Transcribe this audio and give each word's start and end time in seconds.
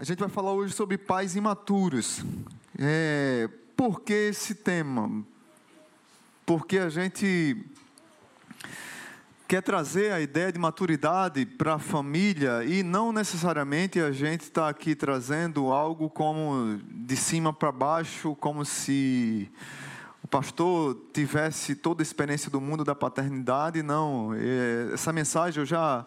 a 0.00 0.02
gente 0.02 0.18
vai 0.18 0.30
falar 0.30 0.52
hoje 0.52 0.72
sobre 0.72 0.96
pais 0.96 1.36
imaturos. 1.36 2.24
É, 2.78 3.50
por 3.76 4.00
que 4.00 4.14
esse 4.14 4.54
tema? 4.54 5.22
Porque 6.46 6.78
a 6.78 6.88
gente 6.88 7.66
quer 9.46 9.60
trazer 9.60 10.10
a 10.12 10.18
ideia 10.18 10.50
de 10.50 10.58
maturidade 10.58 11.44
para 11.44 11.74
a 11.74 11.78
família 11.78 12.64
e 12.64 12.82
não 12.82 13.12
necessariamente 13.12 14.00
a 14.00 14.10
gente 14.10 14.40
está 14.40 14.70
aqui 14.70 14.94
trazendo 14.94 15.70
algo 15.70 16.08
como 16.08 16.80
de 16.82 17.14
cima 17.14 17.52
para 17.52 17.70
baixo, 17.70 18.34
como 18.36 18.64
se 18.64 19.52
o 20.24 20.28
pastor 20.28 20.96
tivesse 21.12 21.74
toda 21.74 22.00
a 22.00 22.04
experiência 22.04 22.50
do 22.50 22.58
mundo 22.58 22.84
da 22.84 22.94
paternidade. 22.94 23.82
Não, 23.82 24.32
é, 24.32 24.94
essa 24.94 25.12
mensagem 25.12 25.60
eu 25.60 25.66
já 25.66 26.06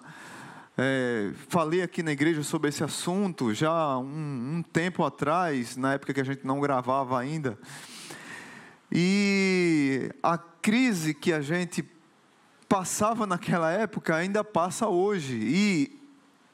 é, 0.76 1.32
falei 1.50 1.84
aqui 1.84 2.02
na 2.02 2.12
igreja 2.12 2.42
sobre 2.42 2.70
esse 2.70 2.84
assunto 2.84 3.54
já 3.54 3.96
um, 3.98 4.58
um 4.58 4.64
tempo 4.64 5.04
atrás, 5.04 5.78
na 5.78 5.94
época 5.94 6.14
que 6.14 6.22
a 6.22 6.24
gente 6.24 6.46
não 6.46 6.60
gravava 6.60 7.20
ainda. 7.20 7.58
E 8.92 10.12
a 10.22 10.36
crise 10.38 11.14
que 11.14 11.32
a 11.32 11.42
gente 11.42 11.88
passava 12.68 13.28
naquela 13.28 13.72
época 13.72 14.16
ainda 14.16 14.44
passa 14.44 14.88
hoje. 14.88 15.36
E 15.36 16.00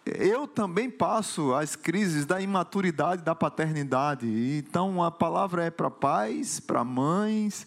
eu 0.06 0.46
também 0.48 0.90
passo 0.90 1.54
as 1.54 1.78
crises 1.78 2.26
da 2.26 2.42
imaturidade 2.42 3.24
da 3.24 3.34
paternidade. 3.34 4.28
Então 4.28 5.02
a 5.02 5.12
palavra 5.12 5.64
é 5.64 5.72
para 5.72 5.90
pais, 5.90 6.60
para 6.60 6.84
mães, 6.84 7.66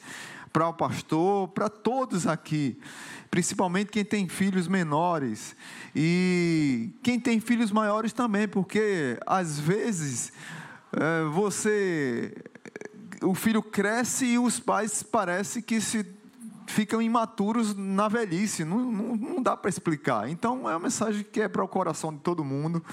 para 0.52 0.68
o 0.68 0.74
pastor, 0.74 1.48
para 1.48 1.70
todos 1.70 2.26
aqui 2.26 2.78
principalmente 3.32 3.90
quem 3.90 4.04
tem 4.04 4.28
filhos 4.28 4.68
menores 4.68 5.56
e 5.96 6.90
quem 7.02 7.18
tem 7.18 7.40
filhos 7.40 7.72
maiores 7.72 8.12
também, 8.12 8.46
porque 8.46 9.18
às 9.26 9.58
vezes 9.58 10.34
é, 10.92 11.24
você, 11.32 12.36
o 13.22 13.34
filho 13.34 13.62
cresce 13.62 14.26
e 14.26 14.38
os 14.38 14.60
pais 14.60 15.02
parece 15.02 15.62
que 15.62 15.80
se 15.80 16.04
ficam 16.66 17.00
imaturos 17.00 17.74
na 17.74 18.06
velhice, 18.06 18.66
não, 18.66 18.92
não, 18.92 19.16
não 19.16 19.42
dá 19.42 19.56
para 19.56 19.70
explicar. 19.70 20.28
Então 20.28 20.68
é 20.68 20.74
uma 20.76 20.80
mensagem 20.80 21.24
que 21.24 21.40
é 21.40 21.48
para 21.48 21.64
o 21.64 21.68
coração 21.68 22.12
de 22.12 22.20
todo 22.20 22.44
mundo. 22.44 22.84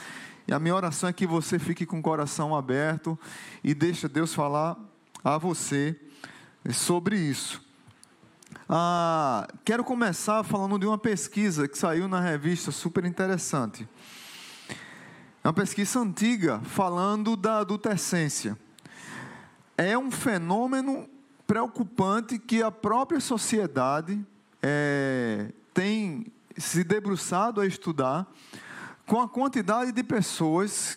E 0.47 0.53
a 0.53 0.57
minha 0.57 0.73
oração 0.73 1.09
é 1.09 1.13
que 1.13 1.27
você 1.27 1.59
fique 1.59 1.85
com 1.85 1.99
o 1.99 2.01
coração 2.01 2.55
aberto 2.55 3.19
e 3.61 3.73
deixe 3.73 4.07
Deus 4.07 4.33
falar 4.33 4.77
a 5.21 5.37
você 5.37 5.99
sobre 6.71 7.17
isso. 7.17 7.68
Ah, 8.71 9.47
quero 9.65 9.83
começar 9.83 10.43
falando 10.43 10.77
de 10.77 10.85
uma 10.85 10.95
pesquisa 10.95 11.67
que 11.67 11.75
saiu 11.75 12.07
na 12.07 12.19
revista, 12.19 12.71
super 12.71 13.03
interessante. 13.03 13.89
É 15.43 15.47
uma 15.47 15.53
pesquisa 15.53 15.99
antiga 15.99 16.59
falando 16.59 17.35
da 17.35 17.61
adolescência. 17.61 18.55
É 19.75 19.97
um 19.97 20.11
fenômeno 20.11 21.09
preocupante 21.47 22.37
que 22.37 22.61
a 22.61 22.69
própria 22.69 23.19
sociedade 23.19 24.23
é, 24.61 25.51
tem 25.73 26.27
se 26.55 26.83
debruçado 26.83 27.61
a 27.61 27.65
estudar 27.65 28.31
com 29.07 29.19
a 29.19 29.27
quantidade 29.27 29.91
de 29.91 30.03
pessoas 30.03 30.95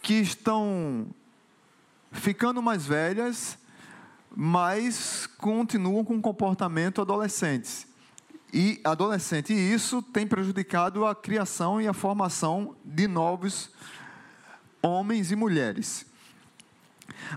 que 0.00 0.14
estão 0.14 1.08
ficando 2.12 2.62
mais 2.62 2.86
velhas 2.86 3.58
mas 4.34 5.26
continuam 5.38 6.04
com 6.04 6.20
comportamento 6.20 7.00
adolescentes. 7.00 7.86
E 8.52 8.80
adolescente, 8.82 9.52
e 9.52 9.72
isso 9.72 10.02
tem 10.02 10.26
prejudicado 10.26 11.06
a 11.06 11.14
criação 11.14 11.80
e 11.80 11.86
a 11.86 11.92
formação 11.92 12.74
de 12.84 13.06
novos 13.06 13.70
homens 14.82 15.30
e 15.30 15.36
mulheres. 15.36 16.06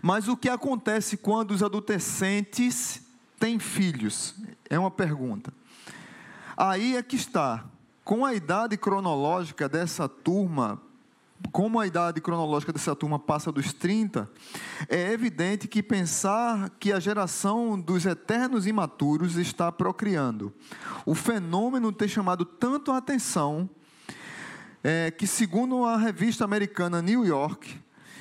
Mas 0.02 0.27
o 0.27 0.36
que 0.36 0.49
acontece 0.49 1.17
quando 1.17 1.52
os 1.52 1.61
adolescentes 1.61 3.02
têm 3.39 3.59
filhos? 3.59 4.33
É 4.70 4.80
uma 4.80 4.89
pergunta. 4.89 5.54
Aí 6.58 6.95
é 6.95 7.04
que 7.04 7.15
está. 7.15 7.65
Com 8.04 8.25
a 8.25 8.33
idade 8.33 8.75
cronológica 8.75 9.70
dessa 9.70 10.10
turma 10.10 10.81
como 11.52 11.80
a 11.80 11.86
idade 11.86 12.21
cronológica 12.21 12.73
dessa 12.73 12.95
turma 12.95 13.20
passa 13.20 13.52
dos 13.52 13.73
30, 13.73 14.30
é 14.88 15.11
evidente 15.11 15.67
que 15.67 15.83
pensar 15.83 16.70
que 16.80 16.92
a 16.92 16.99
geração 16.99 17.80
dos 17.80 18.05
eternos 18.05 18.66
imaturos 18.66 19.36
está 19.36 19.72
procriando. 19.72 20.54
O 21.05 21.14
fenômeno 21.14 21.92
tem 21.92 22.08
chamado 22.08 22.45
tanto 22.45 22.92
a 22.92 22.98
atenção 22.98 23.70
é, 24.83 25.11
que, 25.11 25.27
segundo 25.27 25.86
a 25.86 25.98
revista 25.98 26.43
americana 26.43 27.02
New 27.02 27.26
York, 27.26 27.80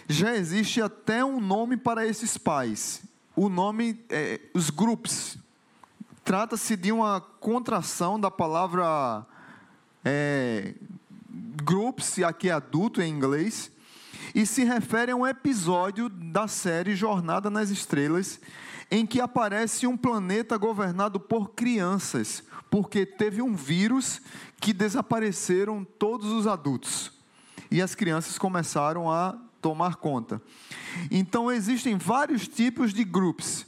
já 0.08 0.34
existe 0.34 0.80
até 0.82 1.24
um 1.24 1.40
nome 1.40 1.76
para 1.76 2.06
esses 2.06 2.36
pais. 2.36 3.02
O 3.34 3.48
nome 3.48 4.04
é 4.10 4.40
os 4.52 4.68
groups. 4.68 5.38
Trata-se 6.24 6.76
de 6.76 6.92
uma 6.92 7.20
contração 7.20 8.20
da 8.20 8.30
palavra 8.30 9.26
é, 10.04 10.74
Groups, 11.64 12.18
aqui 12.18 12.48
é 12.48 12.52
adulto 12.52 13.00
em 13.00 13.10
inglês, 13.10 13.70
e 14.34 14.44
se 14.44 14.64
refere 14.64 15.12
a 15.12 15.16
um 15.16 15.26
episódio 15.26 16.08
da 16.08 16.46
série 16.46 16.94
Jornada 16.94 17.50
nas 17.50 17.70
Estrelas, 17.70 18.40
em 18.90 19.06
que 19.06 19.20
aparece 19.20 19.86
um 19.86 19.96
planeta 19.96 20.56
governado 20.56 21.18
por 21.18 21.52
crianças, 21.52 22.42
porque 22.70 23.06
teve 23.06 23.40
um 23.40 23.54
vírus 23.54 24.20
que 24.60 24.72
desapareceram 24.72 25.84
todos 25.98 26.30
os 26.30 26.46
adultos. 26.46 27.10
E 27.70 27.80
as 27.80 27.94
crianças 27.94 28.38
começaram 28.38 29.10
a 29.10 29.38
tomar 29.62 29.96
conta. 29.96 30.42
Então 31.10 31.50
existem 31.50 31.96
vários 31.96 32.46
tipos 32.46 32.92
de 32.92 33.04
grupos. 33.04 33.64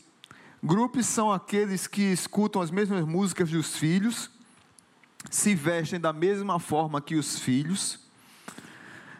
Grupos 0.62 1.06
são 1.06 1.32
aqueles 1.32 1.86
que 1.86 2.02
escutam 2.02 2.60
as 2.60 2.70
mesmas 2.70 3.06
músicas 3.06 3.50
dos 3.50 3.76
filhos, 3.76 4.30
se 5.30 5.54
vestem 5.54 5.98
da 5.98 6.12
mesma 6.12 6.58
forma 6.58 7.00
que 7.00 7.16
os 7.16 7.38
filhos, 7.38 7.98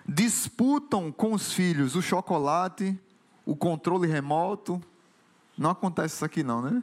disputam 0.06 1.10
com 1.10 1.32
os 1.32 1.52
filhos 1.52 1.96
o 1.96 2.02
chocolate, 2.02 2.98
o 3.44 3.56
controle 3.56 4.06
remoto. 4.06 4.82
Não 5.56 5.70
acontece 5.70 6.16
isso 6.16 6.24
aqui 6.24 6.42
não, 6.42 6.62
né? 6.62 6.82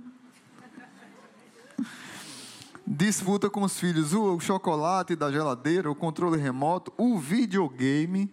Disputa 2.85 3.49
com 3.49 3.61
os 3.61 3.79
filhos 3.79 4.13
o 4.13 4.39
chocolate 4.39 5.15
da 5.15 5.31
geladeira, 5.31 5.89
o 5.89 5.95
controle 5.95 6.37
remoto, 6.37 6.91
o 6.97 7.17
videogame. 7.17 8.29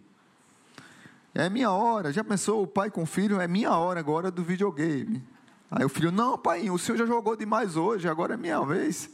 É 1.35 1.49
minha 1.49 1.71
hora. 1.71 2.13
Já 2.13 2.25
pensou 2.25 2.63
o 2.63 2.67
pai 2.67 2.91
com 2.91 3.03
o 3.03 3.07
filho? 3.07 3.41
É 3.41 3.47
minha 3.47 3.71
hora 3.77 4.01
agora 4.01 4.31
do 4.31 4.43
videogame. 4.43 5.23
Aí 5.71 5.85
o 5.85 5.89
filho, 5.89 6.11
não, 6.11 6.37
pai, 6.39 6.71
o 6.71 6.79
senhor 6.79 6.97
já 6.97 7.07
jogou 7.07 7.37
demais 7.37 7.77
hoje, 7.77 8.09
agora 8.09 8.35
é 8.35 8.37
minha 8.37 8.61
vez 8.65 9.11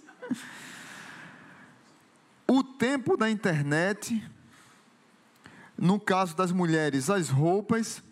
o 2.47 2.63
tempo 2.63 3.17
da 3.17 3.31
internet, 3.31 4.23
no 5.77 5.99
caso 5.99 6.37
das 6.37 6.53
mulheres, 6.53 7.11
as 7.11 7.29
roupas, 7.29 8.03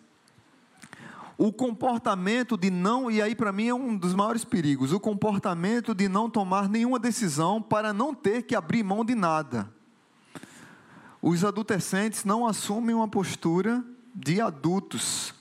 o 1.37 1.53
comportamento 1.53 2.57
de 2.57 2.71
não, 2.71 3.11
e 3.11 3.21
aí 3.21 3.35
para 3.35 3.53
mim 3.53 3.69
é 3.69 3.75
um 3.75 3.97
dos 3.97 4.15
maiores 4.15 4.45
perigos, 4.45 4.93
o 4.93 5.01
comportamento 5.01 5.95
de 5.95 6.09
não 6.09 6.31
tomar 6.31 6.69
nenhuma 6.69 6.99
decisão 6.99 7.61
para 7.61 7.93
não 7.93 8.15
ter 8.15 8.43
que 8.43 8.55
abrir 8.55 8.83
mão 8.83 9.05
de 9.05 9.15
nada. 9.15 9.69
Os 11.21 11.45
adolescentes 11.45 12.25
não 12.25 12.47
assumem 12.47 12.95
uma 12.95 13.09
postura 13.09 13.85
de 14.15 14.41
adultos 14.41 15.35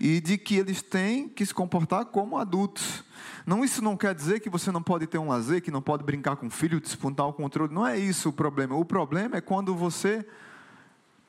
e 0.00 0.20
de 0.20 0.36
que 0.38 0.56
eles 0.56 0.82
têm 0.82 1.28
que 1.28 1.44
se 1.44 1.54
comportar 1.54 2.06
como 2.06 2.38
adultos. 2.38 3.04
Não, 3.46 3.64
isso 3.64 3.82
não 3.82 3.96
quer 3.96 4.14
dizer 4.14 4.40
que 4.40 4.50
você 4.50 4.72
não 4.72 4.82
pode 4.82 5.06
ter 5.06 5.18
um 5.18 5.28
lazer, 5.28 5.62
que 5.62 5.70
não 5.70 5.80
pode 5.80 6.02
brincar 6.04 6.36
com 6.36 6.46
o 6.46 6.50
filho, 6.50 6.80
disputar 6.80 7.26
o 7.26 7.32
controle. 7.32 7.72
Não 7.72 7.86
é 7.86 7.98
isso 7.98 8.28
o 8.28 8.32
problema. 8.32 8.76
O 8.76 8.84
problema 8.84 9.36
é 9.36 9.40
quando 9.40 9.74
você 9.74 10.26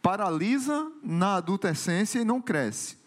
paralisa 0.02 0.92
na 1.04 1.36
adolescência 1.36 2.20
e 2.20 2.26
não 2.26 2.42
cresce. 2.42 2.98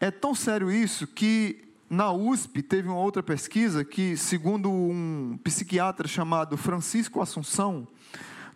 É 0.00 0.10
tão 0.10 0.34
sério 0.34 0.70
isso 0.70 1.06
que 1.06 1.70
na 1.90 2.12
USP 2.12 2.62
teve 2.62 2.88
uma 2.88 2.98
outra 2.98 3.22
pesquisa 3.22 3.84
que, 3.84 4.16
segundo 4.16 4.70
um 4.70 5.38
psiquiatra 5.42 6.06
chamado 6.06 6.56
Francisco 6.56 7.20
Assunção, 7.20 7.86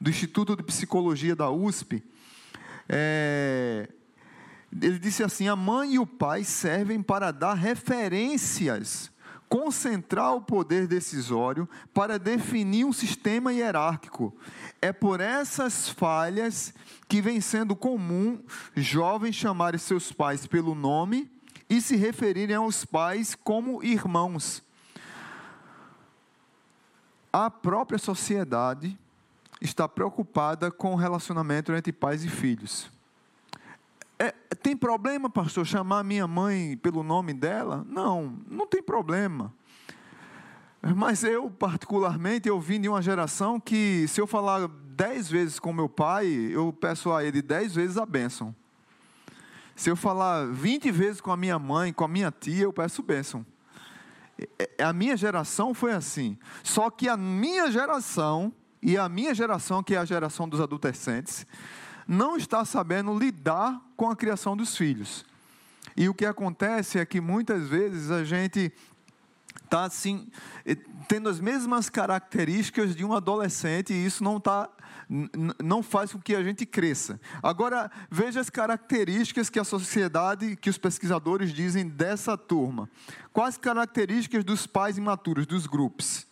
do 0.00 0.08
Instituto 0.08 0.56
de 0.56 0.62
Psicologia 0.62 1.34
da 1.34 1.50
USP, 1.50 2.02
é, 2.88 3.88
ele 4.80 4.98
disse 4.98 5.22
assim: 5.22 5.48
a 5.48 5.56
mãe 5.56 5.94
e 5.94 5.98
o 5.98 6.06
pai 6.06 6.44
servem 6.44 7.02
para 7.02 7.30
dar 7.30 7.54
referências 7.54 9.12
concentrar 9.48 10.34
o 10.34 10.40
poder 10.40 10.88
decisório 10.88 11.68
para 11.92 12.18
definir 12.18 12.84
um 12.84 12.92
sistema 12.92 13.52
hierárquico. 13.52 14.34
É 14.82 14.92
por 14.92 15.20
essas 15.20 15.88
falhas 15.88 16.74
que 17.06 17.22
vem 17.22 17.40
sendo 17.40 17.76
comum 17.76 18.42
jovens 18.74 19.36
chamarem 19.36 19.78
seus 19.78 20.10
pais 20.10 20.46
pelo 20.46 20.74
nome 20.74 21.30
e 21.70 21.80
se 21.80 21.94
referirem 21.94 22.56
aos 22.56 22.84
pais 22.84 23.34
como 23.34 23.82
irmãos. 23.82 24.60
A 27.32 27.50
própria 27.50 27.98
sociedade 27.98 28.98
está 29.60 29.88
preocupada 29.88 30.70
com 30.70 30.94
o 30.94 30.96
relacionamento 30.96 31.72
entre 31.72 31.92
pais 31.92 32.24
e 32.24 32.28
filhos. 32.28 32.93
É, 34.24 34.32
Tem 34.56 34.76
problema, 34.76 35.28
pastor, 35.28 35.66
chamar 35.66 36.02
minha 36.02 36.26
mãe 36.26 36.76
pelo 36.78 37.02
nome 37.02 37.34
dela? 37.34 37.84
Não, 37.88 38.38
não 38.48 38.66
tem 38.66 38.82
problema. 38.82 39.52
Mas 40.96 41.24
eu, 41.24 41.50
particularmente, 41.50 42.48
eu 42.48 42.60
vim 42.60 42.80
de 42.80 42.88
uma 42.88 43.02
geração 43.02 43.58
que, 43.58 44.06
se 44.08 44.20
eu 44.20 44.26
falar 44.26 44.68
dez 44.68 45.28
vezes 45.28 45.58
com 45.58 45.72
meu 45.72 45.88
pai, 45.88 46.26
eu 46.26 46.72
peço 46.72 47.12
a 47.12 47.24
ele 47.24 47.42
dez 47.42 47.74
vezes 47.74 47.96
a 47.96 48.06
bênção. 48.06 48.54
Se 49.76 49.90
eu 49.90 49.96
falar 49.96 50.46
vinte 50.46 50.90
vezes 50.90 51.20
com 51.20 51.32
a 51.32 51.36
minha 51.36 51.58
mãe, 51.58 51.92
com 51.92 52.04
a 52.04 52.08
minha 52.08 52.30
tia, 52.30 52.64
eu 52.64 52.72
peço 52.72 53.02
bênção. 53.02 53.44
A 54.78 54.92
minha 54.92 55.16
geração 55.16 55.74
foi 55.74 55.92
assim. 55.92 56.38
Só 56.62 56.90
que 56.90 57.08
a 57.08 57.16
minha 57.16 57.70
geração, 57.70 58.52
e 58.82 58.96
a 58.96 59.08
minha 59.08 59.34
geração, 59.34 59.82
que 59.82 59.94
é 59.94 59.98
a 59.98 60.04
geração 60.04 60.48
dos 60.48 60.60
adolescentes, 60.60 61.46
não 62.06 62.36
está 62.36 62.64
sabendo 62.64 63.16
lidar 63.18 63.80
com 63.96 64.10
a 64.10 64.16
criação 64.16 64.56
dos 64.56 64.76
filhos. 64.76 65.24
E 65.96 66.08
o 66.08 66.14
que 66.14 66.26
acontece 66.26 66.98
é 66.98 67.06
que 67.06 67.20
muitas 67.20 67.68
vezes 67.68 68.10
a 68.10 68.24
gente 68.24 68.72
está 69.64 69.84
assim, 69.84 70.28
eh, 70.64 70.76
tendo 71.08 71.28
as 71.28 71.40
mesmas 71.40 71.88
características 71.88 72.94
de 72.94 73.04
um 73.04 73.12
adolescente 73.12 73.92
e 73.92 74.06
isso 74.06 74.22
não 74.22 74.38
está 74.38 74.68
não 75.62 75.82
faz 75.82 76.12
com 76.12 76.18
que 76.18 76.34
a 76.34 76.42
gente 76.42 76.64
cresça. 76.64 77.20
Agora, 77.42 77.90
veja 78.10 78.40
as 78.40 78.48
características 78.48 79.50
que 79.50 79.58
a 79.58 79.64
sociedade, 79.64 80.56
que 80.56 80.70
os 80.70 80.78
pesquisadores 80.78 81.52
dizem 81.52 81.86
dessa 81.86 82.38
turma. 82.38 82.88
Quais 83.32 83.58
características 83.58 84.42
dos 84.44 84.66
pais 84.66 84.96
imaturos, 84.96 85.46
dos 85.46 85.66
grupos? 85.66 86.26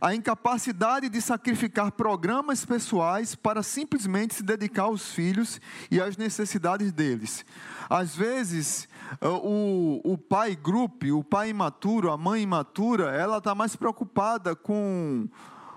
A 0.00 0.14
incapacidade 0.14 1.08
de 1.08 1.20
sacrificar 1.20 1.92
programas 1.92 2.64
pessoais 2.64 3.34
para 3.34 3.62
simplesmente 3.62 4.34
se 4.34 4.42
dedicar 4.42 4.84
aos 4.84 5.12
filhos 5.12 5.60
e 5.90 6.00
às 6.00 6.16
necessidades 6.16 6.92
deles. 6.92 7.44
Às 7.88 8.14
vezes, 8.14 8.88
o, 9.20 10.00
o 10.04 10.18
pai 10.18 10.54
grupo, 10.54 11.06
o 11.16 11.24
pai 11.24 11.50
imaturo, 11.50 12.10
a 12.10 12.16
mãe 12.16 12.42
imatura, 12.42 13.10
ela 13.10 13.38
está 13.38 13.54
mais 13.54 13.74
preocupada 13.74 14.54
com 14.54 15.28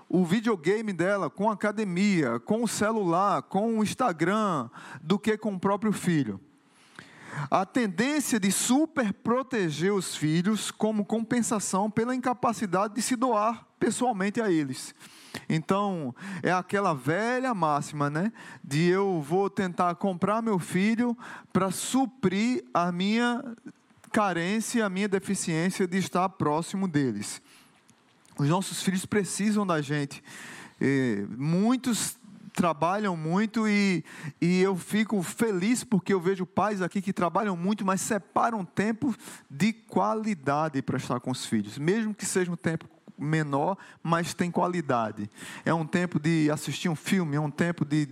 o 0.08 0.24
videogame 0.24 0.92
dela, 0.92 1.28
com 1.28 1.50
a 1.50 1.54
academia, 1.54 2.38
com 2.38 2.62
o 2.62 2.68
celular, 2.68 3.42
com 3.42 3.78
o 3.78 3.82
Instagram, 3.82 4.68
do 5.02 5.18
que 5.18 5.36
com 5.36 5.54
o 5.54 5.58
próprio 5.58 5.92
filho. 5.92 6.40
A 7.50 7.64
tendência 7.64 8.38
de 8.38 8.50
super 8.50 9.12
proteger 9.12 9.92
os 9.92 10.16
filhos 10.16 10.70
como 10.70 11.04
compensação 11.04 11.90
pela 11.90 12.14
incapacidade 12.14 12.94
de 12.94 13.02
se 13.02 13.16
doar 13.16 13.66
pessoalmente 13.78 14.40
a 14.40 14.50
eles. 14.50 14.94
Então, 15.48 16.14
é 16.42 16.52
aquela 16.52 16.94
velha 16.94 17.52
máxima, 17.54 18.08
né? 18.08 18.32
De 18.62 18.88
eu 18.88 19.20
vou 19.20 19.50
tentar 19.50 19.94
comprar 19.96 20.40
meu 20.40 20.58
filho 20.58 21.16
para 21.52 21.70
suprir 21.70 22.64
a 22.72 22.90
minha 22.90 23.42
carência, 24.12 24.86
a 24.86 24.88
minha 24.88 25.08
deficiência 25.08 25.86
de 25.86 25.98
estar 25.98 26.28
próximo 26.28 26.86
deles. 26.86 27.42
Os 28.38 28.48
nossos 28.48 28.82
filhos 28.82 29.04
precisam 29.04 29.66
da 29.66 29.80
gente. 29.80 30.22
muitos 31.36 32.16
trabalham 32.54 33.16
muito 33.16 33.68
e, 33.68 34.04
e 34.40 34.62
eu 34.62 34.76
fico 34.76 35.22
feliz 35.22 35.82
porque 35.84 36.14
eu 36.14 36.20
vejo 36.20 36.46
pais 36.46 36.80
aqui 36.80 37.02
que 37.02 37.12
trabalham 37.12 37.56
muito, 37.56 37.84
mas 37.84 38.00
separam 38.00 38.64
tempo 38.64 39.14
de 39.50 39.72
qualidade 39.72 40.80
para 40.80 40.96
estar 40.96 41.20
com 41.20 41.30
os 41.30 41.44
filhos, 41.44 41.76
mesmo 41.76 42.14
que 42.14 42.24
seja 42.24 42.50
um 42.50 42.56
tempo 42.56 42.88
menor, 43.18 43.76
mas 44.02 44.34
tem 44.34 44.50
qualidade. 44.50 45.28
É 45.64 45.74
um 45.74 45.86
tempo 45.86 46.18
de 46.18 46.50
assistir 46.50 46.88
um 46.88 46.96
filme, 46.96 47.36
é 47.36 47.40
um 47.40 47.50
tempo 47.50 47.84
de 47.84 48.08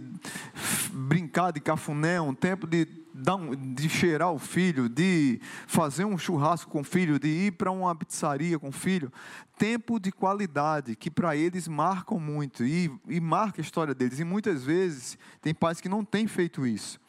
brincar 0.93 1.53
de 1.53 1.61
cafuné, 1.61 2.17
é 2.17 2.21
um 2.21 2.35
tempo 2.35 2.67
de, 2.67 2.87
dar 3.23 3.37
um, 3.37 3.55
de 3.55 3.89
cheirar 3.89 4.33
o 4.33 4.39
filho, 4.39 4.89
de 4.89 5.41
fazer 5.67 6.05
um 6.05 6.19
churrasco 6.19 6.71
com 6.71 6.81
o 6.81 6.85
filho, 6.85 7.19
de 7.19 7.29
ir 7.29 7.53
para 7.53 7.71
uma 7.71 7.95
pizzaria 7.95 8.59
com 8.59 8.69
o 8.69 8.73
filho. 8.73 9.13
Tempo 9.57 10.01
de 10.01 10.11
qualidade 10.11 10.97
que 10.97 11.11
para 11.11 11.37
eles 11.37 11.69
marcam 11.69 12.19
muito 12.19 12.65
e, 12.65 12.91
e 13.09 13.21
marca 13.21 13.61
a 13.61 13.65
história 13.65 13.95
deles. 13.95 14.19
E 14.19 14.25
muitas 14.25 14.65
vezes 14.65 15.17
tem 15.41 15.55
pais 15.55 15.81
que 15.81 15.89
não 15.89 16.05
têm 16.05 16.27
feito 16.27 16.67
isso. 16.67 17.01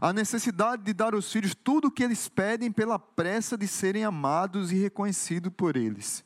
A 0.00 0.12
necessidade 0.12 0.82
de 0.82 0.92
dar 0.92 1.14
aos 1.14 1.32
filhos 1.32 1.54
tudo 1.54 1.88
o 1.88 1.90
que 1.90 2.02
eles 2.02 2.28
pedem 2.28 2.70
pela 2.70 2.98
pressa 2.98 3.56
de 3.56 3.66
serem 3.66 4.04
amados 4.04 4.70
e 4.70 4.76
reconhecidos 4.76 5.52
por 5.56 5.76
eles. 5.76 6.24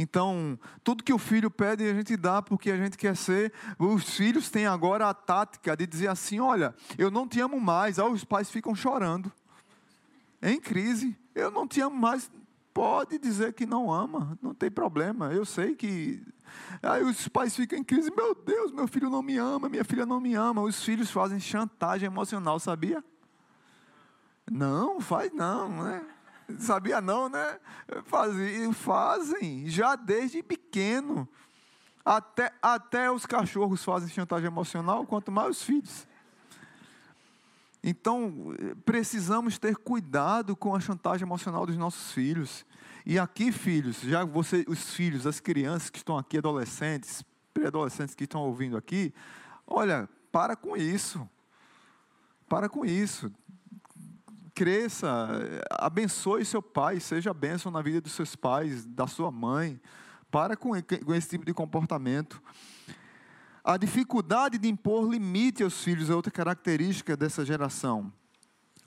Então, 0.00 0.56
tudo 0.84 1.02
que 1.02 1.12
o 1.12 1.18
filho 1.18 1.50
pede 1.50 1.82
a 1.82 1.92
gente 1.92 2.16
dá 2.16 2.40
porque 2.40 2.70
a 2.70 2.76
gente 2.76 2.96
quer 2.96 3.16
ser. 3.16 3.52
Os 3.76 4.08
filhos 4.10 4.48
têm 4.48 4.64
agora 4.64 5.08
a 5.08 5.12
tática 5.12 5.76
de 5.76 5.88
dizer 5.88 6.06
assim: 6.06 6.38
olha, 6.38 6.72
eu 6.96 7.10
não 7.10 7.26
te 7.26 7.40
amo 7.40 7.60
mais. 7.60 7.98
Aí 7.98 8.08
os 8.08 8.22
pais 8.22 8.48
ficam 8.48 8.76
chorando. 8.76 9.32
Em 10.40 10.60
crise. 10.60 11.18
Eu 11.34 11.50
não 11.50 11.66
te 11.66 11.80
amo 11.80 11.96
mais. 11.96 12.30
Pode 12.72 13.18
dizer 13.18 13.54
que 13.54 13.66
não 13.66 13.92
ama, 13.92 14.38
não 14.40 14.54
tem 14.54 14.70
problema. 14.70 15.32
Eu 15.32 15.44
sei 15.44 15.74
que. 15.74 16.24
Aí 16.80 17.02
os 17.02 17.26
pais 17.26 17.56
ficam 17.56 17.76
em 17.76 17.82
crise: 17.82 18.08
meu 18.14 18.36
Deus, 18.36 18.70
meu 18.70 18.86
filho 18.86 19.10
não 19.10 19.20
me 19.20 19.36
ama, 19.36 19.68
minha 19.68 19.84
filha 19.84 20.06
não 20.06 20.20
me 20.20 20.32
ama. 20.32 20.62
Os 20.62 20.80
filhos 20.80 21.10
fazem 21.10 21.40
chantagem 21.40 22.06
emocional, 22.06 22.60
sabia? 22.60 23.02
Não, 24.48 25.00
faz 25.00 25.32
não, 25.32 25.82
né? 25.82 26.06
Sabia 26.56 27.00
não, 27.00 27.28
né? 27.28 27.58
Fazem, 28.04 28.72
fazem 28.72 29.68
já 29.68 29.94
desde 29.96 30.42
pequeno. 30.42 31.28
Até, 32.04 32.50
até 32.62 33.10
os 33.10 33.26
cachorros 33.26 33.84
fazem 33.84 34.08
chantagem 34.08 34.46
emocional, 34.46 35.06
quanto 35.06 35.30
mais 35.30 35.50
os 35.50 35.62
filhos. 35.62 36.06
Então, 37.84 38.54
precisamos 38.84 39.58
ter 39.58 39.76
cuidado 39.76 40.56
com 40.56 40.74
a 40.74 40.80
chantagem 40.80 41.26
emocional 41.26 41.66
dos 41.66 41.76
nossos 41.76 42.12
filhos. 42.12 42.64
E 43.04 43.18
aqui, 43.18 43.52
filhos, 43.52 44.00
já 44.00 44.24
você, 44.24 44.64
os 44.66 44.94
filhos, 44.94 45.26
as 45.26 45.40
crianças 45.40 45.90
que 45.90 45.98
estão 45.98 46.16
aqui, 46.16 46.38
adolescentes, 46.38 47.22
pré-adolescentes 47.52 48.14
que 48.14 48.24
estão 48.24 48.40
ouvindo 48.40 48.76
aqui, 48.76 49.12
olha, 49.66 50.08
para 50.32 50.56
com 50.56 50.76
isso. 50.76 51.28
Para 52.48 52.68
com 52.70 52.86
isso 52.86 53.30
cresça, 54.58 55.08
abençoe 55.70 56.44
seu 56.44 56.60
pai, 56.60 56.98
seja 56.98 57.32
bênção 57.32 57.70
na 57.70 57.80
vida 57.80 58.00
dos 58.00 58.10
seus 58.10 58.34
pais, 58.34 58.84
da 58.84 59.06
sua 59.06 59.30
mãe. 59.30 59.80
Para 60.32 60.56
com, 60.56 60.74
esse 60.74 61.28
tipo 61.28 61.44
de 61.44 61.54
comportamento. 61.54 62.42
A 63.62 63.76
dificuldade 63.76 64.58
de 64.58 64.66
impor 64.66 65.08
limite 65.08 65.62
aos 65.62 65.84
filhos 65.84 66.10
é 66.10 66.14
outra 66.14 66.32
característica 66.32 67.16
dessa 67.16 67.44
geração 67.44 68.12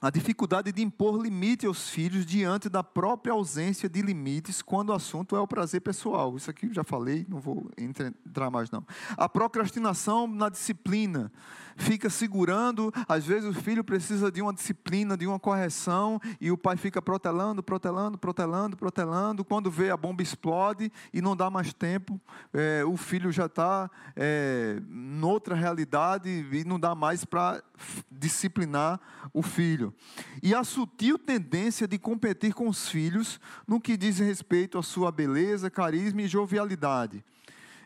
a 0.02 0.10
dificuldade 0.10 0.72
de 0.72 0.82
impor 0.82 1.22
limite 1.22 1.68
aos 1.68 1.90
filhos 1.90 2.25
diante 2.25 2.68
da 2.68 2.84
própria 2.84 3.34
ausência 3.34 3.88
de 3.88 4.01
limites 4.01 4.60
quando 4.60 4.90
o 4.90 4.94
assunto 4.94 5.36
é 5.36 5.40
o 5.40 5.48
prazer 5.48 5.80
pessoal. 5.82 6.36
Isso 6.36 6.50
aqui 6.50 6.66
eu 6.66 6.74
já 6.74 6.84
falei, 6.84 7.24
não 7.30 7.40
vou 7.40 7.70
entrar 7.78 8.50
mais 8.50 8.72
não. 8.72 8.84
A 9.16 9.30
procrastinação 9.30 10.25
na 10.25 10.50
disciplina. 10.50 11.32
Fica 11.75 12.10
segurando, 12.10 12.92
às 13.08 13.25
vezes 13.25 13.50
o 13.50 13.54
filho 13.54 13.84
precisa 13.84 14.32
de 14.32 14.42
uma 14.42 14.54
disciplina, 14.54 15.18
de 15.18 15.25
uma 15.25 15.40
correção, 15.40 16.20
e 16.40 16.51
o 16.51 16.58
pai 16.58 16.78
fica 16.78 17.01
protelando, 17.01 17.63
protelando, 17.63 18.18
protelando, 18.18 18.78
protelando. 18.78 19.46
Quando 19.46 19.72
vê 19.72 19.90
a 19.90 19.98
bomba 19.98 20.22
explode 20.22 20.92
e 21.13 21.22
não 21.22 21.36
dá 21.36 21.50
mais 21.50 21.74
tempo, 21.74 22.20
é, 22.54 22.84
o 22.86 22.98
filho 22.98 23.32
já 23.32 23.46
está 23.46 23.90
é, 24.16 24.82
noutra 24.88 25.56
realidade 25.56 26.30
e 26.30 26.63
não 26.63 26.80
dá 26.80 26.94
mais 26.96 27.25
para 27.25 27.63
disciplinar 28.10 29.00
o 29.34 29.42
filho. 29.42 29.94
E 30.42 30.54
a 30.54 30.63
sutil 30.63 31.18
tendência 31.18 31.88
de 31.88 31.98
competir 31.98 32.54
com 32.54 32.68
os 32.68 32.88
filhos 32.88 33.40
no 33.68 33.80
que 33.80 33.98
diz 33.98 34.20
respeito 34.20 34.78
à 34.78 34.84
sua 34.84 35.12
beleza, 35.12 35.70
carisma 35.70 36.22
e 36.22 36.28
jovialidade. 36.28 37.24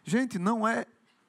Gente, 0.03 0.37
não 0.37 0.67
é 0.67 0.85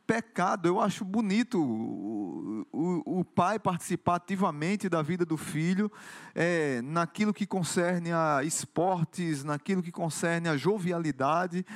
pecado, 0.06 0.68
eu 0.68 0.80
acho 0.80 1.04
bonito 1.04 1.60
o, 1.60 2.66
o, 2.72 3.20
o 3.20 3.24
pai 3.24 3.58
participar 3.58 4.16
ativamente 4.16 4.88
da 4.88 5.02
vida 5.02 5.24
do 5.24 5.36
filho, 5.36 5.90
é, 6.34 6.80
naquilo 6.82 7.34
que 7.34 7.46
concerne 7.46 8.12
a 8.12 8.42
esportes, 8.44 9.42
naquilo 9.42 9.82
que 9.82 9.90
concerne 9.90 10.48
a 10.48 10.56
jovialidade. 10.56 11.66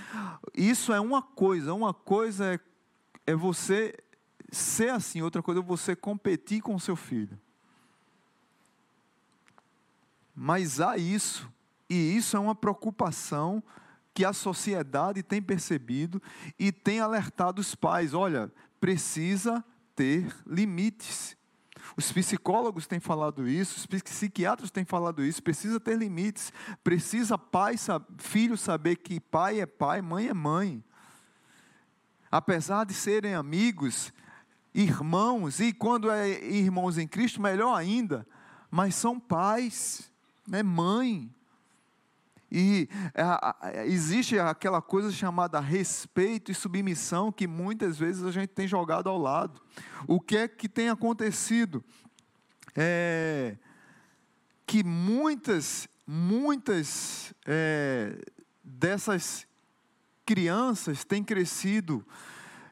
Isso 0.55 0.93
é 0.93 1.01
uma 1.01 1.21
coisa, 1.21 1.75
uma 1.75 1.93
coisa 1.93 2.55
é, 2.55 2.61
é 3.27 3.35
você 3.35 3.97
ser 4.51 4.91
assim, 4.91 5.23
outra 5.23 5.43
coisa 5.43 5.61
é 5.61 5.65
você 5.65 5.97
competir 5.97 6.63
com 6.63 6.75
o 6.75 6.81
seu 6.81 6.97
filho. 6.97 7.39
Mas 10.35 10.81
há 10.81 10.97
isso, 10.97 11.51
e 11.89 12.17
isso 12.17 12.37
é 12.37 12.41
uma 12.41 12.55
preocupação 12.55 13.63
que 14.21 14.25
a 14.27 14.35
sociedade 14.35 15.23
tem 15.23 15.41
percebido 15.41 16.23
e 16.59 16.71
tem 16.71 17.01
alertado 17.01 17.59
os 17.59 17.75
pais: 17.75 18.13
olha, 18.13 18.53
precisa 18.79 19.65
ter 19.97 20.31
limites. 20.47 21.35
Os 21.97 22.13
psicólogos 22.13 22.87
têm 22.87 23.01
falado 23.01 23.49
isso, 23.49 23.79
os 23.79 23.87
psiquiatras 23.87 24.71
têm 24.71 24.85
falado 24.85 25.25
isso, 25.25 25.43
precisa 25.43 25.81
ter 25.81 25.97
limites, 25.97 26.53
precisa 26.85 27.39
pai, 27.39 27.77
filho 28.19 28.59
saber 28.59 28.97
que 28.97 29.19
pai 29.19 29.59
é 29.59 29.65
pai, 29.65 30.03
mãe 30.03 30.29
é 30.29 30.35
mãe. 30.35 30.85
Apesar 32.31 32.85
de 32.85 32.93
serem 32.93 33.35
amigos, 33.35 34.13
irmãos, 34.75 35.61
e 35.61 35.73
quando 35.73 36.11
é 36.11 36.29
irmãos 36.45 36.99
em 36.99 37.09
Cristo, 37.09 37.41
melhor 37.41 37.75
ainda, 37.75 38.27
mas 38.71 38.95
são 38.95 39.19
pais, 39.19 40.13
né, 40.47 40.63
mãe. 40.63 41.35
E 42.51 42.89
é, 43.15 43.87
existe 43.87 44.39
aquela 44.39 44.83
coisa 44.83 45.13
chamada 45.13 45.61
respeito 45.61 46.51
e 46.51 46.55
submissão 46.55 47.31
que 47.31 47.47
muitas 47.47 47.99
vezes 47.99 48.25
a 48.25 48.31
gente 48.31 48.49
tem 48.49 48.67
jogado 48.67 49.09
ao 49.09 49.19
lado. 49.19 49.61
O 50.07 50.21
que 50.21 50.37
é 50.37 50.49
que 50.49 50.69
tem 50.69 50.89
acontecido? 50.89 51.85
É 52.77 53.57
que 54.71 54.85
muitas, 54.85 55.89
muitas 56.07 57.35
é, 57.45 58.17
dessas 58.63 59.45
crianças 60.25 61.05
têm 61.05 61.25
crescido 61.25 62.07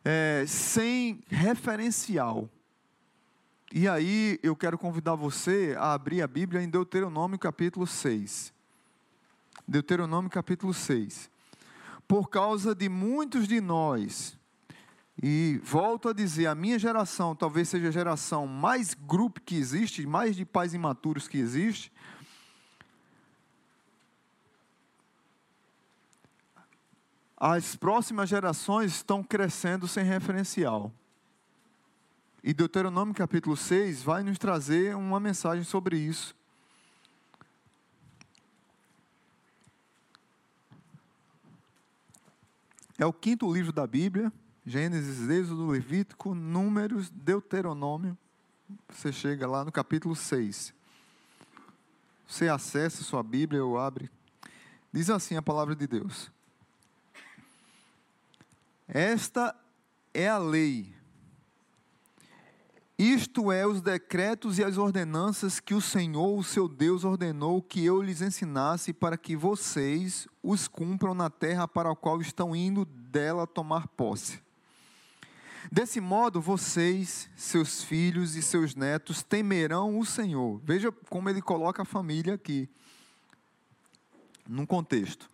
é, 0.04 0.44
sem 0.46 1.20
referencial. 1.26 2.48
E 3.74 3.88
aí 3.88 4.38
eu 4.44 4.54
quero 4.54 4.78
convidar 4.78 5.16
você 5.16 5.74
a 5.76 5.92
abrir 5.92 6.22
a 6.22 6.28
Bíblia 6.28 6.62
em 6.62 6.70
Deuteronômio 6.70 7.36
capítulo 7.36 7.84
6. 7.84 8.52
Deuteronômio 9.68 10.30
capítulo 10.30 10.72
6. 10.72 11.30
Por 12.08 12.30
causa 12.30 12.74
de 12.74 12.88
muitos 12.88 13.46
de 13.46 13.60
nós, 13.60 14.38
e 15.22 15.60
volto 15.62 16.08
a 16.08 16.14
dizer, 16.14 16.46
a 16.46 16.54
minha 16.54 16.78
geração 16.78 17.36
talvez 17.36 17.68
seja 17.68 17.88
a 17.88 17.90
geração 17.92 18.46
mais 18.46 18.94
grupo 18.94 19.42
que 19.42 19.56
existe, 19.56 20.06
mais 20.06 20.34
de 20.36 20.46
pais 20.46 20.72
imaturos 20.72 21.28
que 21.28 21.36
existe. 21.36 21.92
As 27.36 27.76
próximas 27.76 28.28
gerações 28.30 28.92
estão 28.92 29.22
crescendo 29.22 29.86
sem 29.86 30.02
referencial. 30.02 30.90
E 32.42 32.54
Deuteronômio 32.54 33.14
capítulo 33.14 33.56
6 33.56 34.02
vai 34.02 34.22
nos 34.22 34.38
trazer 34.38 34.96
uma 34.96 35.20
mensagem 35.20 35.62
sobre 35.62 35.98
isso. 35.98 36.37
É 42.98 43.06
o 43.06 43.12
quinto 43.12 43.50
livro 43.52 43.72
da 43.72 43.86
Bíblia, 43.86 44.32
Gênesis, 44.66 45.28
Êxodo, 45.28 45.68
Levítico, 45.68 46.34
Números, 46.34 47.08
Deuteronômio. 47.10 48.18
Você 48.88 49.12
chega 49.12 49.46
lá 49.46 49.64
no 49.64 49.70
capítulo 49.70 50.16
6. 50.16 50.74
Você 52.26 52.48
acessa 52.48 53.04
sua 53.04 53.22
Bíblia 53.22 53.64
ou 53.64 53.78
abre. 53.78 54.10
Diz 54.92 55.08
assim 55.10 55.36
a 55.36 55.42
palavra 55.42 55.76
de 55.76 55.86
Deus: 55.86 56.28
Esta 58.88 59.54
é 60.12 60.28
a 60.28 60.38
lei 60.38 60.97
isto 62.98 63.52
é, 63.52 63.64
os 63.64 63.80
decretos 63.80 64.58
e 64.58 64.64
as 64.64 64.76
ordenanças 64.76 65.60
que 65.60 65.72
o 65.72 65.80
Senhor, 65.80 66.36
o 66.36 66.42
seu 66.42 66.66
Deus, 66.66 67.04
ordenou 67.04 67.62
que 67.62 67.84
eu 67.84 68.02
lhes 68.02 68.20
ensinasse 68.20 68.92
para 68.92 69.16
que 69.16 69.36
vocês 69.36 70.26
os 70.42 70.66
cumpram 70.66 71.14
na 71.14 71.30
terra 71.30 71.68
para 71.68 71.92
a 71.92 71.96
qual 71.96 72.20
estão 72.20 72.56
indo 72.56 72.84
dela 72.84 73.46
tomar 73.46 73.86
posse. 73.86 74.40
Desse 75.70 76.00
modo, 76.00 76.40
vocês, 76.40 77.30
seus 77.36 77.84
filhos 77.84 78.34
e 78.34 78.42
seus 78.42 78.74
netos 78.74 79.22
temerão 79.22 79.96
o 79.96 80.04
Senhor. 80.04 80.60
Veja 80.64 80.90
como 81.08 81.28
ele 81.28 81.40
coloca 81.40 81.82
a 81.82 81.84
família 81.84 82.34
aqui, 82.34 82.68
num 84.48 84.66
contexto 84.66 85.30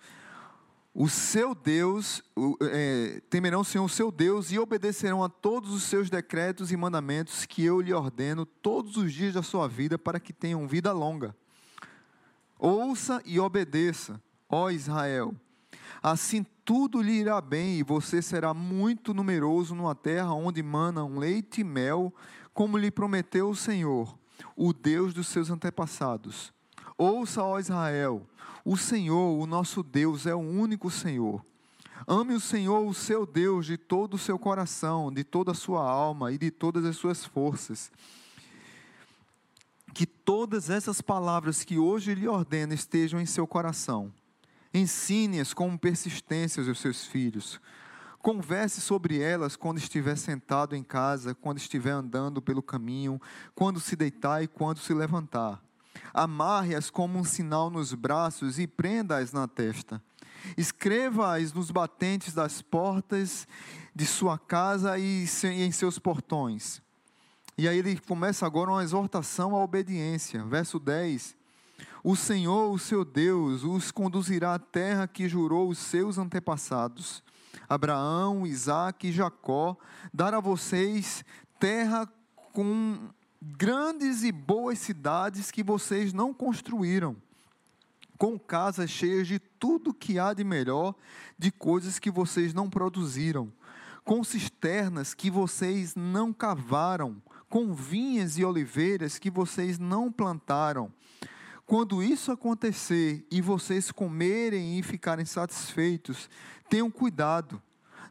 o 0.95 1.09
seu 1.09 1.57
Deus, 1.57 2.23
é, 2.71 3.21
temerão 3.29 3.63
o 3.63 3.65
Senhor, 3.65 3.85
o 3.85 3.89
seu 3.89 4.13
Deus, 4.13 4.53
e 4.53 4.61
obedecerão 4.61 5.25
a 5.25 5.29
todos 5.29 5.73
os 5.75 5.83
seus 5.83 6.09
decretos 6.09 6.71
e 6.71 6.77
mandamentos 6.77 7.45
que 7.45 7.65
eu 7.65 7.81
lhe 7.81 7.93
ordeno 7.93 8.47
todos 8.47 8.97
os 8.97 9.13
dias 9.13 9.35
da 9.35 9.43
sua 9.43 9.67
vida, 9.67 9.99
para 9.99 10.21
que 10.21 10.33
tenham 10.33 10.69
vida 10.69 10.93
longa. 10.93 11.35
Ouça 12.57 13.21
e 13.25 13.41
obedeça, 13.41 14.23
ó 14.49 14.71
Israel. 14.71 15.35
Assim 16.01 16.47
tudo 16.65 17.03
lhe 17.03 17.15
irá 17.15 17.41
bem, 17.41 17.81
e 17.81 17.83
você 17.83 18.23
será 18.23 18.55
muito 18.55 19.13
numeroso 19.13 19.75
numa 19.75 19.97
terra 19.97 20.33
onde 20.33 20.63
manam 20.63 21.19
leite 21.19 21.63
e 21.63 21.65
mel, 21.65 22.15
como 22.53 22.79
lhe 22.79 22.91
prometeu 22.91 23.51
o 23.51 23.57
Senhor, 23.57 24.17
o 24.55 24.73
Deus 24.73 25.13
dos 25.13 25.27
seus 25.27 25.51
antepassados. 25.51 26.53
Ouça, 26.97 27.43
ó 27.43 27.59
Israel, 27.59 28.25
o 28.65 28.77
Senhor, 28.79 29.39
o 29.39 29.47
nosso 29.47 29.83
Deus, 29.83 30.25
é 30.25 30.35
o 30.35 30.39
único 30.39 30.91
Senhor. 30.91 31.45
Ame 32.07 32.35
o 32.35 32.41
Senhor, 32.41 32.87
o 32.87 32.95
seu 32.95 33.27
Deus, 33.27 33.67
de 33.67 33.77
todo 33.77 34.15
o 34.15 34.19
seu 34.19 34.39
coração, 34.39 35.13
de 35.13 35.23
toda 35.23 35.53
a 35.53 35.55
sua 35.55 35.83
alma 35.83 36.33
e 36.33 36.39
de 36.39 36.51
todas 36.51 36.85
as 36.85 36.97
suas 36.97 37.25
forças. 37.25 37.93
Que 39.93 40.07
todas 40.07 40.71
essas 40.71 41.01
palavras 41.01 41.63
que 41.63 41.79
hoje 41.79 42.15
lhe 42.15 42.27
ordeno 42.27 42.73
estejam 42.73 43.21
em 43.21 43.27
seu 43.27 43.47
coração. 43.47 44.13
Ensine-as 44.73 45.55
com 45.55 45.77
persistência 45.77 46.67
aos 46.67 46.81
seus 46.81 47.05
filhos. 47.05 47.61
Converse 48.19 48.81
sobre 48.81 49.21
elas 49.21 49.57
quando 49.57 49.79
estiver 49.79 50.17
sentado 50.17 50.75
em 50.75 50.83
casa, 50.83 51.35
quando 51.35 51.59
estiver 51.59 51.91
andando 51.91 52.41
pelo 52.41 52.63
caminho, 52.63 53.21
quando 53.55 53.79
se 53.79 53.95
deitar 53.95 54.43
e 54.43 54.49
quando 54.49 54.79
se 54.79 54.93
levantar 54.95 55.64
Amarre-as 56.13 56.91
como 56.91 57.19
um 57.19 57.25
sinal 57.25 57.71
nos 57.71 57.93
braços 57.95 58.59
e 58.59 58.67
prenda-as 58.67 59.33
na 59.33 59.49
testa. 59.49 60.03
Escreva-as 60.57 61.53
nos 61.53 61.71
batentes 61.71 62.35
das 62.35 62.61
portas 62.61 63.47
de 63.95 64.07
sua 64.07 64.39
casa 64.39 64.99
e 64.99 65.27
em 65.45 65.73
seus 65.73 65.99
portões. 65.99 66.83
E 67.57 67.69
aí 67.69 67.79
ele 67.79 67.99
começa 68.01 68.45
agora 68.45 68.71
uma 68.71 68.83
exortação 68.83 69.55
à 69.55 69.63
obediência. 69.63 70.45
Verso 70.45 70.79
10. 70.79 71.37
O 72.03 72.15
Senhor, 72.15 72.71
o 72.71 72.79
seu 72.79 73.05
Deus, 73.05 73.63
os 73.63 73.91
conduzirá 73.91 74.55
à 74.55 74.59
terra 74.59 75.09
que 75.09 75.29
jurou 75.29 75.71
os 75.71 75.79
seus 75.79 76.19
antepassados, 76.19 77.23
Abraão, 77.69 78.47
Isaque 78.47 79.09
e 79.09 79.13
Jacó, 79.13 79.77
dar 80.13 80.35
a 80.35 80.41
vocês 80.41 81.25
terra 81.59 82.07
com 82.53 83.09
grandes 83.53 84.23
e 84.23 84.33
boas 84.33 84.79
cidades 84.79 85.51
que 85.51 85.63
vocês 85.63 86.13
não 86.13 86.33
construíram, 86.33 87.17
com 88.17 88.39
casas 88.39 88.89
cheias 88.89 89.27
de 89.27 89.39
tudo 89.39 89.93
que 89.93 90.19
há 90.19 90.33
de 90.33 90.43
melhor, 90.43 90.95
de 91.39 91.53
coisas 91.53 91.99
que 91.99 92.11
vocês 92.11 92.55
não 92.55 92.71
produziram, 92.71 93.53
com 94.03 94.25
cisternas 94.25 95.13
que 95.13 95.31
vocês 95.31 95.95
não 95.95 96.33
cavaram, 96.33 97.23
com 97.49 97.75
vinhas 97.75 98.39
e 98.39 98.45
oliveiras 98.45 99.19
que 99.19 99.31
vocês 99.31 99.79
não 99.79 100.11
plantaram. 100.11 100.91
Quando 101.67 102.03
isso 102.03 102.33
acontecer 102.33 103.27
e 103.31 103.41
vocês 103.41 103.91
comerem 103.91 104.79
e 104.79 104.83
ficarem 104.83 105.25
satisfeitos, 105.25 106.29
tenham 106.69 106.91
cuidado 106.91 107.63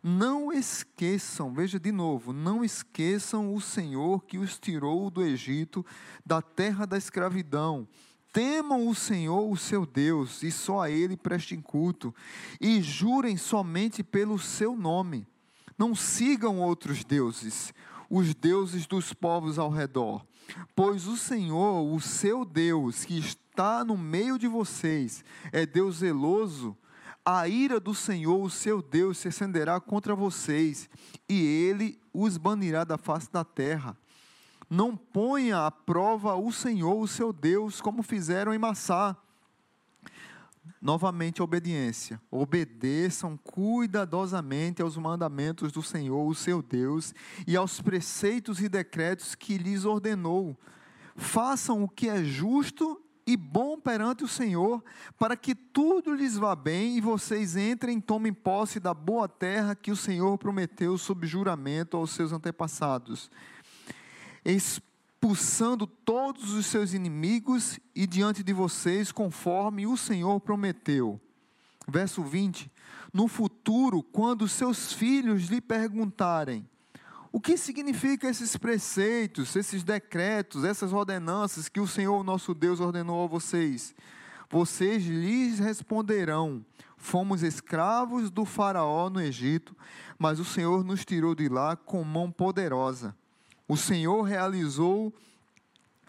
não 0.04 0.52
esqueçam, 0.52 1.54
veja 1.54 1.80
de 1.80 1.90
novo, 1.90 2.34
não 2.34 2.62
esqueçam 2.62 3.56
o 3.56 3.62
Senhor 3.62 4.26
que 4.26 4.38
os 4.38 4.60
tirou 4.60 5.10
do 5.10 5.24
Egito, 5.24 5.86
da 6.26 6.42
terra 6.42 6.86
da 6.86 6.98
escravidão. 6.98 7.88
Temam 8.34 8.88
o 8.90 8.94
Senhor, 8.94 9.50
o 9.50 9.56
seu 9.56 9.86
Deus, 9.86 10.44
e 10.44 10.52
só 10.52 10.82
a 10.82 10.90
Ele 10.90 11.16
prestem 11.16 11.62
culto, 11.62 12.14
e 12.60 12.82
jurem 12.82 13.38
somente 13.38 14.04
pelo 14.04 14.38
seu 14.38 14.76
nome. 14.76 15.26
Não 15.78 15.96
sigam 15.96 16.60
outros 16.60 17.06
deuses, 17.06 17.74
os 18.10 18.36
deuses 18.36 18.86
dos 18.86 19.14
povos 19.14 19.58
ao 19.58 19.70
redor, 19.70 20.26
pois 20.76 21.08
o 21.08 21.16
Senhor, 21.16 21.82
o 21.82 22.02
seu 22.02 22.44
Deus, 22.44 23.06
que 23.06 23.18
está 23.18 23.86
no 23.86 23.98
meio 23.98 24.38
de 24.38 24.48
vocês, 24.48 25.24
é 25.52 25.66
Deus 25.66 25.98
zeloso 25.98 26.76
a 27.26 27.48
ira 27.48 27.80
do 27.80 27.96
Senhor, 27.96 28.42
o 28.42 28.50
seu 28.50 28.82
Deus, 28.82 29.18
se 29.18 29.30
acenderá 29.30 29.80
contra 29.80 30.16
vocês, 30.16 30.90
e 31.28 31.42
ele 31.42 32.00
os 32.14 32.38
banirá 32.38 32.84
da 32.84 32.98
face 32.98 33.32
da 33.32 33.44
terra. 33.44 33.98
Não 34.70 34.96
ponha 34.98 35.66
à 35.66 35.72
prova 35.72 36.36
o 36.36 36.52
Senhor, 36.52 37.00
o 37.00 37.08
seu 37.08 37.32
Deus, 37.32 37.80
como 37.80 38.02
fizeram 38.02 38.54
em 38.54 38.58
Massá. 38.58 39.16
Novamente 40.82 41.42
obediência. 41.42 42.20
Obedeçam 42.32 43.38
cuidadosamente 43.38 44.82
aos 44.82 44.98
mandamentos 44.98 45.72
do 45.72 45.84
Senhor, 45.84 46.26
o 46.26 46.36
seu 46.36 46.62
Deus, 46.62 47.14
e 47.46 47.56
aos 47.56 47.82
preceitos 47.82 48.60
e 48.62 48.70
decretos 48.70 49.36
que 49.36 49.58
lhes 49.58 49.86
ordenou. 49.86 50.58
Façam 51.16 51.84
o 51.84 51.90
que 51.90 52.10
é 52.10 52.24
justo 52.24 53.03
e 53.26 53.38
bom 53.38 53.80
perante 53.80 54.24
o 54.24 54.28
Senhor, 54.28 54.84
para 55.18 55.36
que 55.36 55.56
tudo 55.56 56.14
lhes 56.14 56.38
vá 56.38 56.56
bem 56.56 56.98
e 56.98 57.02
vocês 57.02 57.56
entrem 57.56 57.98
e 57.98 58.02
tomem 58.02 58.34
posse 58.34 58.80
da 58.80 58.94
boa 58.94 59.28
terra 59.28 59.76
que 59.76 59.92
o 59.92 59.96
Senhor 59.96 60.38
prometeu 60.38 60.98
sob 60.98 61.26
juramento 61.26 61.96
aos 61.96 62.12
seus 62.12 62.34
antepassados, 62.34 63.32
expulsando 64.44 65.88
todos 65.88 66.54
os 66.54 66.66
seus 66.66 66.94
inimigos 66.94 67.80
e 67.96 68.06
diante 68.06 68.44
de 68.44 68.52
vocês, 68.52 69.12
conforme 69.12 69.88
o 69.88 69.96
Senhor 69.96 70.40
prometeu. 70.42 71.20
Verso 71.88 72.24
20: 72.24 72.72
No 73.14 73.28
futuro, 73.28 74.04
quando 74.04 74.48
seus 74.48 74.92
filhos 74.92 75.48
lhe 75.48 75.62
perguntarem: 75.62 76.68
O 77.36 77.40
que 77.40 77.58
significa 77.58 78.30
esses 78.30 78.56
preceitos, 78.56 79.56
esses 79.56 79.84
decretos, 79.84 80.64
essas 80.64 80.94
ordenanças 80.94 81.68
que 81.68 81.80
o 81.80 81.88
Senhor 81.88 82.24
nosso 82.24 82.54
Deus 82.54 82.80
ordenou 82.80 83.24
a 83.24 83.28
vocês? 83.28 83.96
Vocês 84.52 85.04
lhes 85.04 85.58
responderão: 85.58 86.64
Fomos 86.96 87.42
escravos 87.42 88.30
do 88.30 88.46
Faraó 88.46 89.10
no 89.10 89.20
Egito, 89.20 89.76
mas 90.20 90.40
o 90.40 90.46
Senhor 90.46 90.84
nos 90.84 91.04
tirou 91.04 91.34
de 91.34 91.50
lá 91.50 91.76
com 91.76 92.04
mão 92.04 92.32
poderosa. 92.32 93.16
O 93.68 93.76
Senhor 93.76 94.22
realizou 94.22 95.12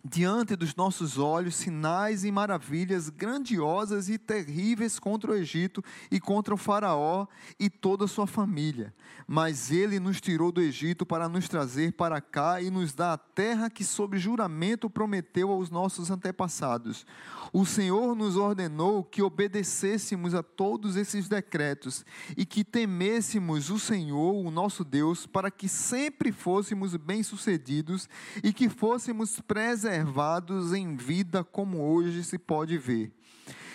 diante 0.06 0.54
dos 0.54 0.76
nossos 0.76 1.16
olhos 1.16 1.54
sinais 1.54 2.24
e 2.24 2.30
maravilhas 2.30 3.08
grandiosas 3.08 4.10
e 4.10 4.18
terríveis 4.18 4.98
contra 4.98 5.30
o 5.30 5.34
Egito 5.34 5.82
e 6.10 6.20
contra 6.20 6.52
o 6.52 6.58
Faraó 6.58 7.26
e 7.58 7.70
toda 7.70 8.04
a 8.04 8.08
sua 8.08 8.26
família. 8.26 8.92
Mas 9.26 9.70
ele 9.70 9.98
nos 9.98 10.20
tirou 10.20 10.52
do 10.52 10.60
Egito 10.60 11.06
para 11.06 11.26
nos 11.26 11.48
trazer 11.48 11.94
para 11.94 12.20
cá 12.20 12.60
e 12.60 12.70
nos 12.70 12.92
dar 12.92 13.14
a 13.14 13.18
terra 13.18 13.70
que, 13.70 13.82
sob 13.82 14.18
juramento, 14.18 14.90
prometeu 14.90 15.50
aos 15.50 15.70
nossos 15.70 16.10
antepassados. 16.10 17.06
O 17.50 17.64
Senhor 17.64 18.14
nos 18.14 18.36
ordenou 18.36 19.02
que 19.04 19.22
obedecêssemos 19.22 20.34
a 20.34 20.42
todos 20.42 20.96
esses 20.96 21.28
decretos 21.28 22.04
e 22.36 22.44
que 22.44 22.62
temêssemos 22.62 23.70
o 23.70 23.78
Senhor, 23.78 24.34
o 24.34 24.50
nosso 24.50 24.84
Deus, 24.84 25.24
para 25.26 25.50
que 25.50 25.68
sempre 25.68 26.30
fôssemos 26.30 26.94
bem-sucedidos 26.96 28.06
e 28.42 28.52
que 28.52 28.68
fôssemos 28.68 29.40
preservados 29.40 29.93
preservados 29.94 30.72
em 30.72 30.96
vida 30.96 31.44
como 31.44 31.80
hoje 31.80 32.24
se 32.24 32.36
pode 32.36 32.76
ver. 32.76 33.12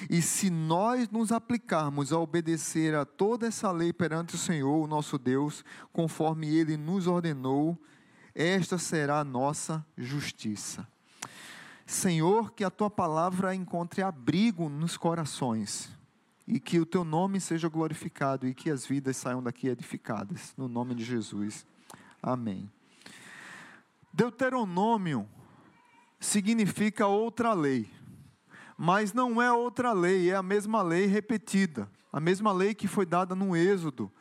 E 0.10 0.22
se 0.22 0.50
nós 0.50 1.10
nos 1.10 1.32
aplicarmos 1.32 2.12
a 2.12 2.20
obedecer 2.20 2.94
a 2.94 3.06
toda 3.06 3.48
essa 3.48 3.72
lei 3.72 3.94
perante 3.94 4.36
o 4.36 4.38
Senhor, 4.38 4.84
o 4.84 4.88
nosso 4.88 5.18
Deus, 5.18 5.64
conforme 5.94 6.54
ele 6.54 6.76
nos 6.76 7.08
ordenou, 7.08 7.78
esta 8.36 8.78
será 8.78 9.20
a 9.20 9.24
nossa 9.24 9.86
justiça. 9.98 10.86
Senhor, 11.86 12.52
que 12.52 12.64
a 12.64 12.70
tua 12.70 12.90
palavra 12.90 13.56
encontre 13.56 14.02
abrigo 14.02 14.68
nos 14.70 14.98
corações 14.98 15.90
e 16.48 16.60
que 16.60 16.80
o 16.80 16.86
teu 16.86 17.04
nome 17.04 17.40
seja 17.40 17.70
glorificado 17.70 18.48
e 18.48 18.54
que 18.54 18.70
as 18.70 18.86
vidas 18.86 19.18
saiam 19.18 19.42
daqui 19.42 19.68
edificadas. 19.68 20.54
No 20.58 20.68
nome 20.68 20.96
de 20.96 21.04
Jesus. 21.04 21.66
Amém. 22.22 22.70
Deuteronômio 24.14 25.28
significa 26.20 27.08
outra 27.08 27.54
lei. 27.54 27.90
Mas 28.78 29.14
não 29.14 29.42
é 29.42 29.52
outra 29.52 29.92
lei, 29.94 30.30
é 30.30 30.36
a 30.36 30.44
mesma 30.44 30.82
lei 30.82 31.06
repetida, 31.06 31.90
a 32.12 32.20
mesma 32.20 32.52
lei 32.52 32.74
que 32.74 32.88
foi 32.88 33.06
dada 33.06 33.36
no 33.36 33.56
Êxodo. 33.56 34.12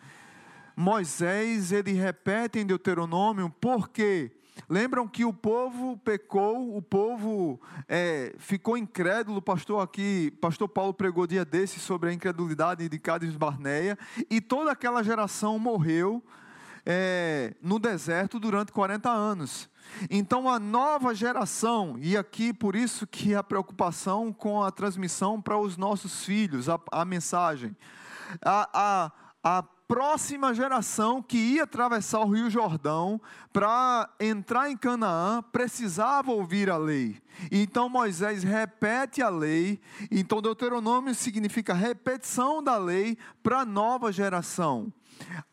Moisés, 0.77 1.73
ele 1.73 1.93
repete 1.93 2.59
em 2.59 2.67
Deuteronômio, 2.67 3.53
porque 3.61 4.31
lembram 4.69 5.09
que 5.09 5.25
o 5.25 5.33
povo 5.33 5.97
pecou, 5.99 6.77
o 6.77 6.83
povo 6.83 7.61
é, 7.89 8.35
ficou 8.39 8.77
incrédulo, 8.77 9.43
pastor 9.43 9.83
aqui, 9.83 10.31
pastor 10.41 10.69
Paulo 10.69 10.95
pregou 10.95 11.27
dia 11.27 11.45
desse 11.45 11.81
sobre 11.81 12.11
a 12.11 12.13
incredulidade 12.13 12.89
de 12.89 12.99
Cádiz 12.99 13.35
Barneia, 13.37 13.99
e 14.31 14.41
toda 14.41 14.73
aquela 14.73 15.03
geração 15.03 15.59
morreu 15.59 16.23
é, 16.87 17.55
no 17.61 17.79
deserto 17.79 18.41
durante 18.41 18.73
40 18.73 19.11
anos. 19.11 19.69
Então 20.11 20.49
a 20.49 20.59
nova 20.59 21.15
geração, 21.15 21.97
e 21.99 22.17
aqui 22.17 22.53
por 22.53 22.77
isso 22.77 23.07
que 23.07 23.35
a 23.35 23.43
preocupação 23.43 24.33
com 24.33 24.63
a 24.63 24.71
transmissão 24.71 25.41
para 25.41 25.59
os 25.59 25.77
nossos 25.77 26.25
filhos, 26.25 26.69
a, 26.69 26.79
a 26.93 27.05
mensagem, 27.05 27.77
a, 28.43 28.69
a, 28.73 29.13
a 29.59 29.63
próxima 29.89 30.53
geração 30.53 31.23
que 31.23 31.39
ia 31.39 31.63
atravessar 31.65 32.21
o 32.21 32.31
Rio 32.31 32.51
Jordão 32.51 33.19
para 33.51 34.09
entrar 34.21 34.71
em 34.71 34.77
Canaã 34.77 35.43
precisava 35.51 36.31
ouvir 36.31 36.69
a 36.69 36.77
lei. 36.77 37.17
Então 37.51 37.89
Moisés 37.89 38.43
repete 38.43 39.23
a 39.23 39.31
lei. 39.31 39.81
Então 40.11 40.43
Deuteronômio 40.43 41.15
significa 41.15 41.73
repetição 41.73 42.63
da 42.63 42.77
lei 42.77 43.17
para 43.43 43.61
a 43.61 43.65
nova 43.65 44.13
geração. 44.13 44.93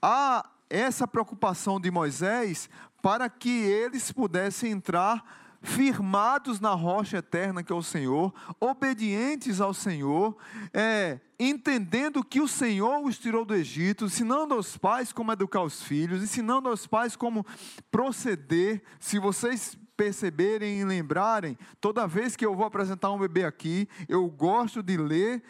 A 0.01 0.45
essa 0.69 1.07
preocupação 1.07 1.79
de 1.79 1.89
Moisés 1.89 2.69
para 3.05 3.29
que 3.29 3.51
eles 3.51 4.11
pudessem 4.11 4.71
entrar 4.71 5.59
firmados 5.61 6.59
na 6.59 6.71
rocha 6.71 7.17
eterna 7.17 7.61
que 7.61 7.71
é 7.71 7.75
o 7.75 7.83
Senhor, 7.83 8.33
obedientes 8.59 9.61
ao 9.61 9.75
Senhor, 9.75 10.35
é, 10.73 11.19
entendendo 11.39 12.23
que 12.23 12.41
o 12.41 12.47
Senhor 12.47 13.05
os 13.05 13.19
tirou 13.19 13.45
do 13.45 13.53
Egito, 13.53 14.05
ensinando 14.05 14.55
aos 14.55 14.75
pais 14.75 15.13
como 15.13 15.31
educar 15.31 15.61
os 15.61 15.83
filhos, 15.83 16.23
ensinando 16.23 16.67
aos 16.67 16.87
pais 16.87 17.15
como 17.15 17.45
proceder. 17.91 18.81
Se 18.99 19.19
vocês 19.19 19.77
perceberem 19.95 20.79
e 20.79 20.83
lembrarem, 20.83 21.55
toda 21.79 22.07
vez 22.07 22.35
que 22.35 22.43
eu 22.43 22.55
vou 22.55 22.65
apresentar 22.65 23.11
um 23.11 23.19
bebê 23.19 23.45
aqui, 23.45 23.87
eu 24.09 24.27
gosto 24.27 24.81
de 24.81 24.97
ler 24.97 25.43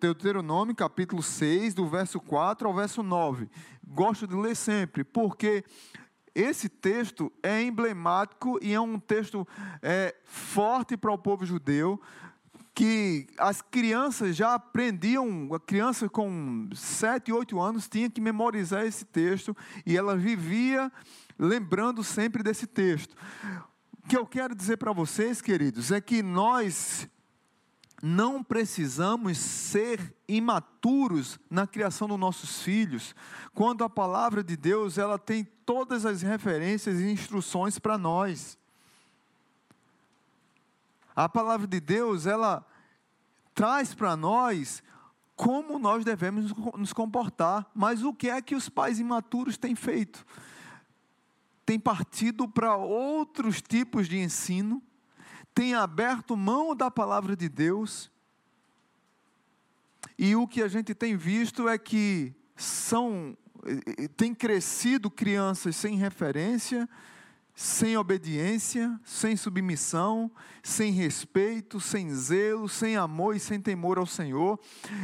Deuteronômio 0.00 0.76
capítulo 0.76 1.24
6, 1.24 1.74
do 1.74 1.88
verso 1.88 2.20
4 2.20 2.68
ao 2.68 2.74
verso 2.74 3.02
9. 3.02 3.50
Gosto 3.84 4.28
de 4.28 4.36
ler 4.36 4.54
sempre, 4.54 5.02
porque 5.02 5.64
esse 6.40 6.68
texto 6.68 7.32
é 7.42 7.60
emblemático 7.60 8.60
e 8.62 8.72
é 8.72 8.80
um 8.80 8.98
texto 8.98 9.46
é, 9.82 10.14
forte 10.24 10.96
para 10.96 11.12
o 11.12 11.18
povo 11.18 11.44
judeu, 11.44 12.00
que 12.72 13.26
as 13.36 13.60
crianças 13.60 14.36
já 14.36 14.54
aprendiam, 14.54 15.52
a 15.52 15.58
criança 15.58 16.08
com 16.08 16.68
7, 16.72 17.32
8 17.32 17.60
anos 17.60 17.88
tinha 17.88 18.08
que 18.08 18.20
memorizar 18.20 18.86
esse 18.86 19.04
texto 19.04 19.56
e 19.84 19.96
ela 19.96 20.16
vivia 20.16 20.92
lembrando 21.36 22.04
sempre 22.04 22.40
desse 22.40 22.68
texto. 22.68 23.16
O 24.04 24.08
que 24.08 24.16
eu 24.16 24.24
quero 24.24 24.54
dizer 24.54 24.76
para 24.76 24.92
vocês, 24.92 25.42
queridos, 25.42 25.90
é 25.90 26.00
que 26.00 26.22
nós 26.22 27.08
não 28.00 28.44
precisamos 28.44 29.38
ser 29.38 30.14
imaturos 30.28 31.36
na 31.50 31.66
criação 31.66 32.06
dos 32.06 32.18
nossos 32.18 32.62
filhos, 32.62 33.12
quando 33.52 33.82
a 33.82 33.90
palavra 33.90 34.44
de 34.44 34.56
Deus 34.56 34.98
ela 34.98 35.18
tem 35.18 35.48
todas 35.68 36.06
as 36.06 36.22
referências 36.22 36.98
e 36.98 37.10
instruções 37.10 37.78
para 37.78 37.98
nós. 37.98 38.56
A 41.14 41.28
palavra 41.28 41.66
de 41.66 41.78
Deus 41.78 42.24
ela 42.24 42.66
traz 43.54 43.92
para 43.92 44.16
nós 44.16 44.82
como 45.36 45.78
nós 45.78 46.06
devemos 46.06 46.54
nos 46.74 46.94
comportar, 46.94 47.70
mas 47.74 48.02
o 48.02 48.14
que 48.14 48.30
é 48.30 48.40
que 48.40 48.54
os 48.54 48.70
pais 48.70 48.98
imaturos 48.98 49.58
têm 49.58 49.74
feito? 49.74 50.24
Têm 51.66 51.78
partido 51.78 52.48
para 52.48 52.74
outros 52.74 53.60
tipos 53.60 54.08
de 54.08 54.16
ensino, 54.16 54.82
tem 55.54 55.74
aberto 55.74 56.34
mão 56.34 56.74
da 56.74 56.90
palavra 56.90 57.36
de 57.36 57.46
Deus, 57.46 58.10
e 60.16 60.34
o 60.34 60.48
que 60.48 60.62
a 60.62 60.68
gente 60.68 60.94
tem 60.94 61.14
visto 61.14 61.68
é 61.68 61.76
que 61.76 62.34
são 62.56 63.36
tem 64.16 64.34
crescido 64.34 65.10
crianças 65.10 65.76
sem 65.76 65.96
referência, 65.96 66.88
sem 67.54 67.96
obediência, 67.96 68.98
sem 69.04 69.36
submissão, 69.36 70.30
sem 70.62 70.92
respeito, 70.92 71.80
sem 71.80 72.14
zelo, 72.14 72.68
sem 72.68 72.96
amor 72.96 73.34
e 73.34 73.40
sem 73.40 73.60
temor 73.60 73.98
ao 73.98 74.06
Senhor. 74.06 74.60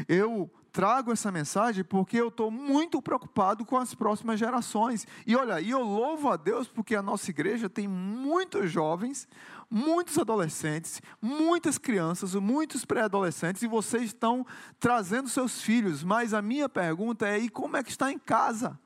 Eu 0.08 0.48
trago 0.74 1.12
essa 1.12 1.30
mensagem 1.30 1.84
porque 1.84 2.16
eu 2.16 2.28
estou 2.28 2.50
muito 2.50 3.00
preocupado 3.00 3.64
com 3.64 3.76
as 3.76 3.94
próximas 3.94 4.40
gerações. 4.40 5.06
E 5.24 5.36
olha, 5.36 5.60
e 5.60 5.70
eu 5.70 5.80
louvo 5.80 6.28
a 6.28 6.36
Deus 6.36 6.66
porque 6.66 6.96
a 6.96 7.02
nossa 7.02 7.30
igreja 7.30 7.70
tem 7.70 7.86
muitos 7.86 8.70
jovens, 8.72 9.28
muitos 9.70 10.18
adolescentes, 10.18 11.00
muitas 11.20 11.78
crianças, 11.78 12.34
muitos 12.34 12.84
pré-adolescentes, 12.84 13.62
e 13.62 13.66
vocês 13.66 14.04
estão 14.04 14.46
trazendo 14.78 15.28
seus 15.28 15.60
filhos. 15.62 16.02
Mas 16.02 16.34
a 16.34 16.42
minha 16.42 16.68
pergunta 16.68 17.26
é: 17.26 17.38
e 17.38 17.48
como 17.48 17.76
é 17.76 17.82
que 17.82 17.90
está 17.90 18.10
em 18.10 18.18
casa? 18.18 18.78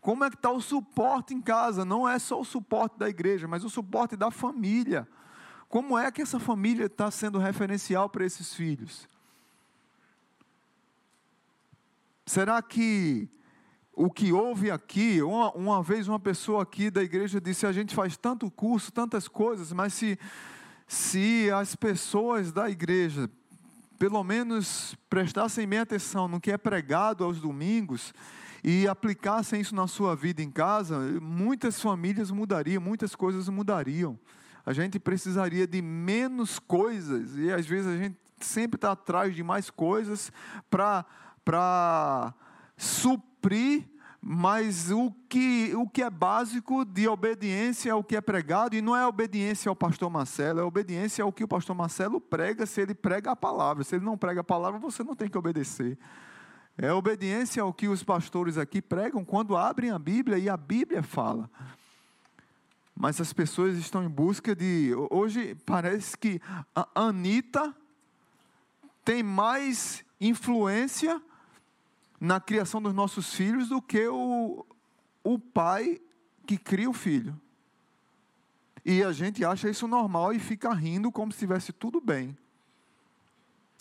Como 0.00 0.24
é 0.24 0.30
que 0.30 0.36
está 0.36 0.50
o 0.50 0.60
suporte 0.60 1.34
em 1.34 1.40
casa? 1.40 1.84
Não 1.84 2.08
é 2.08 2.18
só 2.18 2.40
o 2.40 2.44
suporte 2.44 2.98
da 2.98 3.08
igreja, 3.08 3.48
mas 3.48 3.64
o 3.64 3.70
suporte 3.70 4.16
da 4.16 4.30
família. 4.30 5.08
Como 5.68 5.98
é 5.98 6.10
que 6.10 6.22
essa 6.22 6.38
família 6.38 6.86
está 6.86 7.10
sendo 7.10 7.38
referencial 7.38 8.08
para 8.08 8.24
esses 8.24 8.54
filhos? 8.54 9.08
Será 12.24 12.62
que 12.62 13.28
o 13.98 14.08
que 14.08 14.32
houve 14.32 14.70
aqui, 14.70 15.20
uma, 15.20 15.50
uma, 15.50 15.82
vez 15.82 16.06
uma 16.06 16.20
pessoa 16.20 16.62
aqui 16.62 16.88
da 16.88 17.02
igreja 17.02 17.40
disse: 17.40 17.66
a 17.66 17.72
gente 17.72 17.96
faz 17.96 18.16
tanto 18.16 18.48
curso, 18.48 18.92
tantas 18.92 19.26
coisas, 19.26 19.72
mas 19.72 19.92
se, 19.92 20.16
se 20.86 21.50
as 21.50 21.74
pessoas 21.74 22.52
da 22.52 22.70
igreja, 22.70 23.28
pelo 23.98 24.22
menos 24.22 24.94
prestassem 25.10 25.66
bem 25.66 25.80
atenção 25.80 26.28
no 26.28 26.40
que 26.40 26.52
é 26.52 26.56
pregado 26.56 27.24
aos 27.24 27.40
domingos 27.40 28.14
e 28.62 28.86
aplicassem 28.86 29.60
isso 29.60 29.74
na 29.74 29.88
sua 29.88 30.14
vida 30.14 30.40
em 30.40 30.50
casa, 30.50 30.96
muitas 31.20 31.82
famílias 31.82 32.30
mudariam, 32.30 32.80
muitas 32.80 33.16
coisas 33.16 33.48
mudariam. 33.48 34.16
A 34.64 34.72
gente 34.72 35.00
precisaria 35.00 35.66
de 35.66 35.82
menos 35.82 36.60
coisas 36.60 37.36
e 37.36 37.50
às 37.52 37.66
vezes 37.66 37.88
a 37.88 37.96
gente 37.96 38.16
sempre 38.40 38.76
está 38.76 38.92
atrás 38.92 39.34
de 39.34 39.42
mais 39.42 39.70
coisas 39.70 40.30
para 40.70 41.04
para 41.44 42.34
suprir 43.38 43.88
mas 44.20 44.90
o 44.90 45.12
que, 45.28 45.72
o 45.76 45.88
que 45.88 46.02
é 46.02 46.10
básico 46.10 46.84
de 46.84 47.06
obediência 47.06 47.92
ao 47.92 48.02
que 48.02 48.16
é 48.16 48.20
pregado, 48.20 48.74
e 48.74 48.82
não 48.82 48.96
é 48.96 49.06
obediência 49.06 49.68
ao 49.68 49.76
pastor 49.76 50.10
Marcelo, 50.10 50.58
é 50.58 50.64
obediência 50.64 51.22
ao 51.22 51.32
que 51.32 51.44
o 51.44 51.48
pastor 51.48 51.76
Marcelo 51.76 52.20
prega, 52.20 52.66
se 52.66 52.80
ele 52.80 52.94
prega 52.94 53.30
a 53.30 53.36
palavra. 53.36 53.84
Se 53.84 53.94
ele 53.94 54.04
não 54.04 54.18
prega 54.18 54.40
a 54.40 54.44
palavra, 54.44 54.80
você 54.80 55.04
não 55.04 55.14
tem 55.14 55.28
que 55.28 55.38
obedecer. 55.38 55.96
É 56.76 56.92
obediência 56.92 57.62
ao 57.62 57.72
que 57.72 57.86
os 57.86 58.02
pastores 58.02 58.58
aqui 58.58 58.82
pregam 58.82 59.24
quando 59.24 59.56
abrem 59.56 59.92
a 59.92 59.98
Bíblia 60.00 60.36
e 60.36 60.48
a 60.48 60.56
Bíblia 60.56 61.02
fala. 61.02 61.48
Mas 62.96 63.20
as 63.20 63.32
pessoas 63.32 63.78
estão 63.78 64.02
em 64.02 64.08
busca 64.08 64.54
de. 64.54 64.92
Hoje 65.10 65.56
parece 65.64 66.18
que 66.18 66.40
a 66.74 66.88
Anitta 66.92 67.72
tem 69.04 69.22
mais 69.22 70.04
influência 70.20 71.22
na 72.20 72.40
criação 72.40 72.82
dos 72.82 72.94
nossos 72.94 73.32
filhos 73.34 73.68
do 73.68 73.80
que 73.80 74.06
o, 74.08 74.64
o 75.22 75.38
pai 75.38 76.00
que 76.46 76.56
cria 76.56 76.88
o 76.88 76.94
filho. 76.94 77.38
E 78.84 79.02
a 79.02 79.12
gente 79.12 79.44
acha 79.44 79.68
isso 79.68 79.86
normal 79.86 80.32
e 80.32 80.38
fica 80.38 80.72
rindo 80.72 81.12
como 81.12 81.30
se 81.30 81.36
estivesse 81.36 81.72
tudo 81.72 82.00
bem. 82.00 82.36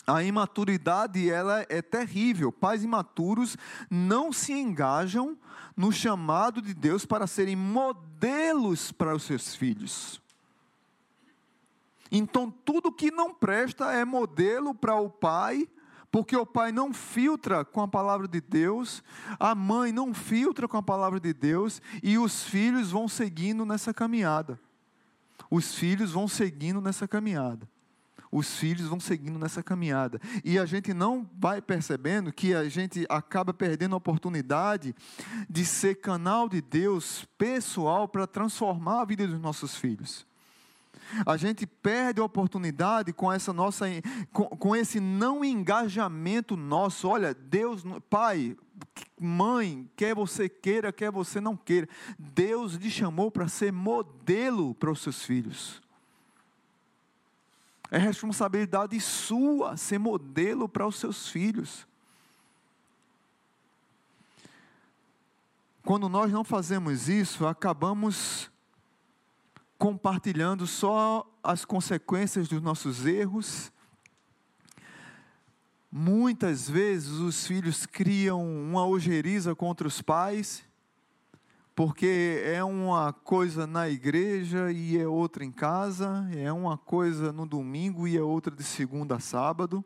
A 0.06 0.24
imaturidade 0.24 1.30
ela 1.30 1.66
é 1.70 1.82
terrível. 1.82 2.52
Pais 2.52 2.84
imaturos 2.84 3.58
não 3.90 4.32
se 4.32 4.54
engajam 4.54 5.38
no 5.76 5.92
chamado 5.92 6.62
de 6.62 6.74
Deus 6.74 7.06
para 7.06 7.28
serem 7.28 7.56
modelos 7.56 8.92
para 8.92 9.16
os 9.16 9.24
seus 9.24 9.56
filhos. 9.56 10.22
Então 12.12 12.50
tudo 12.50 12.92
que 12.92 13.12
não 13.12 13.34
presta 13.34 13.92
é 13.92 14.06
modelo 14.06 14.74
para 14.74 14.96
o 14.96 15.10
pai 15.10 15.68
porque 16.18 16.36
o 16.36 16.48
pai 16.48 16.72
não 16.72 16.92
filtra 16.92 17.64
com 17.64 17.80
a 17.80 17.88
palavra 17.88 18.28
de 18.28 18.42
Deus, 18.42 19.04
a 19.40 19.54
mãe 19.54 19.92
não 19.92 20.16
filtra 20.16 20.68
com 20.68 20.76
a 20.76 20.82
palavra 20.82 21.20
de 21.20 21.32
Deus, 21.32 21.80
e 22.02 22.18
os 22.18 22.44
filhos 22.44 22.90
vão 22.90 23.08
seguindo 23.08 23.64
nessa 23.64 23.94
caminhada. 23.94 24.60
Os 25.48 25.76
filhos 25.76 26.14
vão 26.14 26.28
seguindo 26.28 26.82
nessa 26.82 27.08
caminhada. 27.08 27.70
Os 28.32 28.58
filhos 28.58 28.88
vão 28.88 29.00
seguindo 29.00 29.38
nessa 29.38 29.62
caminhada. 29.62 30.20
E 30.44 30.58
a 30.58 30.66
gente 30.66 30.92
não 30.92 31.30
vai 31.38 31.62
percebendo 31.62 32.34
que 32.34 32.56
a 32.56 32.68
gente 32.68 33.06
acaba 33.10 33.54
perdendo 33.54 33.94
a 33.94 34.00
oportunidade 34.00 34.96
de 35.48 35.64
ser 35.64 36.02
canal 36.02 36.50
de 36.50 36.62
Deus 36.62 37.28
pessoal 37.38 38.08
para 38.08 38.26
transformar 38.26 39.02
a 39.02 39.06
vida 39.06 39.28
dos 39.28 39.40
nossos 39.40 39.76
filhos. 39.76 40.27
A 41.26 41.38
gente 41.38 41.66
perde 41.66 42.20
a 42.20 42.24
oportunidade 42.24 43.14
com 43.14 43.32
essa 43.32 43.54
nossa 43.54 43.86
com, 44.32 44.46
com 44.46 44.76
esse 44.76 45.00
não 45.00 45.44
engajamento 45.44 46.56
nosso. 46.56 47.08
Olha, 47.08 47.34
Deus, 47.34 47.84
pai, 48.10 48.56
mãe, 49.20 49.90
quer 49.96 50.14
você 50.14 50.48
queira, 50.48 50.92
quer 50.92 51.12
você 51.12 51.40
não 51.40 51.56
queira, 51.56 51.88
Deus 52.18 52.74
lhe 52.74 52.90
chamou 52.90 53.32
para 53.32 53.48
ser 53.48 53.72
modelo 53.72 54.76
para 54.76 54.92
os 54.92 55.02
seus 55.02 55.24
filhos. 55.24 55.82
É 57.90 57.98
responsabilidade 57.98 59.00
sua 59.00 59.78
ser 59.78 59.98
modelo 59.98 60.68
para 60.68 60.86
os 60.86 60.98
seus 60.98 61.30
filhos. 61.30 61.88
Quando 65.84 66.10
nós 66.10 66.30
não 66.32 66.44
fazemos 66.44 67.08
isso, 67.08 67.48
acabamos 67.48 68.52
compartilhando 69.78 70.66
só 70.66 71.26
as 71.44 71.64
consequências 71.64 72.48
dos 72.48 72.62
nossos 72.62 73.06
erros. 73.06 73.72
Muitas 75.92 76.70
vezes 76.70 77.12
os 77.12 77.46
filhos 77.46 77.86
criam 77.86 78.44
uma 78.44 78.86
ojeriza 78.86 79.56
contra 79.56 79.88
os 79.88 80.02
pais, 80.02 80.64
porque 81.76 82.42
é 82.44 82.64
uma 82.64 83.14
coisa 83.14 83.68
na 83.68 83.88
igreja 83.88 84.72
e 84.72 84.98
é 84.98 85.08
outra 85.08 85.46
em 85.46 85.52
casa, 85.52 86.28
é 86.36 86.52
uma 86.52 86.78
coisa 86.78 87.32
no 87.32 87.46
domingo 87.46 88.08
e 88.08 88.18
é 88.18 88.22
outra 88.22 88.54
de 88.54 88.64
segunda 88.64 89.16
a 89.16 89.20
sábado. 89.20 89.86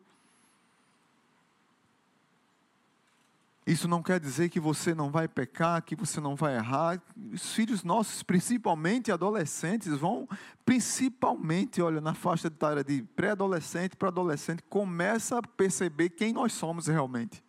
Isso 3.65 3.87
não 3.87 4.01
quer 4.01 4.19
dizer 4.19 4.49
que 4.49 4.59
você 4.59 4.95
não 4.95 5.11
vai 5.11 5.27
pecar, 5.27 5.83
que 5.83 5.95
você 5.95 6.19
não 6.19 6.35
vai 6.35 6.55
errar. 6.55 7.01
Os 7.31 7.53
filhos 7.53 7.83
nossos, 7.83 8.23
principalmente 8.23 9.11
adolescentes, 9.11 9.95
vão, 9.95 10.27
principalmente, 10.65 11.81
olha, 11.81 12.01
na 12.01 12.15
faixa 12.15 12.47
etária 12.47 12.83
de 12.83 13.03
pré-adolescente 13.15 13.95
para 13.95 14.07
adolescente, 14.07 14.63
começa 14.67 15.37
a 15.37 15.41
perceber 15.43 16.09
quem 16.09 16.33
nós 16.33 16.53
somos 16.53 16.87
realmente. 16.87 17.43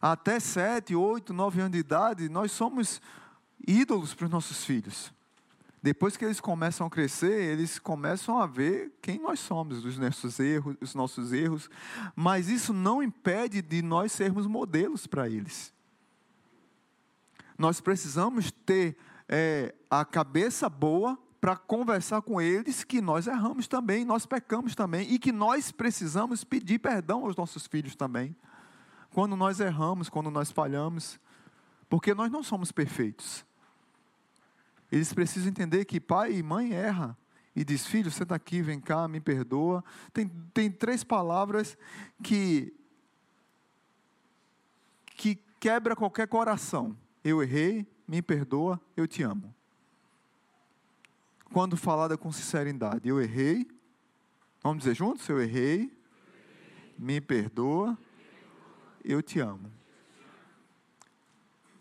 Até 0.00 0.38
sete, 0.38 0.94
oito, 0.94 1.32
nove 1.32 1.60
anos 1.60 1.72
de 1.72 1.78
idade, 1.78 2.28
nós 2.28 2.52
somos 2.52 3.00
ídolos 3.66 4.12
para 4.12 4.26
os 4.26 4.30
nossos 4.30 4.62
filhos. 4.64 5.13
Depois 5.84 6.16
que 6.16 6.24
eles 6.24 6.40
começam 6.40 6.86
a 6.86 6.90
crescer, 6.90 7.42
eles 7.42 7.78
começam 7.78 8.38
a 8.38 8.46
ver 8.46 8.90
quem 9.02 9.20
nós 9.20 9.38
somos, 9.38 9.84
os 9.84 9.98
nossos 9.98 10.40
erros, 10.40 10.76
os 10.80 10.94
nossos 10.94 11.30
erros, 11.30 11.68
mas 12.16 12.48
isso 12.48 12.72
não 12.72 13.02
impede 13.02 13.60
de 13.60 13.82
nós 13.82 14.10
sermos 14.10 14.46
modelos 14.46 15.06
para 15.06 15.28
eles. 15.28 15.74
Nós 17.58 17.82
precisamos 17.82 18.50
ter 18.50 18.96
é, 19.28 19.74
a 19.90 20.06
cabeça 20.06 20.70
boa 20.70 21.18
para 21.38 21.54
conversar 21.54 22.22
com 22.22 22.40
eles 22.40 22.82
que 22.82 23.02
nós 23.02 23.26
erramos 23.26 23.68
também, 23.68 24.06
nós 24.06 24.24
pecamos 24.24 24.74
também 24.74 25.12
e 25.12 25.18
que 25.18 25.32
nós 25.32 25.70
precisamos 25.70 26.44
pedir 26.44 26.78
perdão 26.78 27.26
aos 27.26 27.36
nossos 27.36 27.66
filhos 27.66 27.94
também. 27.94 28.34
Quando 29.10 29.36
nós 29.36 29.60
erramos, 29.60 30.08
quando 30.08 30.30
nós 30.30 30.50
falhamos, 30.50 31.20
porque 31.90 32.14
nós 32.14 32.32
não 32.32 32.42
somos 32.42 32.72
perfeitos. 32.72 33.44
Eles 34.94 35.12
precisam 35.12 35.48
entender 35.48 35.84
que 35.86 35.98
pai 35.98 36.34
e 36.34 36.40
mãe 36.40 36.72
erram. 36.72 37.16
E 37.56 37.64
diz, 37.64 37.84
filho, 37.84 38.12
senta 38.12 38.36
aqui, 38.36 38.62
vem 38.62 38.78
cá, 38.78 39.08
me 39.08 39.18
perdoa. 39.18 39.82
Tem, 40.12 40.28
tem 40.28 40.70
três 40.70 41.02
palavras 41.02 41.76
que, 42.22 42.72
que 45.16 45.34
quebra 45.58 45.96
qualquer 45.96 46.28
coração. 46.28 46.96
Eu 47.24 47.42
errei, 47.42 47.84
me 48.06 48.22
perdoa, 48.22 48.80
eu 48.96 49.08
te 49.08 49.24
amo. 49.24 49.52
Quando 51.52 51.76
falada 51.76 52.16
com 52.16 52.30
sinceridade, 52.30 53.08
eu 53.08 53.20
errei. 53.20 53.66
Vamos 54.62 54.84
dizer 54.84 54.94
juntos? 54.94 55.28
Eu 55.28 55.42
errei, 55.42 55.92
me 56.96 57.20
perdoa, 57.20 57.98
eu 59.04 59.20
te 59.20 59.40
amo. 59.40 59.72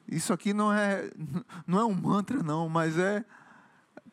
Isso 0.07 0.33
aqui 0.33 0.53
não 0.53 0.71
é, 0.71 1.09
não 1.65 1.79
é 1.79 1.85
um 1.85 1.93
mantra, 1.93 2.41
não, 2.41 2.67
mas 2.69 2.97
é 2.97 3.23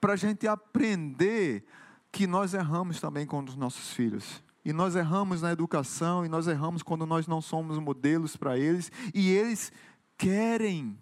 para 0.01 0.15
a 0.15 0.17
gente 0.17 0.49
aprender 0.49 1.65
que 2.11 2.27
nós 2.27 2.55
erramos 2.55 3.01
também 3.01 3.27
com 3.27 3.43
os 3.43 3.57
nossos 3.57 3.93
filhos. 3.93 4.43
E 4.65 4.73
nós 4.73 4.95
erramos 4.95 5.43
na 5.43 5.53
educação, 5.53 6.25
e 6.25 6.29
nós 6.29 6.47
erramos 6.47 6.83
quando 6.83 7.07
nós 7.07 7.27
não 7.27 7.41
somos 7.41 7.79
modelos 7.79 8.37
para 8.37 8.59
eles, 8.59 8.91
e 9.15 9.31
eles 9.31 9.73
querem, 10.19 10.99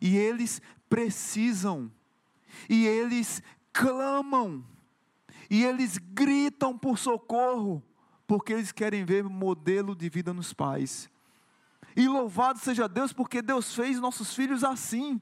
e 0.00 0.16
eles 0.16 0.60
precisam, 0.88 1.90
e 2.68 2.86
eles 2.86 3.42
clamam, 3.72 4.64
e 5.48 5.64
eles 5.64 5.98
gritam 5.98 6.76
por 6.76 6.98
socorro, 6.98 7.82
porque 8.26 8.52
eles 8.52 8.72
querem 8.72 9.04
ver 9.04 9.24
modelo 9.24 9.94
de 9.94 10.08
vida 10.08 10.34
nos 10.34 10.52
pais. 10.52 11.08
E 11.96 12.08
louvado 12.08 12.58
seja 12.58 12.88
Deus, 12.88 13.12
porque 13.12 13.42
Deus 13.42 13.74
fez 13.74 13.98
nossos 13.98 14.34
filhos 14.34 14.62
assim. 14.62 15.20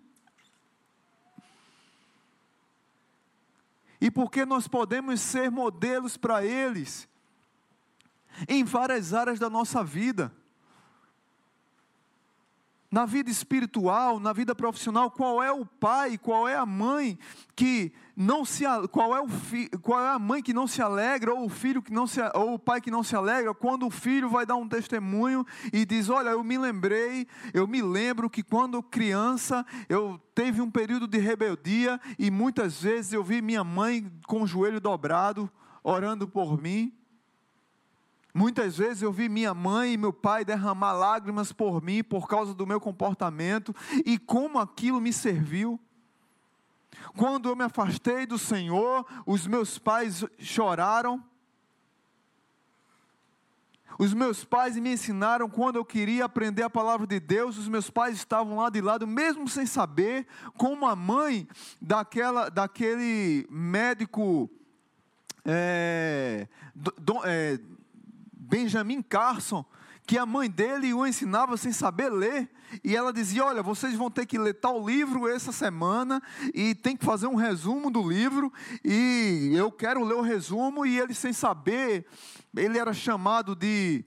E 4.01 4.11
porque 4.11 4.45
nós 4.45 4.69
podemos 4.69 5.21
ser 5.21 5.51
modelos 5.51 6.17
para 6.17 6.45
eles 6.45 7.09
em 8.49 8.63
várias 8.63 9.15
áreas 9.15 9.39
da 9.39 9.49
nossa 9.49 9.83
vida 9.83 10.33
na 12.91 13.05
vida 13.05 13.31
espiritual, 13.31 14.21
na 14.21 14.33
vida 14.33 14.55
profissional, 14.55 15.11
qual 15.11 15.43
é 15.43 15.51
o 15.51 15.67
pai, 15.67 16.17
qual 16.17 16.49
é 16.49 16.57
a 16.57 16.67
mãe 16.67 17.19
que 17.55 17.93
não 18.17 18.45
se 18.45 18.65
qual 18.91 19.15
é 19.15 19.21
o 19.21 19.29
fi, 19.29 19.69
qual 19.83 20.01
é 20.01 20.09
a 20.09 20.19
mãe 20.19 20.43
que 20.43 20.53
não 20.53 20.67
se 20.67 20.81
alegra 20.81 21.35
ou 21.35 21.47
o 21.47 21.49
filho 21.49 21.83
que 21.83 21.93
não 21.93 22.07
se 22.07 22.21
ou 22.35 22.55
o 22.55 22.59
pai 22.59 22.81
que 22.81 22.91
não 22.91 23.03
se 23.03 23.15
alegra 23.15 23.53
quando 23.53 23.87
o 23.87 23.91
filho 23.91 24.29
vai 24.29 24.47
dar 24.47 24.57
um 24.57 24.69
testemunho 24.69 25.45
e 25.73 25.85
diz: 25.85 26.09
"Olha, 26.09 26.31
eu 26.31 26.43
me 26.43 26.57
lembrei, 26.57 27.27
eu 27.53 27.67
me 27.67 27.83
lembro 27.83 28.31
que 28.31 28.43
quando 28.43 28.83
criança 28.83 29.65
eu 29.89 30.21
teve 30.35 30.61
um 30.61 30.71
período 30.71 31.07
de 31.07 31.19
rebeldia 31.19 32.01
e 32.19 32.31
muitas 32.31 32.83
vezes 32.83 33.13
eu 33.13 33.23
vi 33.23 33.43
minha 33.43 33.65
mãe 33.65 34.11
com 34.27 34.43
o 34.43 34.47
joelho 34.47 34.81
dobrado 34.81 35.51
orando 35.83 36.27
por 36.27 36.61
mim 36.61 36.93
Muitas 38.37 38.77
vezes 38.77 39.01
eu 39.01 39.11
vi 39.11 39.31
minha 39.31 39.55
mãe 39.55 39.95
e 39.95 39.97
meu 39.97 40.13
pai 40.13 40.45
derramar 40.45 40.93
lágrimas 40.93 41.53
por 41.53 41.83
mim 41.83 42.05
por 42.05 42.29
causa 42.29 42.53
do 42.53 42.67
meu 42.67 42.79
comportamento 42.79 43.75
e 44.05 44.19
como 44.19 44.59
aquilo 44.59 45.01
me 45.01 45.11
serviu. 45.11 45.81
Quando 47.17 47.49
eu 47.49 47.57
me 47.57 47.65
afastei 47.65 48.27
do 48.27 48.37
Senhor, 48.37 49.07
os 49.25 49.47
meus 49.47 49.79
pais 49.79 50.23
choraram. 50.39 51.25
Os 53.99 54.13
meus 54.13 54.45
pais 54.45 54.77
me 54.77 54.93
ensinaram 54.93 55.49
quando 55.49 55.77
eu 55.77 55.85
queria 55.87 56.27
aprender 56.27 56.63
a 56.63 56.69
palavra 56.69 57.07
de 57.07 57.19
Deus, 57.19 57.57
os 57.57 57.69
meus 57.69 57.89
pais 57.89 58.17
estavam 58.17 58.59
lá 58.59 58.69
de 58.69 58.83
lado, 58.83 59.07
mesmo 59.07 59.49
sem 59.49 59.65
saber, 59.65 60.27
como 60.59 60.87
a 60.87 60.95
mãe 60.95 61.49
daquela, 61.81 62.51
daquele 62.51 63.47
médico 63.49 64.51
é, 65.43 66.47
do, 66.75 67.23
é, 67.25 67.59
Benjamin 68.47 69.03
Carson, 69.03 69.65
que 70.07 70.17
a 70.17 70.25
mãe 70.25 70.49
dele 70.49 70.95
o 70.95 71.07
ensinava 71.07 71.57
sem 71.57 71.73
saber 71.73 72.11
ler. 72.11 72.49
E 72.83 72.95
ela 72.97 73.13
dizia: 73.13 73.45
Olha, 73.45 73.63
vocês 73.63 73.95
vão 73.95 74.11
ter 74.11 74.25
que 74.27 74.39
ler 74.39 74.55
tal 74.55 74.85
livro 74.87 75.29
essa 75.29 75.51
semana 75.53 76.23
e 76.55 76.75
tem 76.75 76.97
que 76.97 77.05
fazer 77.05 77.27
um 77.27 77.35
resumo 77.35 77.91
do 77.91 78.09
livro. 78.09 78.53
E 78.85 79.53
eu 79.55 79.71
quero 79.71 80.05
ler 80.05 80.15
o 80.15 80.23
resumo. 80.23 80.87
E 80.87 80.99
ele, 80.99 81.13
sem 81.13 81.33
saber, 81.33 82.07
ele 82.57 82.79
era 82.79 82.93
chamado 82.93 83.57
de, 83.57 84.05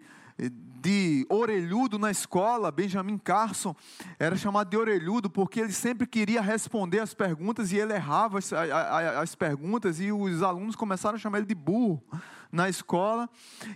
de 0.81 1.25
orelhudo 1.29 1.99
na 1.99 2.09
escola, 2.09 2.71
Benjamin 2.71 3.17
Carson 3.17 3.75
era 4.17 4.37
chamado 4.37 4.69
de 4.69 4.77
orelhudo 4.77 5.29
porque 5.29 5.59
ele 5.59 5.73
sempre 5.73 6.07
queria 6.07 6.41
responder 6.41 6.99
as 6.99 7.13
perguntas 7.13 7.71
e 7.71 7.77
ele 7.77 7.93
errava 7.93 8.39
as, 8.39 8.53
as, 8.53 9.17
as 9.17 9.35
perguntas 9.35 9.99
e 9.99 10.11
os 10.11 10.41
alunos 10.41 10.75
começaram 10.75 11.15
a 11.15 11.19
chamar 11.19 11.39
ele 11.39 11.47
de 11.47 11.55
burro 11.55 12.01
na 12.51 12.69
escola. 12.69 13.29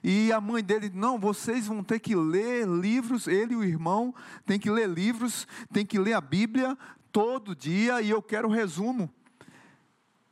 E 0.04 0.32
a 0.32 0.42
mãe 0.42 0.64
dele, 0.64 0.92
não, 0.94 1.20
vocês 1.20 1.68
vão 1.68 1.84
ter 1.84 2.00
que 2.00 2.16
ler 2.16 2.68
livros, 2.68 3.28
ele 3.28 3.54
e 3.54 3.58
o 3.58 3.64
irmão 3.64 4.14
tem 4.46 4.60
que 4.60 4.70
ler 4.70 4.90
livros, 4.90 5.48
tem 5.72 5.86
que 5.86 6.00
ler 6.00 6.14
a 6.14 6.22
Bíblia 6.22 6.78
todo 7.12 7.56
dia 7.56 8.02
e 8.02 8.10
eu 8.10 8.22
quero 8.22 8.50
resumo. 8.50 9.10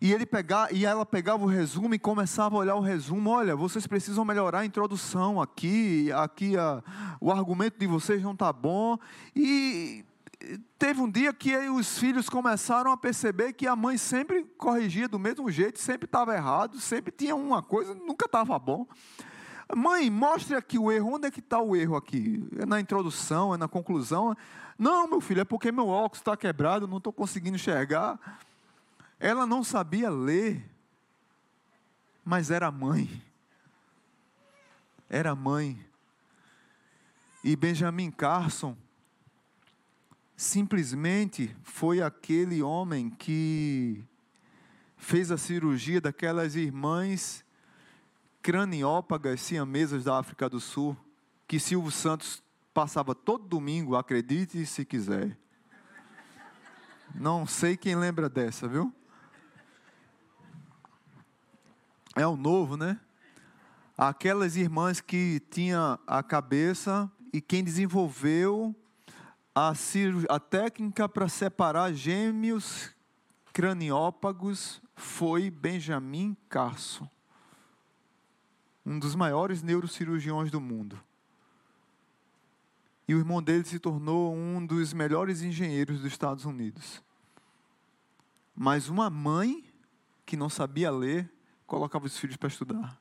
E, 0.01 0.11
ele 0.11 0.25
pegar, 0.25 0.73
e 0.73 0.83
ela 0.83 1.05
pegava 1.05 1.43
o 1.43 1.47
resumo 1.47 1.93
e 1.93 1.99
começava 1.99 2.55
a 2.55 2.59
olhar 2.59 2.75
o 2.75 2.79
resumo. 2.79 3.29
Olha, 3.29 3.55
vocês 3.55 3.85
precisam 3.85 4.25
melhorar 4.25 4.61
a 4.61 4.65
introdução 4.65 5.39
aqui, 5.39 6.11
aqui 6.11 6.57
a, 6.57 6.83
o 7.19 7.31
argumento 7.31 7.77
de 7.77 7.85
vocês 7.85 8.23
não 8.23 8.31
está 8.31 8.51
bom. 8.51 8.97
E 9.35 10.03
teve 10.77 11.01
um 11.01 11.09
dia 11.09 11.33
que 11.33 11.55
os 11.69 11.97
filhos 11.97 12.29
começaram 12.29 12.91
a 12.91 12.97
perceber 12.97 13.53
que 13.53 13.67
a 13.67 13.75
mãe 13.75 13.97
sempre 13.97 14.43
corrigia 14.57 15.07
do 15.07 15.19
mesmo 15.19 15.49
jeito, 15.51 15.79
sempre 15.79 16.05
estava 16.05 16.35
errado, 16.35 16.79
sempre 16.79 17.11
tinha 17.11 17.35
uma 17.35 17.61
coisa, 17.61 17.93
nunca 17.93 18.25
estava 18.25 18.57
bom. 18.57 18.87
Mãe, 19.75 20.09
mostre 20.09 20.55
aqui 20.55 20.77
o 20.77 20.91
erro. 20.91 21.13
Onde 21.13 21.27
é 21.27 21.31
que 21.31 21.39
está 21.39 21.59
o 21.61 21.75
erro 21.75 21.95
aqui? 21.95 22.45
É 22.57 22.65
na 22.65 22.79
introdução, 22.79 23.53
é 23.53 23.57
na 23.57 23.67
conclusão? 23.67 24.35
Não, 24.77 25.07
meu 25.07 25.21
filho, 25.21 25.41
é 25.41 25.45
porque 25.45 25.71
meu 25.71 25.87
óculos 25.87 26.19
está 26.19 26.35
quebrado, 26.35 26.87
não 26.87 26.97
estou 26.97 27.13
conseguindo 27.13 27.55
enxergar. 27.55 28.19
Ela 29.19 29.45
não 29.45 29.63
sabia 29.63 30.09
ler, 30.09 30.67
mas 32.25 32.51
era 32.51 32.71
mãe. 32.71 33.21
Era 35.09 35.35
mãe. 35.35 35.85
E 37.43 37.55
Benjamin 37.55 38.11
Carson 38.11 38.75
simplesmente 40.41 41.55
foi 41.61 42.01
aquele 42.01 42.63
homem 42.63 43.11
que 43.11 44.03
fez 44.97 45.31
a 45.31 45.37
cirurgia 45.37 46.01
daquelas 46.01 46.55
irmãs 46.55 47.45
craniópagas 48.41 49.39
siamesas 49.39 50.03
da 50.03 50.17
África 50.17 50.49
do 50.49 50.59
Sul, 50.59 50.97
que 51.47 51.59
Silvio 51.59 51.91
Santos 51.91 52.41
passava 52.73 53.13
todo 53.13 53.47
domingo, 53.47 53.95
acredite 53.95 54.65
se 54.65 54.83
quiser. 54.83 55.37
Não 57.13 57.45
sei 57.45 57.77
quem 57.77 57.95
lembra 57.95 58.27
dessa, 58.27 58.67
viu? 58.67 58.91
é 62.15 62.25
o 62.25 62.35
novo, 62.35 62.75
né? 62.75 62.99
Aquelas 63.95 64.55
irmãs 64.55 64.99
que 64.99 65.39
tinham 65.51 65.99
a 66.07 66.23
cabeça 66.23 67.09
e 67.31 67.39
quem 67.39 67.63
desenvolveu 67.63 68.75
a, 69.53 69.73
a 70.29 70.39
técnica 70.39 71.07
para 71.07 71.27
separar 71.27 71.93
gêmeos 71.93 72.91
craniópagos 73.51 74.81
foi 74.95 75.49
Benjamin 75.49 76.35
Carson, 76.47 77.09
um 78.85 78.97
dos 78.97 79.13
maiores 79.13 79.61
neurocirurgiões 79.61 80.49
do 80.49 80.61
mundo. 80.61 80.99
E 83.07 83.13
o 83.13 83.19
irmão 83.19 83.43
dele 83.43 83.65
se 83.65 83.77
tornou 83.77 84.33
um 84.33 84.65
dos 84.65 84.93
melhores 84.93 85.41
engenheiros 85.41 85.99
dos 85.99 86.11
Estados 86.11 86.45
Unidos. 86.45 87.03
Mas 88.55 88.87
uma 88.87 89.09
mãe 89.09 89.65
que 90.25 90.37
não 90.37 90.49
sabia 90.49 90.89
ler 90.89 91.29
colocava 91.67 92.05
os 92.05 92.17
filhos 92.17 92.37
para 92.37 92.47
estudar, 92.47 92.97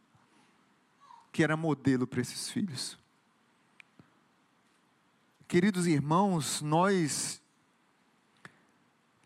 que 1.30 1.44
era 1.44 1.56
modelo 1.56 2.06
para 2.08 2.20
esses 2.20 2.50
filhos. 2.50 2.99
Queridos 5.50 5.88
irmãos, 5.88 6.62
nós 6.62 7.42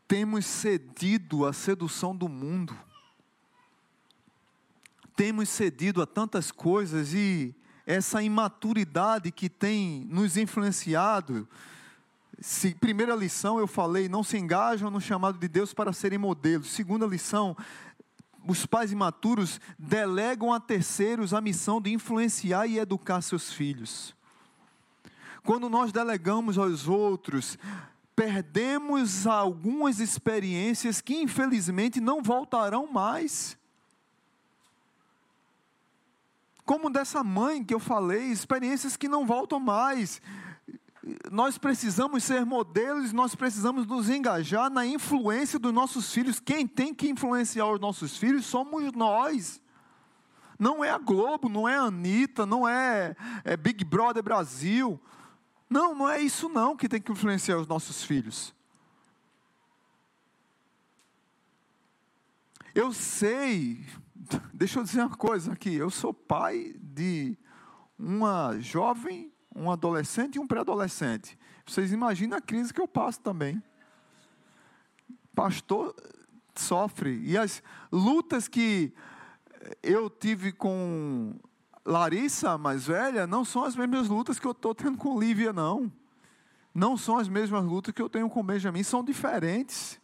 temos 0.09 0.47
cedido 0.47 1.45
à 1.45 1.53
sedução 1.53 2.17
do 2.17 2.31
mundo, 2.31 2.75
temos 5.15 5.51
cedido 5.51 6.01
a 6.01 6.07
tantas 6.07 6.51
coisas 6.51 7.13
e 7.13 7.55
essa 7.85 8.23
imaturidade 8.23 9.31
que 9.31 9.51
tem 9.51 10.07
nos 10.09 10.39
influenciado. 10.39 11.47
Se, 12.41 12.75
primeira 12.75 13.15
lição 13.15 13.59
eu 13.59 13.67
falei, 13.67 14.09
não 14.09 14.25
se 14.25 14.39
engajam 14.39 14.91
no 14.91 15.03
chamado 15.03 15.37
de 15.37 15.47
Deus 15.47 15.75
para 15.75 15.93
serem 15.93 16.19
modelos. 16.19 16.71
Segunda 16.71 17.05
lição, 17.05 17.55
os 18.49 18.65
pais 18.65 18.91
imaturos 18.91 19.61
delegam 19.79 20.55
a 20.55 20.59
terceiros 20.59 21.35
a 21.35 21.41
missão 21.43 21.83
de 21.83 21.93
influenciar 21.93 22.67
e 22.67 22.79
educar 22.79 23.21
seus 23.21 23.53
filhos. 23.53 24.17
Quando 25.45 25.69
nós 25.69 25.93
delegamos 25.93 26.59
aos 26.59 26.89
outros, 26.89 27.59
perdemos 28.17 29.27
algumas 29.27 30.01
experiências 30.01 31.01
que 31.01 31.15
infelizmente 31.15 32.01
não 32.01 32.23
voltarão 32.23 32.87
mais. 32.91 33.57
Como 36.65 36.89
dessa 36.91 37.23
mãe 37.23 37.63
que 37.63 37.75
eu 37.75 37.81
falei, 37.81 38.25
experiências 38.25 38.97
que 38.97 39.07
não 39.07 39.27
voltam 39.27 39.61
mais 39.61 40.21
nós 41.31 41.59
precisamos 41.59 42.25
ser 42.25 42.47
modelos, 42.47 43.13
nós 43.13 43.35
precisamos 43.35 43.87
nos 43.87 44.09
engajar 44.09 44.71
na 44.71 44.87
influência 44.87 45.59
dos 45.59 45.73
nossos 45.73 46.13
filhos. 46.13 46.41
Quem 46.41 46.67
tem 46.67 46.95
que 46.95 47.09
influenciar 47.09 47.67
os 47.67 47.81
nossos 47.81 48.17
filhos 48.17 48.47
somos 48.47 48.91
nós. 48.93 49.61
Não 50.59 50.85
é 50.85 50.91
a 50.91 50.99
Globo, 50.99 51.49
não 51.49 51.69
é 51.69 51.77
a 51.77 51.83
Anitta, 51.83 52.47
não 52.47 52.67
é, 52.67 53.15
é 53.45 53.57
Big 53.57 53.85
Brother 53.85 54.23
Brasil. 54.23 54.99
Não, 55.75 55.93
não 55.93 56.09
é 56.09 56.21
isso 56.21 56.49
não 56.49 56.77
que 56.77 56.89
tem 56.89 57.03
que 57.03 57.11
influenciar 57.11 57.59
os 57.59 57.67
nossos 57.67 58.05
filhos. 58.05 58.55
Eu 62.73 62.93
sei, 62.93 63.85
deixa 64.55 64.79
eu 64.79 64.85
dizer 64.85 65.01
uma 65.01 65.17
coisa 65.17 65.53
aqui, 65.53 65.75
eu 65.75 65.91
sou 65.91 66.15
pai 66.15 66.77
de 66.81 67.37
uma 67.99 68.57
jovem 68.61 69.33
um 69.53 69.69
adolescente 69.69 70.37
e 70.37 70.39
um 70.39 70.47
pré-adolescente. 70.47 71.37
Vocês 71.67 71.91
imaginam 71.91 72.39
a 72.39 72.41
crise 72.41 72.73
que 72.73 72.81
eu 72.81 72.87
passo 72.87 73.19
também. 73.19 73.61
Pastor 75.35 75.93
sofre. 76.55 77.21
E 77.25 77.37
as 77.37 77.61
lutas 77.91 78.47
que 78.47 78.93
eu 79.83 80.09
tive 80.09 80.53
com 80.53 81.35
Larissa, 81.85 82.57
mais 82.57 82.87
velha, 82.87 83.27
não 83.27 83.45
são 83.45 83.65
as 83.65 83.77
mesmas 83.77 84.09
lutas 84.09 84.39
que 84.39 84.47
eu 84.47 84.53
estou 84.53 84.75
tendo 84.75 84.97
com 84.97 85.19
Lívia, 85.19 85.53
não. 85.53 85.93
Não 86.75 86.97
são 86.97 87.19
as 87.19 87.29
mesmas 87.29 87.65
lutas 87.65 87.93
que 87.93 88.01
eu 88.01 88.09
tenho 88.09 88.29
com 88.29 88.43
Benjamin, 88.43 88.83
são 88.83 89.05
diferentes. 89.05 90.01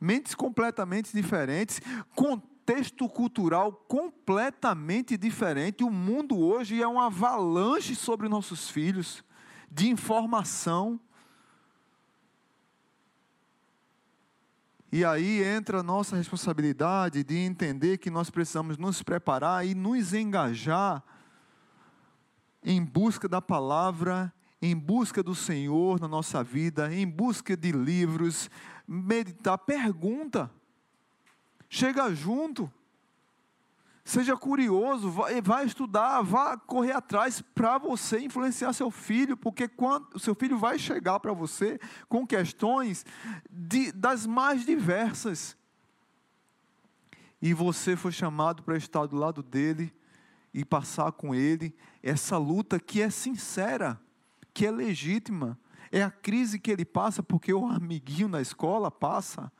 Mentes 0.00 0.34
completamente 0.34 1.12
diferentes, 1.12 1.80
contexto 2.14 3.08
cultural 3.08 3.72
completamente 3.72 5.16
diferente. 5.16 5.84
O 5.84 5.90
mundo 5.90 6.38
hoje 6.38 6.80
é 6.80 6.86
uma 6.86 7.06
avalanche 7.06 7.94
sobre 7.94 8.28
nossos 8.28 8.70
filhos 8.70 9.24
de 9.70 9.90
informação. 9.90 10.98
E 14.92 15.04
aí 15.04 15.42
entra 15.44 15.80
a 15.80 15.82
nossa 15.84 16.16
responsabilidade 16.16 17.22
de 17.22 17.36
entender 17.36 17.98
que 17.98 18.10
nós 18.10 18.28
precisamos 18.28 18.76
nos 18.76 19.02
preparar 19.02 19.64
e 19.64 19.74
nos 19.74 20.12
engajar 20.12 21.02
em 22.62 22.84
busca 22.84 23.28
da 23.28 23.40
palavra, 23.40 24.32
em 24.60 24.76
busca 24.76 25.22
do 25.22 25.34
Senhor 25.34 26.00
na 26.00 26.08
nossa 26.08 26.42
vida, 26.42 26.92
em 26.92 27.06
busca 27.06 27.56
de 27.56 27.70
livros, 27.70 28.50
meditar, 28.86 29.56
pergunta. 29.58 30.50
Chega 31.68 32.12
junto. 32.12 32.70
Seja 34.10 34.36
curioso, 34.36 35.08
vai, 35.08 35.40
vai 35.40 35.64
estudar, 35.64 36.20
vá 36.22 36.56
correr 36.56 36.90
atrás 36.90 37.40
para 37.40 37.78
você 37.78 38.18
influenciar 38.18 38.72
seu 38.72 38.90
filho, 38.90 39.36
porque 39.36 39.68
quando 39.68 40.18
seu 40.18 40.34
filho 40.34 40.58
vai 40.58 40.80
chegar 40.80 41.20
para 41.20 41.32
você 41.32 41.78
com 42.08 42.26
questões 42.26 43.06
de, 43.48 43.92
das 43.92 44.26
mais 44.26 44.66
diversas. 44.66 45.56
E 47.40 47.54
você 47.54 47.94
foi 47.94 48.10
chamado 48.10 48.64
para 48.64 48.76
estar 48.76 49.06
do 49.06 49.14
lado 49.14 49.44
dele 49.44 49.94
e 50.52 50.64
passar 50.64 51.12
com 51.12 51.32
ele 51.32 51.72
essa 52.02 52.36
luta 52.36 52.80
que 52.80 53.00
é 53.00 53.10
sincera, 53.10 53.96
que 54.52 54.66
é 54.66 54.72
legítima. 54.72 55.56
É 55.92 56.02
a 56.02 56.10
crise 56.10 56.58
que 56.58 56.72
ele 56.72 56.84
passa 56.84 57.22
porque 57.22 57.54
o 57.54 57.64
amiguinho 57.64 58.26
na 58.26 58.40
escola 58.40 58.90
passa. 58.90 59.52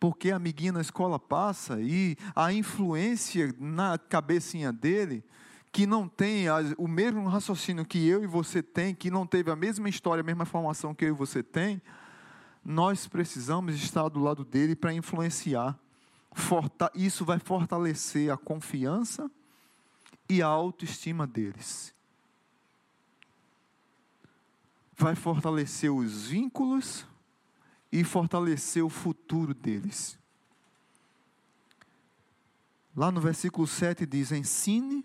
Porque 0.00 0.30
a 0.30 0.36
amiguinha 0.36 0.72
na 0.72 0.80
escola 0.80 1.18
passa 1.18 1.80
e 1.80 2.16
a 2.34 2.52
influência 2.52 3.54
na 3.58 3.98
cabecinha 3.98 4.72
dele, 4.72 5.24
que 5.72 5.86
não 5.86 6.08
tem 6.08 6.46
o 6.76 6.86
mesmo 6.86 7.26
raciocínio 7.28 7.84
que 7.84 8.06
eu 8.06 8.22
e 8.22 8.26
você 8.26 8.62
tem, 8.62 8.94
que 8.94 9.10
não 9.10 9.26
teve 9.26 9.50
a 9.50 9.56
mesma 9.56 9.88
história, 9.88 10.22
a 10.22 10.24
mesma 10.24 10.44
formação 10.44 10.94
que 10.94 11.04
eu 11.04 11.08
e 11.08 11.12
você 11.12 11.42
tem, 11.42 11.82
nós 12.64 13.06
precisamos 13.06 13.74
estar 13.74 14.08
do 14.08 14.20
lado 14.20 14.44
dele 14.44 14.76
para 14.76 14.92
influenciar. 14.92 15.78
Isso 16.94 17.24
vai 17.24 17.38
fortalecer 17.38 18.30
a 18.30 18.36
confiança 18.36 19.30
e 20.28 20.42
a 20.42 20.46
autoestima 20.46 21.26
deles. 21.26 21.94
Vai 24.96 25.14
fortalecer 25.14 25.90
os 25.90 26.28
vínculos 26.28 27.06
e 27.90 28.04
fortalecer 28.04 28.84
o 28.84 28.88
futuro 28.88 29.54
deles. 29.54 30.18
Lá 32.96 33.10
no 33.10 33.20
versículo 33.20 33.66
7 33.66 34.04
diz: 34.04 34.32
Ensine 34.32 35.04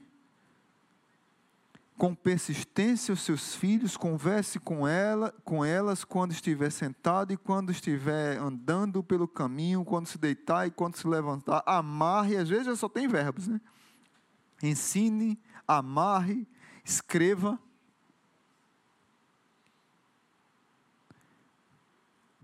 com 1.98 2.13
persistência 2.13 3.13
os 3.13 3.22
seus 3.22 3.56
filhos, 3.56 3.96
converse 3.96 4.60
com, 4.60 4.88
ela, 4.88 5.34
com 5.46 5.63
elas 5.63 6.04
quando 6.04 6.32
estiver 6.32 6.69
sentado 6.72 7.32
e 7.32 7.38
quando 7.38 7.72
estiver 7.72 8.38
andando 8.39 9.04
pelo 9.04 9.28
caminho, 9.28 9.86
quando 9.86 10.08
se 10.08 10.17
deitar 10.17 10.67
e 10.67 10.72
quando 10.72 10.98
se 10.98 11.08
levantar. 11.08 11.63
Amarre, 11.65 12.36
às 12.36 12.50
vezes 12.50 12.80
só 12.80 12.89
tem 12.89 13.08
verbos, 13.08 13.48
né? 13.48 13.62
ensine, 14.62 15.39
amarre, 15.67 16.48
escreva. 16.84 17.60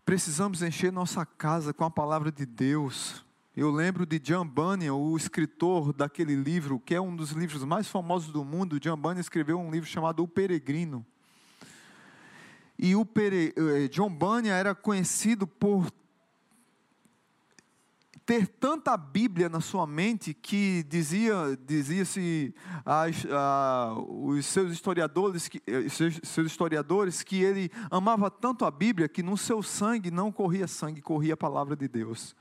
Precisamos 0.10 0.64
encher 0.64 0.92
nossa 0.92 1.24
casa 1.24 1.72
com 1.72 1.84
a 1.84 1.92
palavra 1.92 2.32
de 2.32 2.44
Deus. 2.44 3.24
Eu 3.56 3.70
lembro 3.70 4.08
de 4.08 4.18
John 4.18 4.44
Bunyan, 4.44 4.96
o 4.96 5.16
escritor 5.16 5.94
daquele 5.94 6.34
livro, 6.34 6.80
que 6.80 6.96
é 6.96 7.00
um 7.00 7.16
dos 7.16 7.30
livros 7.30 7.64
mais 7.64 7.88
famosos 7.88 8.32
do 8.32 8.44
mundo. 8.44 8.80
John 8.80 8.98
Bunyan 8.98 9.20
escreveu 9.20 9.60
um 9.60 9.70
livro 9.70 9.88
chamado 9.88 10.24
O 10.24 10.28
Peregrino. 10.28 11.06
E 12.76 12.96
o 12.96 13.06
Pere... 13.06 13.54
Eh, 13.56 13.88
John 13.90 14.10
Bunyan 14.10 14.56
era 14.56 14.74
conhecido 14.74 15.46
por 15.46 15.92
ter 18.30 18.46
tanta 18.46 18.96
Bíblia 18.96 19.50
na 19.50 19.60
sua 19.60 19.88
mente 19.88 20.36
que 20.36 20.84
dizia 20.84 21.58
dizia-se 21.66 22.54
os 24.08 24.46
seus 24.46 24.72
historiadores 24.72 25.48
que 25.48 25.60
eh, 25.66 25.90
seus, 25.90 26.20
seus 26.22 26.46
historiadores 26.46 27.24
que 27.24 27.42
ele 27.42 27.72
amava 27.90 28.30
tanto 28.30 28.66
a 28.66 28.70
Bíblia 28.70 29.10
que 29.10 29.24
no 29.24 29.36
seu 29.36 29.64
sangue 29.64 30.12
não 30.12 30.32
corria 30.32 30.68
sangue 30.68 31.02
corria 31.02 31.34
a 31.34 31.38
palavra 31.38 31.76
de 31.76 31.88
Deus. 31.88 32.36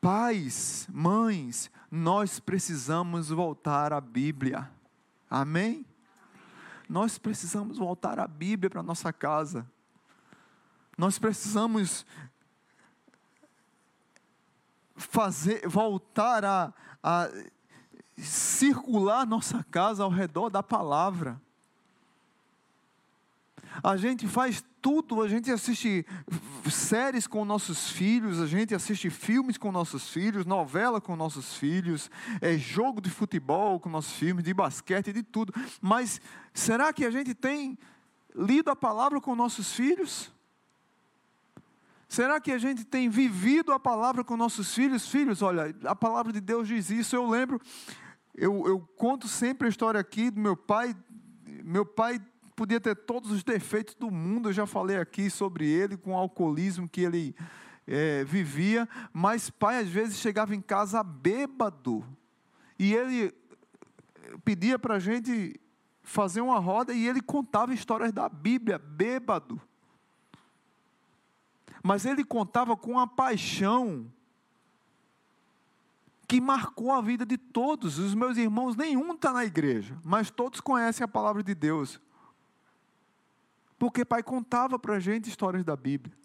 Pais 0.00 0.88
mães 0.90 1.70
nós 1.90 2.40
precisamos 2.40 3.28
voltar 3.28 3.92
à 3.92 4.00
Bíblia. 4.00 4.70
Amém? 5.28 5.84
Nós 6.88 7.18
precisamos 7.18 7.76
voltar 7.76 8.18
à 8.18 8.26
Bíblia 8.26 8.70
para 8.70 8.82
nossa 8.82 9.12
casa. 9.12 9.70
Nós 10.96 11.18
precisamos 11.18 12.06
fazer, 14.94 15.66
voltar 15.68 16.44
a, 16.44 16.72
a 17.02 17.28
circular 18.16 19.26
nossa 19.26 19.64
casa 19.70 20.04
ao 20.04 20.10
redor 20.10 20.50
da 20.50 20.62
palavra. 20.62 21.40
A 23.82 23.96
gente 23.96 24.28
faz 24.28 24.62
tudo, 24.80 25.22
a 25.22 25.28
gente 25.28 25.50
assiste 25.50 26.06
séries 26.70 27.26
com 27.26 27.44
nossos 27.44 27.90
filhos, 27.90 28.40
a 28.40 28.46
gente 28.46 28.74
assiste 28.74 29.10
filmes 29.10 29.56
com 29.56 29.72
nossos 29.72 30.08
filhos, 30.10 30.46
novela 30.46 31.00
com 31.00 31.16
nossos 31.16 31.56
filhos, 31.56 32.10
é 32.40 32.56
jogo 32.56 33.00
de 33.00 33.10
futebol 33.10 33.80
com 33.80 33.88
nossos 33.88 34.12
filhos, 34.12 34.44
de 34.44 34.54
basquete, 34.54 35.12
de 35.12 35.22
tudo. 35.22 35.52
Mas 35.80 36.20
será 36.52 36.92
que 36.92 37.04
a 37.04 37.10
gente 37.10 37.34
tem 37.34 37.78
lido 38.34 38.70
a 38.70 38.76
palavra 38.76 39.20
com 39.20 39.34
nossos 39.34 39.72
filhos? 39.72 40.33
Será 42.08 42.40
que 42.40 42.52
a 42.52 42.58
gente 42.58 42.84
tem 42.84 43.08
vivido 43.08 43.72
a 43.72 43.80
palavra 43.80 44.22
com 44.22 44.36
nossos 44.36 44.74
filhos? 44.74 45.08
Filhos, 45.08 45.42
olha, 45.42 45.74
a 45.84 45.94
palavra 45.94 46.32
de 46.32 46.40
Deus 46.40 46.68
diz 46.68 46.90
isso. 46.90 47.16
Eu 47.16 47.28
lembro, 47.28 47.60
eu, 48.34 48.66
eu 48.66 48.80
conto 48.96 49.26
sempre 49.28 49.66
a 49.66 49.70
história 49.70 50.00
aqui 50.00 50.30
do 50.30 50.40
meu 50.40 50.56
pai. 50.56 50.94
Meu 51.64 51.84
pai 51.84 52.20
podia 52.54 52.80
ter 52.80 52.94
todos 52.94 53.30
os 53.30 53.42
defeitos 53.42 53.94
do 53.94 54.10
mundo, 54.10 54.48
eu 54.48 54.52
já 54.52 54.66
falei 54.66 54.96
aqui 54.96 55.28
sobre 55.28 55.66
ele, 55.66 55.96
com 55.96 56.12
o 56.12 56.16
alcoolismo 56.16 56.88
que 56.88 57.00
ele 57.00 57.34
é, 57.86 58.24
vivia, 58.24 58.88
mas 59.12 59.50
pai 59.50 59.80
às 59.80 59.88
vezes 59.88 60.18
chegava 60.18 60.54
em 60.54 60.60
casa 60.60 61.02
bêbado, 61.02 62.04
e 62.78 62.94
ele 62.94 63.34
pedia 64.44 64.78
para 64.78 64.96
a 64.96 64.98
gente 64.98 65.60
fazer 66.02 66.40
uma 66.40 66.58
roda, 66.58 66.92
e 66.92 67.08
ele 67.08 67.20
contava 67.20 67.74
histórias 67.74 68.12
da 68.12 68.28
Bíblia, 68.28 68.78
bêbado 68.78 69.60
mas 71.86 72.06
ele 72.06 72.24
contava 72.24 72.74
com 72.74 72.98
a 72.98 73.06
paixão 73.06 74.10
que 76.26 76.40
marcou 76.40 76.90
a 76.90 77.02
vida 77.02 77.26
de 77.26 77.36
todos. 77.36 77.98
Os 77.98 78.14
meus 78.14 78.38
irmãos, 78.38 78.74
nenhum 78.74 79.12
está 79.12 79.34
na 79.34 79.44
igreja, 79.44 79.94
mas 80.02 80.30
todos 80.30 80.62
conhecem 80.62 81.04
a 81.04 81.08
palavra 81.08 81.42
de 81.42 81.54
Deus. 81.54 82.00
Porque 83.78 84.02
pai 84.02 84.22
contava 84.22 84.78
para 84.78 84.94
a 84.94 84.98
gente 84.98 85.28
histórias 85.28 85.62
da 85.62 85.76
Bíblia. 85.76 86.16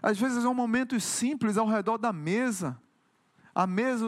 Às 0.00 0.16
vezes 0.16 0.44
são 0.44 0.54
momentos 0.54 1.02
simples 1.02 1.56
ao 1.56 1.66
redor 1.66 1.98
da 1.98 2.12
mesa. 2.12 2.80
A 3.54 3.66
mesa, 3.66 4.06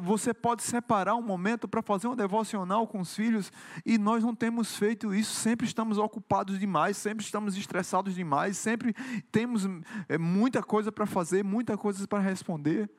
você 0.00 0.34
pode 0.34 0.62
separar 0.62 1.14
um 1.14 1.22
momento 1.22 1.66
para 1.66 1.80
fazer 1.80 2.06
um 2.06 2.14
devocional 2.14 2.86
com 2.86 3.00
os 3.00 3.14
filhos 3.14 3.50
e 3.84 3.96
nós 3.96 4.22
não 4.22 4.34
temos 4.34 4.76
feito 4.76 5.14
isso. 5.14 5.34
Sempre 5.34 5.66
estamos 5.66 5.96
ocupados 5.96 6.58
demais, 6.58 6.98
sempre 6.98 7.24
estamos 7.24 7.56
estressados 7.56 8.14
demais, 8.14 8.58
sempre 8.58 8.94
temos 9.30 9.66
é, 10.08 10.18
muita 10.18 10.62
coisa 10.62 10.92
para 10.92 11.06
fazer, 11.06 11.42
muita 11.42 11.78
coisa 11.78 12.06
para 12.06 12.20
responder. 12.20 12.90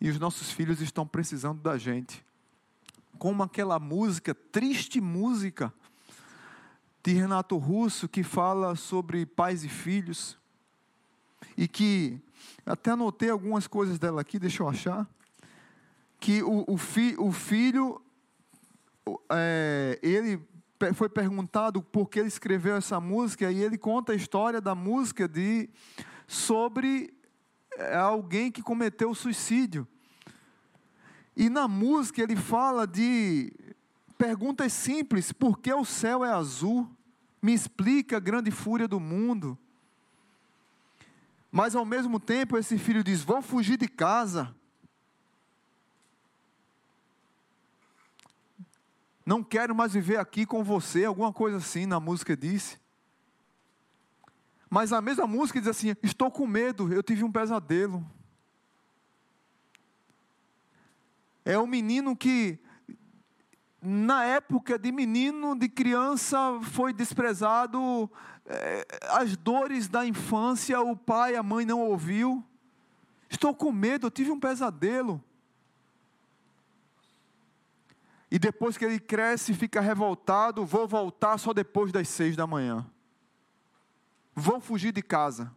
E 0.00 0.08
os 0.08 0.18
nossos 0.18 0.50
filhos 0.50 0.80
estão 0.80 1.06
precisando 1.06 1.60
da 1.60 1.76
gente. 1.76 2.24
Como 3.18 3.42
aquela 3.42 3.78
música, 3.78 4.34
triste 4.34 5.00
música, 5.00 5.72
de 7.02 7.12
Renato 7.12 7.56
Russo, 7.56 8.08
que 8.08 8.22
fala 8.22 8.76
sobre 8.76 9.26
pais 9.26 9.64
e 9.64 9.68
filhos, 9.68 10.38
e 11.56 11.66
que 11.66 12.20
até 12.64 12.92
anotei 12.92 13.30
algumas 13.30 13.66
coisas 13.66 13.98
dela 13.98 14.20
aqui, 14.20 14.38
deixa 14.38 14.62
eu 14.62 14.68
achar. 14.68 15.08
Que 16.20 16.42
o, 16.42 16.64
o, 16.66 16.76
fi, 16.76 17.14
o 17.18 17.32
filho, 17.32 18.00
é, 19.30 19.98
ele 20.02 20.40
foi 20.94 21.08
perguntado 21.08 21.82
por 21.82 22.08
que 22.08 22.18
ele 22.18 22.28
escreveu 22.28 22.76
essa 22.76 23.00
música, 23.00 23.50
e 23.50 23.62
ele 23.62 23.76
conta 23.76 24.12
a 24.12 24.16
história 24.16 24.60
da 24.60 24.74
música 24.74 25.28
de, 25.28 25.68
sobre 26.26 27.12
é, 27.76 27.96
alguém 27.96 28.50
que 28.50 28.62
cometeu 28.62 29.14
suicídio. 29.14 29.86
E 31.36 31.48
na 31.48 31.66
música 31.66 32.22
ele 32.22 32.36
fala 32.36 32.86
de 32.86 33.52
perguntas 34.18 34.72
simples: 34.72 35.32
por 35.32 35.58
que 35.58 35.72
o 35.72 35.84
céu 35.84 36.24
é 36.24 36.30
azul? 36.30 36.88
Me 37.40 37.52
explica 37.52 38.18
a 38.18 38.20
grande 38.20 38.50
fúria 38.50 38.86
do 38.86 39.00
mundo. 39.00 39.58
Mas 41.54 41.76
ao 41.76 41.84
mesmo 41.84 42.18
tempo, 42.18 42.56
esse 42.56 42.78
filho 42.78 43.04
diz: 43.04 43.22
Vou 43.22 43.42
fugir 43.42 43.76
de 43.76 43.86
casa. 43.86 44.56
Não 49.24 49.44
quero 49.44 49.74
mais 49.74 49.92
viver 49.92 50.18
aqui 50.18 50.46
com 50.46 50.64
você, 50.64 51.04
alguma 51.04 51.30
coisa 51.30 51.58
assim 51.58 51.84
na 51.84 52.00
música 52.00 52.34
disse. 52.34 52.80
Mas 54.68 54.94
a 54.94 55.02
mesma 55.02 55.26
música 55.26 55.60
diz 55.60 55.68
assim: 55.68 55.94
Estou 56.02 56.30
com 56.30 56.46
medo, 56.46 56.90
eu 56.90 57.02
tive 57.02 57.22
um 57.22 57.30
pesadelo. 57.30 58.02
É 61.44 61.58
um 61.58 61.66
menino 61.66 62.16
que, 62.16 62.58
na 63.82 64.24
época 64.24 64.78
de 64.78 64.90
menino, 64.90 65.54
de 65.54 65.68
criança, 65.68 66.38
foi 66.62 66.94
desprezado, 66.94 68.10
as 69.10 69.36
dores 69.36 69.88
da 69.88 70.06
infância, 70.06 70.80
o 70.80 70.96
pai, 70.96 71.36
a 71.36 71.42
mãe 71.42 71.64
não 71.64 71.80
ouviu. 71.80 72.44
Estou 73.30 73.54
com 73.54 73.72
medo, 73.72 74.06
eu 74.06 74.10
tive 74.10 74.30
um 74.30 74.40
pesadelo. 74.40 75.22
E 78.30 78.38
depois 78.38 78.78
que 78.78 78.84
ele 78.84 78.98
cresce, 78.98 79.54
fica 79.54 79.80
revoltado, 79.80 80.64
vou 80.64 80.88
voltar 80.88 81.36
só 81.38 81.52
depois 81.52 81.92
das 81.92 82.08
seis 82.08 82.34
da 82.34 82.46
manhã. 82.46 82.86
Vou 84.34 84.60
fugir 84.60 84.92
de 84.92 85.02
casa. 85.02 85.54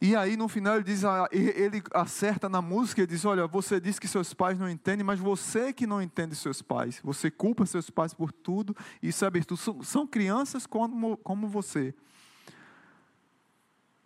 E 0.00 0.14
aí 0.14 0.36
no 0.36 0.46
final 0.46 0.74
ele 0.74 0.84
diz, 0.84 1.02
ele 1.32 1.82
acerta 1.94 2.48
na 2.48 2.60
música 2.60 3.02
e 3.02 3.06
diz: 3.06 3.24
Olha, 3.24 3.46
você 3.46 3.80
diz 3.80 3.98
que 3.98 4.06
seus 4.06 4.34
pais 4.34 4.58
não 4.58 4.68
entendem, 4.68 5.04
mas 5.04 5.18
você 5.18 5.72
que 5.72 5.86
não 5.86 6.02
entende 6.02 6.34
seus 6.34 6.60
pais. 6.60 7.00
Você 7.02 7.30
culpa 7.30 7.64
seus 7.64 7.88
pais 7.88 8.12
por 8.12 8.30
tudo 8.30 8.76
e 9.02 9.10
sabe 9.10 9.42
tudo. 9.44 9.58
São, 9.58 9.82
são 9.82 10.06
crianças 10.06 10.66
como, 10.66 11.16
como 11.18 11.48
você. 11.48 11.94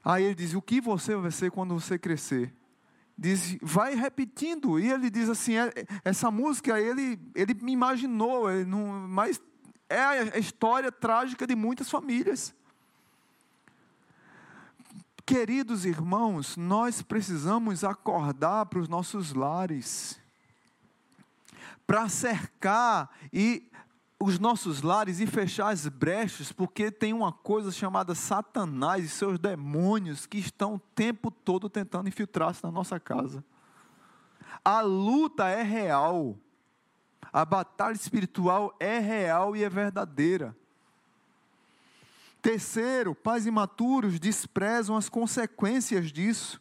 Aí 0.04 0.24
ele 0.24 0.34
diz: 0.36 0.54
O 0.54 0.62
que 0.62 0.80
você 0.80 1.16
vai 1.16 1.32
ser 1.32 1.50
quando 1.50 1.74
você 1.74 1.98
crescer? 1.98 2.54
Diz, 3.18 3.58
vai 3.60 3.94
repetindo. 3.94 4.78
E 4.78 4.90
ele 4.90 5.10
diz 5.10 5.28
assim: 5.28 5.56
é, 5.56 5.72
essa 6.04 6.30
música 6.30 6.80
ele, 6.80 7.18
ele 7.34 7.52
me 7.54 7.72
imaginou, 7.72 8.50
ele 8.50 8.64
não, 8.64 9.08
mas 9.08 9.42
é 9.88 10.00
a 10.00 10.38
história 10.38 10.92
trágica 10.92 11.46
de 11.46 11.56
muitas 11.56 11.90
famílias. 11.90 12.54
Queridos 15.30 15.84
irmãos, 15.84 16.56
nós 16.56 17.02
precisamos 17.02 17.84
acordar 17.84 18.66
para 18.66 18.80
os 18.80 18.88
nossos 18.88 19.32
lares, 19.32 20.20
para 21.86 22.08
cercar 22.08 23.08
e 23.32 23.70
os 24.18 24.40
nossos 24.40 24.82
lares 24.82 25.20
e 25.20 25.28
fechar 25.28 25.68
as 25.68 25.86
brechas, 25.86 26.50
porque 26.50 26.90
tem 26.90 27.12
uma 27.12 27.30
coisa 27.30 27.70
chamada 27.70 28.12
Satanás 28.12 29.04
e 29.04 29.08
seus 29.08 29.38
demônios 29.38 30.26
que 30.26 30.36
estão 30.36 30.74
o 30.74 30.80
tempo 30.80 31.30
todo 31.30 31.70
tentando 31.70 32.08
infiltrar-se 32.08 32.64
na 32.64 32.72
nossa 32.72 32.98
casa. 32.98 33.44
A 34.64 34.80
luta 34.80 35.46
é 35.48 35.62
real, 35.62 36.36
a 37.32 37.44
batalha 37.44 37.94
espiritual 37.94 38.74
é 38.80 38.98
real 38.98 39.54
e 39.54 39.62
é 39.62 39.70
verdadeira. 39.70 40.56
Terceiro, 42.42 43.14
pais 43.14 43.44
imaturos 43.44 44.18
desprezam 44.18 44.96
as 44.96 45.08
consequências 45.08 46.10
disso. 46.10 46.60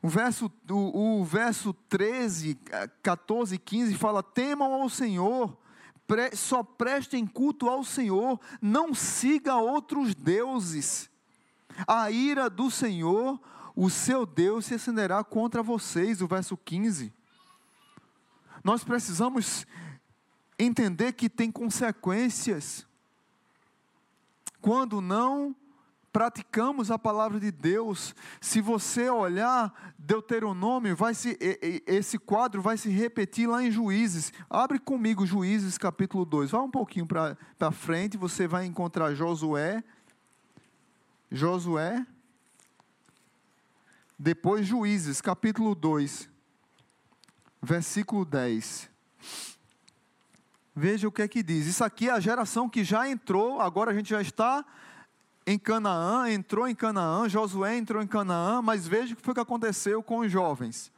O 0.00 0.08
verso, 0.08 0.50
o, 0.70 1.20
o 1.20 1.24
verso 1.24 1.72
13, 1.88 2.58
14 3.02 3.54
e 3.54 3.58
15 3.58 3.94
fala: 3.94 4.22
temam 4.22 4.72
ao 4.72 4.88
Senhor, 4.88 5.56
pre, 6.06 6.34
só 6.34 6.62
prestem 6.62 7.26
culto 7.26 7.68
ao 7.68 7.84
Senhor, 7.84 8.40
não 8.60 8.94
siga 8.94 9.56
outros 9.56 10.14
deuses. 10.14 11.10
A 11.86 12.10
ira 12.10 12.50
do 12.50 12.70
Senhor, 12.70 13.40
o 13.76 13.88
seu 13.88 14.26
Deus, 14.26 14.66
se 14.66 14.74
acenderá 14.74 15.22
contra 15.22 15.62
vocês. 15.62 16.20
O 16.20 16.26
verso 16.26 16.56
15. 16.56 17.12
Nós 18.64 18.82
precisamos 18.82 19.66
entender 20.58 21.12
que 21.12 21.28
tem 21.28 21.50
consequências 21.50 22.86
quando 24.62 25.00
não 25.00 25.54
praticamos 26.12 26.90
a 26.90 26.98
palavra 26.98 27.40
de 27.40 27.50
Deus, 27.50 28.14
se 28.40 28.60
você 28.60 29.08
olhar 29.08 29.94
Deuteronômio, 29.98 30.94
vai 30.94 31.14
se, 31.14 31.36
esse 31.86 32.18
quadro 32.18 32.62
vai 32.62 32.76
se 32.76 32.88
repetir 32.90 33.48
lá 33.48 33.62
em 33.62 33.70
Juízes. 33.70 34.32
Abre 34.48 34.78
comigo 34.78 35.26
Juízes 35.26 35.76
capítulo 35.76 36.24
2. 36.24 36.52
Vá 36.52 36.62
um 36.62 36.70
pouquinho 36.70 37.06
para 37.06 37.72
frente, 37.72 38.16
você 38.16 38.46
vai 38.46 38.66
encontrar 38.66 39.14
Josué. 39.14 39.82
Josué. 41.30 42.06
Depois 44.18 44.64
Juízes 44.64 45.20
capítulo 45.20 45.74
2, 45.74 46.28
versículo 47.60 48.24
10. 48.24 48.88
Veja 50.74 51.06
o 51.06 51.12
que 51.12 51.22
é 51.22 51.28
que 51.28 51.42
diz. 51.42 51.66
Isso 51.66 51.84
aqui 51.84 52.08
é 52.08 52.12
a 52.12 52.20
geração 52.20 52.68
que 52.68 52.82
já 52.82 53.08
entrou, 53.08 53.60
agora 53.60 53.90
a 53.90 53.94
gente 53.94 54.10
já 54.10 54.22
está 54.22 54.64
em 55.46 55.58
Canaã, 55.58 56.30
entrou 56.30 56.66
em 56.66 56.74
Canaã, 56.74 57.28
Josué 57.28 57.76
entrou 57.76 58.02
em 58.02 58.06
Canaã, 58.06 58.62
mas 58.62 58.86
veja 58.86 59.12
o 59.12 59.16
que 59.16 59.22
foi 59.22 59.34
que 59.34 59.40
aconteceu 59.40 60.02
com 60.02 60.20
os 60.20 60.30
jovens. 60.30 60.90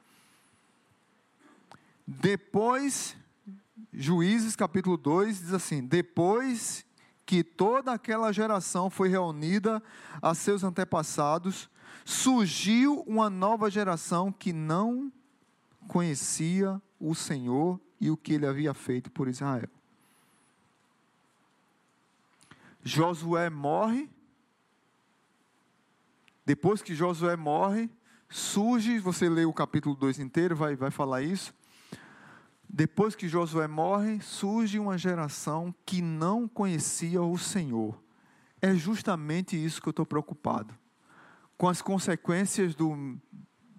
Depois, 2.07 3.17
Juízes 3.93 4.55
capítulo 4.55 4.97
2 4.97 5.41
diz 5.41 5.53
assim: 5.55 5.83
Depois 5.83 6.85
que 7.25 7.43
toda 7.43 7.93
aquela 7.93 8.33
geração 8.33 8.91
foi 8.91 9.09
reunida 9.09 9.83
a 10.21 10.35
seus 10.35 10.63
antepassados, 10.63 11.71
surgiu 12.05 13.03
uma 13.07 13.31
nova 13.31 13.71
geração 13.71 14.31
que 14.31 14.53
não 14.53 15.11
conhecia 15.89 16.81
o 17.01 17.15
Senhor 17.15 17.81
e 18.01 18.11
o 18.11 18.17
que 18.17 18.35
ele 18.35 18.47
havia 18.47 18.75
feito 18.75 19.11
por 19.11 19.29
Israel. 19.29 19.69
Josué 22.83 23.49
morre. 23.49 24.11
Depois 26.45 26.83
que 26.83 26.95
Josué 26.95 27.37
morre, 27.37 27.89
surge, 28.29 28.99
você 28.99 29.29
lê 29.29 29.47
o 29.47 29.53
capítulo 29.53 29.95
2 29.95 30.19
inteiro, 30.19 30.55
vai, 30.55 30.77
vai 30.77 30.91
falar 30.91 31.23
isso. 31.23 31.55
Depois 32.69 33.15
que 33.15 33.29
Josué 33.29 33.67
morre, 33.67 34.21
surge 34.21 34.79
uma 34.79 34.99
geração 34.99 35.75
que 35.87 36.03
não 36.03 36.47
conhecia 36.47 37.23
o 37.23 37.39
Senhor. 37.39 37.99
É 38.61 38.75
justamente 38.75 39.63
isso 39.63 39.81
que 39.81 39.89
eu 39.89 39.93
estou 39.93 40.05
preocupado. 40.05 40.75
Com 41.57 41.69
as 41.69 41.81
consequências 41.81 42.75
do, 42.75 43.17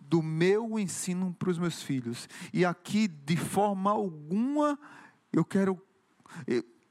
do 0.09 0.21
meu 0.21 0.77
ensino 0.79 1.35
para 1.37 1.49
os 1.49 1.57
meus 1.57 1.81
filhos. 1.81 2.27
E 2.53 2.63
aqui, 2.65 3.07
de 3.07 3.37
forma 3.37 3.91
alguma, 3.91 4.79
eu 5.31 5.43
quero, 5.43 5.81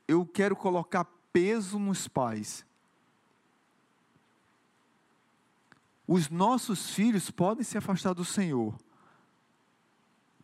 eu, 0.07 0.27
quero 0.27 0.57
colocar 0.57 1.05
peso 1.33 1.79
nos 1.79 2.09
pais. 2.09 2.65
Os 6.07 6.29
nossos 6.29 6.91
filhos 6.91 7.31
podem 7.31 7.65
se 7.65 7.79
afastar 7.79 8.13
do 8.13 8.25
Senhor, 8.25 8.79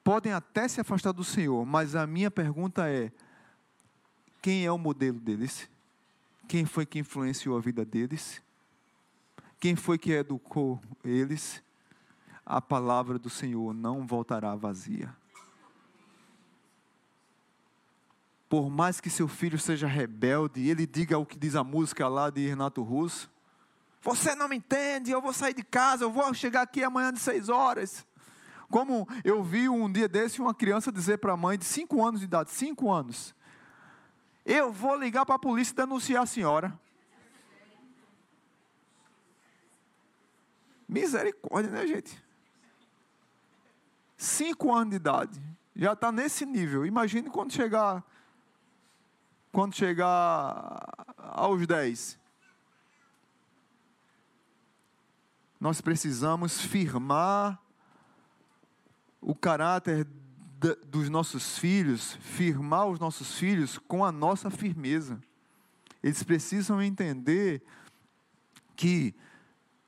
podem 0.02 0.32
até 0.32 0.66
se 0.66 0.80
afastar 0.80 1.12
do 1.12 1.22
Senhor, 1.22 1.66
mas 1.66 1.94
a 1.94 2.06
minha 2.06 2.30
pergunta 2.30 2.88
é: 2.88 3.12
quem 4.40 4.64
é 4.64 4.72
o 4.72 4.78
modelo 4.78 5.20
deles? 5.20 5.68
Quem 6.48 6.64
foi 6.64 6.86
que 6.86 6.98
influenciou 6.98 7.56
a 7.56 7.60
vida 7.60 7.84
deles? 7.84 8.42
Quem 9.60 9.76
foi 9.76 9.98
que 9.98 10.12
educou 10.12 10.80
eles? 11.04 11.62
A 12.50 12.60
palavra 12.60 13.16
do 13.16 13.30
Senhor 13.30 13.72
não 13.72 14.04
voltará 14.04 14.56
vazia. 14.56 15.14
Por 18.48 18.68
mais 18.68 19.00
que 19.00 19.08
seu 19.08 19.28
filho 19.28 19.56
seja 19.56 19.86
rebelde, 19.86 20.68
ele 20.68 20.84
diga 20.84 21.16
o 21.16 21.24
que 21.24 21.38
diz 21.38 21.54
a 21.54 21.62
música 21.62 22.08
lá 22.08 22.28
de 22.28 22.44
Renato 22.48 22.82
Russo: 22.82 23.30
Você 24.02 24.34
não 24.34 24.48
me 24.48 24.56
entende, 24.56 25.12
eu 25.12 25.22
vou 25.22 25.32
sair 25.32 25.54
de 25.54 25.62
casa, 25.62 26.02
eu 26.02 26.10
vou 26.10 26.34
chegar 26.34 26.62
aqui 26.62 26.82
amanhã 26.82 27.12
de 27.12 27.20
seis 27.20 27.48
horas. 27.48 28.04
Como 28.68 29.06
eu 29.22 29.44
vi 29.44 29.68
um 29.68 29.90
dia 29.90 30.08
desse 30.08 30.40
uma 30.40 30.52
criança 30.52 30.90
dizer 30.90 31.18
para 31.18 31.34
a 31.34 31.36
mãe 31.36 31.56
de 31.56 31.64
cinco 31.64 32.04
anos 32.04 32.18
de 32.18 32.26
idade, 32.26 32.50
cinco 32.50 32.90
anos, 32.90 33.32
eu 34.44 34.72
vou 34.72 34.96
ligar 34.96 35.24
para 35.24 35.36
a 35.36 35.38
polícia 35.38 35.72
e 35.72 35.76
denunciar 35.76 36.24
a 36.24 36.26
senhora. 36.26 36.76
Misericórdia, 40.88 41.70
né, 41.70 41.86
gente? 41.86 42.29
Cinco 44.20 44.70
anos 44.70 44.90
de 44.90 44.96
idade. 44.96 45.42
Já 45.74 45.94
está 45.94 46.12
nesse 46.12 46.44
nível. 46.44 46.84
Imagine 46.84 47.30
quando 47.30 47.54
chegar. 47.54 48.04
Quando 49.50 49.74
chegar 49.74 50.86
aos 51.16 51.66
dez. 51.66 52.18
Nós 55.58 55.80
precisamos 55.80 56.60
firmar 56.60 57.58
o 59.22 59.34
caráter 59.34 60.06
dos 60.86 61.08
nossos 61.08 61.58
filhos, 61.58 62.12
firmar 62.20 62.88
os 62.88 63.00
nossos 63.00 63.38
filhos 63.38 63.78
com 63.78 64.04
a 64.04 64.12
nossa 64.12 64.50
firmeza. 64.50 65.18
Eles 66.02 66.22
precisam 66.22 66.82
entender 66.82 67.62
que 68.76 69.14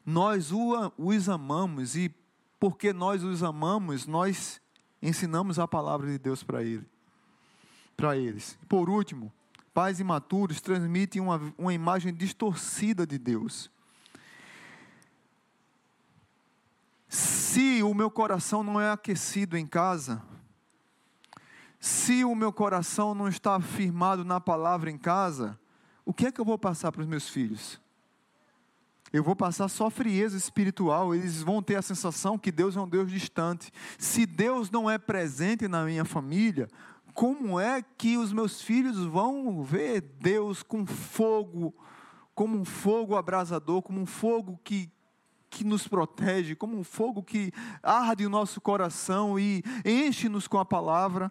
nós 0.06 0.50
os 0.96 1.28
amamos 1.28 1.96
e 1.96 2.21
porque 2.62 2.92
nós 2.92 3.24
os 3.24 3.42
amamos, 3.42 4.06
nós 4.06 4.62
ensinamos 5.02 5.58
a 5.58 5.66
palavra 5.66 6.06
de 6.06 6.16
Deus 6.16 6.44
para 6.44 6.62
ele, 6.62 6.86
para 7.96 8.16
eles. 8.16 8.56
Por 8.68 8.88
último, 8.88 9.32
pais 9.74 9.98
imaturos 9.98 10.60
transmitem 10.60 11.20
uma, 11.20 11.52
uma 11.58 11.74
imagem 11.74 12.14
distorcida 12.14 13.04
de 13.04 13.18
Deus. 13.18 13.68
Se 17.08 17.82
o 17.82 17.92
meu 17.92 18.08
coração 18.08 18.62
não 18.62 18.80
é 18.80 18.92
aquecido 18.92 19.58
em 19.58 19.66
casa, 19.66 20.22
se 21.80 22.24
o 22.24 22.32
meu 22.32 22.52
coração 22.52 23.12
não 23.12 23.26
está 23.26 23.60
firmado 23.60 24.24
na 24.24 24.40
palavra 24.40 24.88
em 24.88 24.96
casa, 24.96 25.58
o 26.04 26.14
que 26.14 26.26
é 26.26 26.30
que 26.30 26.40
eu 26.40 26.44
vou 26.44 26.56
passar 26.56 26.92
para 26.92 27.02
os 27.02 27.08
meus 27.08 27.28
filhos? 27.28 27.81
Eu 29.12 29.22
vou 29.22 29.36
passar 29.36 29.68
só 29.68 29.90
frieza 29.90 30.36
espiritual, 30.36 31.14
eles 31.14 31.42
vão 31.42 31.62
ter 31.62 31.76
a 31.76 31.82
sensação 31.82 32.38
que 32.38 32.50
Deus 32.50 32.76
é 32.76 32.80
um 32.80 32.88
Deus 32.88 33.10
distante. 33.10 33.70
Se 33.98 34.24
Deus 34.24 34.70
não 34.70 34.90
é 34.90 34.96
presente 34.96 35.68
na 35.68 35.84
minha 35.84 36.04
família, 36.04 36.68
como 37.12 37.60
é 37.60 37.82
que 37.82 38.16
os 38.16 38.32
meus 38.32 38.62
filhos 38.62 38.98
vão 38.98 39.62
ver 39.62 40.00
Deus 40.00 40.62
com 40.62 40.86
fogo, 40.86 41.74
como 42.34 42.58
um 42.58 42.64
fogo 42.64 43.14
abrasador, 43.14 43.82
como 43.82 44.00
um 44.00 44.06
fogo 44.06 44.58
que 44.64 44.90
que 45.52 45.64
nos 45.64 45.86
protege, 45.86 46.56
como 46.56 46.78
um 46.78 46.82
fogo 46.82 47.22
que 47.22 47.52
arde 47.82 48.24
o 48.24 48.30
nosso 48.30 48.58
coração 48.58 49.38
e 49.38 49.62
enche-nos 49.84 50.48
com 50.48 50.58
a 50.58 50.64
palavra. 50.64 51.30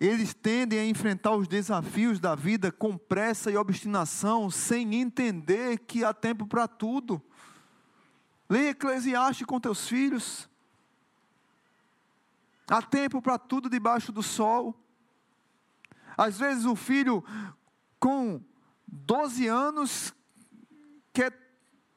Eles 0.00 0.32
tendem 0.32 0.78
a 0.78 0.86
enfrentar 0.86 1.36
os 1.36 1.46
desafios 1.46 2.18
da 2.18 2.34
vida 2.34 2.72
com 2.72 2.96
pressa 2.96 3.50
e 3.50 3.56
obstinação, 3.56 4.50
sem 4.50 4.94
entender 4.94 5.80
que 5.80 6.02
há 6.02 6.14
tempo 6.14 6.46
para 6.46 6.66
tudo. 6.66 7.22
Leia 8.48 8.70
Eclesiastes 8.70 9.46
com 9.46 9.60
teus 9.60 9.86
filhos. 9.86 10.48
Há 12.66 12.80
tempo 12.80 13.20
para 13.20 13.38
tudo 13.38 13.68
debaixo 13.68 14.10
do 14.10 14.22
sol. 14.22 14.74
Às 16.16 16.38
vezes 16.38 16.64
o 16.64 16.74
filho 16.74 17.22
com 17.98 18.40
12 18.86 19.46
anos 19.48 20.14
quer 21.12 21.36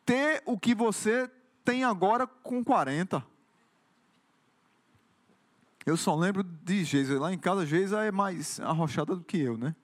ter 0.06 0.43
o 0.45 0.60
que 0.60 0.76
você 0.76 1.32
tem 1.64 1.86
agora 1.86 2.28
com 2.28 2.64
40. 2.64 3.26
Eu 5.86 5.98
só 5.98 6.16
lembro 6.16 6.44
de 6.44 6.84
Geisa. 6.84 7.20
Lá 7.20 7.34
em 7.34 7.38
casa, 7.38 7.66
Geisa 7.66 8.04
é 8.04 8.12
mais 8.12 8.60
arrochada 8.60 9.16
do 9.16 9.24
que 9.24 9.38
eu, 9.38 9.58
né? 9.58 9.76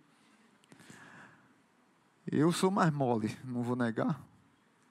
Eu 2.32 2.52
sou 2.52 2.70
mais 2.72 2.92
mole, 2.92 3.36
não 3.44 3.64
vou 3.64 3.76
negar. 3.76 4.22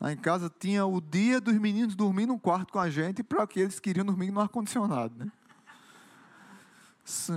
Lá 0.00 0.12
em 0.12 0.16
casa 0.16 0.52
tinha 0.58 0.84
o 0.84 1.00
dia 1.00 1.40
dos 1.40 1.54
meninos 1.54 1.94
dormir 1.94 2.26
no 2.26 2.38
quarto 2.38 2.72
com 2.72 2.78
a 2.78 2.90
gente 2.90 3.22
para 3.22 3.46
que 3.46 3.60
eles 3.60 3.80
queriam 3.80 4.04
dormir 4.04 4.30
no 4.30 4.40
ar-condicionado, 4.40 5.14
né? 5.16 5.30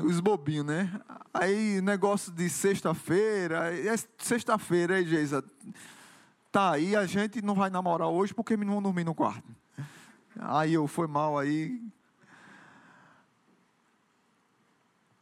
Os 0.04 0.20
bobinhos, 0.20 0.66
né? 0.66 1.02
Aí, 1.34 1.80
negócio 1.82 2.32
de 2.32 2.50
sexta-feira, 2.50 3.74
é 3.74 3.96
sexta-feira, 4.18 4.96
aí, 4.96 5.08
Geisa, 5.08 5.44
tá 6.52 6.72
aí, 6.72 6.94
a 6.96 7.06
gente 7.06 7.42
não 7.42 7.56
vai 7.56 7.70
namorar 7.70 8.10
hoje 8.10 8.34
porque 8.34 8.58
não 8.58 8.74
vão 8.74 8.82
dormir 8.82 9.06
no 9.06 9.16
quarto. 9.16 9.50
Aí 10.38 10.74
eu 10.74 10.88
foi 10.88 11.08
mal 11.08 11.40
aí, 11.40 11.82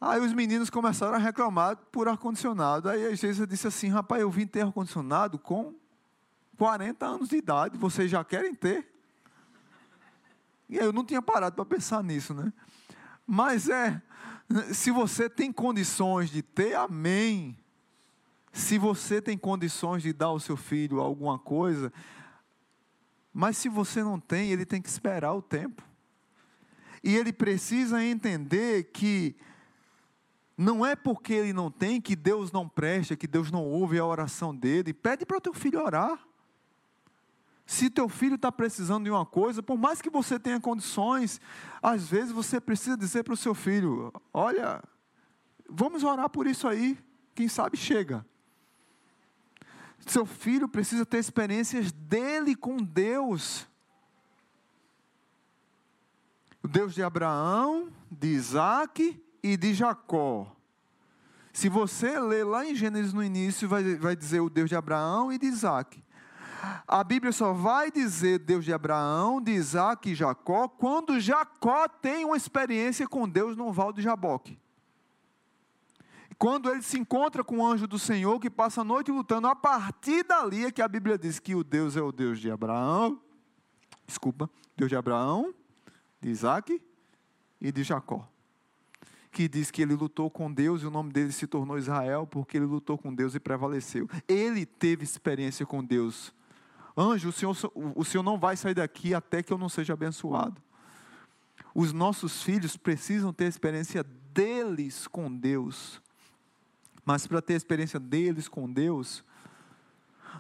Aí 0.02 0.22
os 0.22 0.32
meninos 0.32 0.70
começaram 0.70 1.16
a 1.16 1.18
reclamar 1.18 1.76
por 1.92 2.08
ar-condicionado. 2.08 2.90
Aí 2.90 3.06
a 3.06 3.14
Geisa 3.14 3.46
disse 3.46 3.68
assim: 3.68 3.90
rapaz, 3.90 4.22
eu 4.22 4.32
vim 4.32 4.48
ter 4.48 4.62
ar-condicionado 4.62 5.38
com 5.38 5.76
40 6.58 7.06
anos 7.06 7.30
de 7.30 7.38
idade, 7.38 7.78
vocês 7.78 8.10
já 8.10 8.24
querem 8.24 8.54
ter? 8.54 8.88
E 10.70 10.80
aí 10.80 10.86
eu 10.86 10.94
não 10.94 11.04
tinha 11.04 11.22
parado 11.22 11.56
para 11.56 11.66
pensar 11.66 12.04
nisso, 12.04 12.34
né? 12.34 12.54
Mas 13.26 13.68
é, 13.70 14.02
se 14.74 14.92
você 14.92 15.30
tem 15.30 15.52
condições 15.52 16.30
de 16.30 16.42
ter, 16.42 16.76
amém. 16.76 17.58
Se 18.54 18.78
você 18.78 19.22
tem 19.22 19.38
condições 19.38 20.02
de 20.02 20.14
dar 20.14 20.28
ao 20.28 20.40
seu 20.40 20.58
filho 20.58 21.00
alguma 21.00 21.38
coisa, 21.38 21.92
mas 23.34 23.58
se 23.58 23.70
você 23.70 24.04
não 24.04 24.20
tem, 24.20 24.52
ele 24.52 24.66
tem 24.66 24.82
que 24.82 24.90
esperar 24.90 25.34
o 25.34 25.42
tempo. 25.42 25.84
E 27.04 27.16
ele 27.16 27.32
precisa 27.32 28.04
entender 28.04 28.92
que 28.92 29.36
não 30.60 30.86
é 30.86 30.94
porque 30.94 31.32
ele 31.32 31.54
não 31.54 31.72
tem 31.72 32.02
que 32.02 32.18
Deus 32.18 32.52
não 32.52 32.68
presta, 32.68 33.16
que 33.16 33.26
Deus 33.26 33.50
não 33.50 33.64
ouve 33.64 33.98
a 33.98 34.06
oração 34.06 34.54
dele. 34.54 34.94
Pede 34.94 35.26
para 35.26 35.38
o 35.38 35.42
teu 35.42 35.54
filho 35.54 35.82
orar. 35.82 36.20
Se 37.66 37.90
teu 37.90 38.10
filho 38.10 38.36
está 38.36 38.52
precisando 38.52 39.06
de 39.06 39.10
uma 39.10 39.26
coisa, 39.26 39.64
por 39.64 39.78
mais 39.78 40.02
que 40.02 40.10
você 40.10 40.38
tenha 40.38 40.60
condições, 40.60 41.40
às 41.82 42.10
vezes 42.10 42.34
você 42.34 42.60
precisa 42.60 42.98
dizer 42.98 43.24
para 43.24 43.34
o 43.34 43.38
seu 43.38 43.56
filho: 43.56 44.12
Olha, 44.34 44.84
vamos 45.70 46.04
orar 46.04 46.30
por 46.30 46.46
isso 46.46 46.68
aí, 46.68 46.98
quem 47.34 47.48
sabe 47.48 47.78
chega. 47.78 48.26
Seu 50.06 50.26
filho 50.26 50.68
precisa 50.68 51.06
ter 51.06 51.20
experiências 51.20 51.90
dele 51.90 52.54
com 52.54 52.76
Deus. 52.76 53.66
O 56.62 56.68
Deus 56.68 56.94
de 56.94 57.02
Abraão, 57.02 57.90
de 58.12 58.28
Isaac 58.28 59.29
e 59.44 59.58
de 59.58 59.74
Jacó. 59.74 60.56
Se 61.52 61.68
você 61.68 62.20
ler 62.20 62.46
lá 62.46 62.66
em 62.66 62.76
Gênesis 62.76 63.14
no 63.14 63.24
início, 63.24 63.68
vai, 63.68 63.96
vai 63.96 64.16
dizer 64.16 64.40
o 64.40 64.50
Deus 64.50 64.70
de 64.70 64.76
Abraão 64.76 65.32
e 65.32 65.38
de 65.38 65.48
Isaac. 65.48 66.02
A 66.88 67.04
Bíblia 67.04 67.32
só 67.32 67.54
vai 67.54 67.90
dizer 67.90 68.40
Deus 68.40 68.66
de 68.66 68.74
Abraão, 68.74 69.42
de 69.42 69.52
Isaac 69.52 70.10
e 70.10 70.16
Jacó, 70.16 70.68
quando 70.68 71.20
Jacó 71.20 71.88
tem 71.88 72.26
uma 72.26 72.38
experiência 72.38 73.08
com 73.08 73.28
Deus 73.28 73.56
no 73.56 73.72
Val 73.72 73.94
de 73.94 74.02
Jaboque. 74.02 74.60
Quando 76.38 76.70
ele 76.70 76.82
se 76.82 76.98
encontra 76.98 77.44
com 77.44 77.58
o 77.58 77.66
anjo 77.66 77.88
do 77.88 78.00
Senhor 78.00 78.40
que 78.40 78.50
passa 78.50 78.82
a 78.82 78.84
noite 78.86 79.12
lutando, 79.12 79.48
a 79.48 79.56
partir 79.56 80.24
dali 80.24 80.66
é 80.66 80.72
que 80.72 80.82
a 80.82 80.88
Bíblia 80.88 81.18
diz 81.18 81.40
que 81.40 81.56
o 81.56 81.64
Deus 81.64 81.98
é 81.98 82.02
o 82.02 82.12
Deus 82.12 82.40
de 82.40 82.50
Abraão, 82.50 83.20
desculpa, 84.08 84.50
Deus 84.78 84.90
de 84.90 84.96
Abraão, 84.96 85.54
de 86.22 86.30
Isaac 86.30 86.82
e 87.60 87.72
de 87.72 87.84
Jacó 87.84 88.26
que 89.40 89.48
diz 89.48 89.72
que 89.72 89.82
ele 89.82 89.96
lutou 89.96 90.30
com 90.30 90.52
Deus 90.52 90.82
e 90.82 90.86
o 90.86 90.92
nome 90.92 91.14
dele 91.14 91.32
se 91.32 91.48
tornou 91.48 91.78
Israel 91.78 92.28
porque 92.28 92.58
ele 92.58 92.66
lutou 92.66 92.98
com 92.98 93.16
Deus 93.16 93.36
e 93.36 93.40
prevaleceu. 93.40 94.06
Ele 94.28 94.66
teve 94.66 95.06
experiência 95.06 95.66
com 95.66 95.82
Deus. 95.82 96.34
Anjo, 96.98 97.30
o 97.30 97.32
Senhor, 97.32 97.56
o 97.96 98.04
Senhor 98.04 98.22
não 98.22 98.38
vai 98.38 98.58
sair 98.58 98.74
daqui 98.74 99.14
até 99.14 99.42
que 99.42 99.54
eu 99.54 99.58
não 99.58 99.70
seja 99.70 99.94
abençoado. 99.94 100.62
Os 101.74 101.94
nossos 101.94 102.44
filhos 102.44 102.76
precisam 102.76 103.32
ter 103.32 103.46
experiência 103.46 104.04
deles 104.34 105.08
com 105.08 105.34
Deus. 105.34 106.02
Mas 107.06 107.26
para 107.26 107.42
ter 107.42 107.54
experiência 107.54 107.98
deles 107.98 108.50
com 108.50 108.70
Deus, 108.70 109.24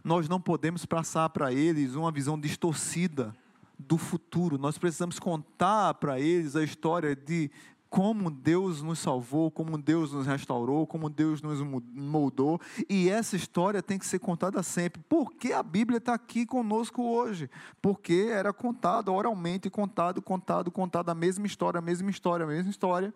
nós 0.03 0.27
não 0.27 0.41
podemos 0.41 0.85
passar 0.85 1.29
para 1.29 1.53
eles 1.53 1.95
uma 1.95 2.11
visão 2.11 2.37
distorcida 2.37 3.33
do 3.79 3.97
futuro. 3.97 4.57
Nós 4.57 4.77
precisamos 4.77 5.19
contar 5.19 5.93
para 5.93 6.19
eles 6.19 6.57
a 6.57 6.63
história 6.65 7.15
de 7.15 7.49
como 7.89 8.29
Deus 8.29 8.83
nos 8.83 8.99
salvou, 8.99 9.49
como 9.49 9.77
Deus 9.77 10.13
nos 10.13 10.27
restaurou, 10.27 10.85
como 10.85 11.09
Deus 11.09 11.41
nos 11.41 11.59
moldou. 11.61 12.61
E 12.87 13.09
essa 13.09 13.35
história 13.35 13.81
tem 13.81 13.97
que 13.97 14.05
ser 14.05 14.19
contada 14.19 14.61
sempre. 14.61 15.01
Por 15.09 15.33
que 15.33 15.51
a 15.51 15.63
Bíblia 15.63 15.97
está 15.97 16.13
aqui 16.13 16.45
conosco 16.45 17.01
hoje? 17.01 17.49
Porque 17.81 18.29
era 18.31 18.53
contado 18.53 19.11
oralmente, 19.11 19.69
contado, 19.69 20.21
contado, 20.21 20.69
contado 20.69 21.09
a 21.09 21.15
mesma 21.15 21.47
história, 21.47 21.79
a 21.79 21.81
mesma 21.81 22.11
história, 22.11 22.43
a 22.43 22.47
mesma 22.47 22.69
história. 22.69 23.13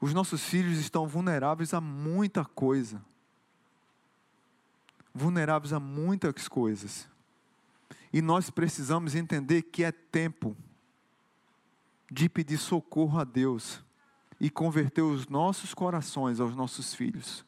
Os 0.00 0.14
nossos 0.14 0.44
filhos 0.44 0.78
estão 0.78 1.08
vulneráveis 1.08 1.74
a 1.74 1.80
muita 1.80 2.44
coisa. 2.44 3.02
Vulneráveis 5.12 5.72
a 5.72 5.80
muitas 5.80 6.46
coisas. 6.46 7.08
E 8.12 8.22
nós 8.22 8.48
precisamos 8.48 9.16
entender 9.16 9.62
que 9.62 9.82
é 9.82 9.90
tempo 9.90 10.56
de 12.10 12.28
pedir 12.28 12.58
socorro 12.58 13.18
a 13.18 13.24
Deus 13.24 13.84
e 14.40 14.50
converter 14.50 15.02
os 15.02 15.26
nossos 15.28 15.74
corações 15.74 16.40
aos 16.40 16.54
nossos 16.54 16.94
filhos. 16.94 17.44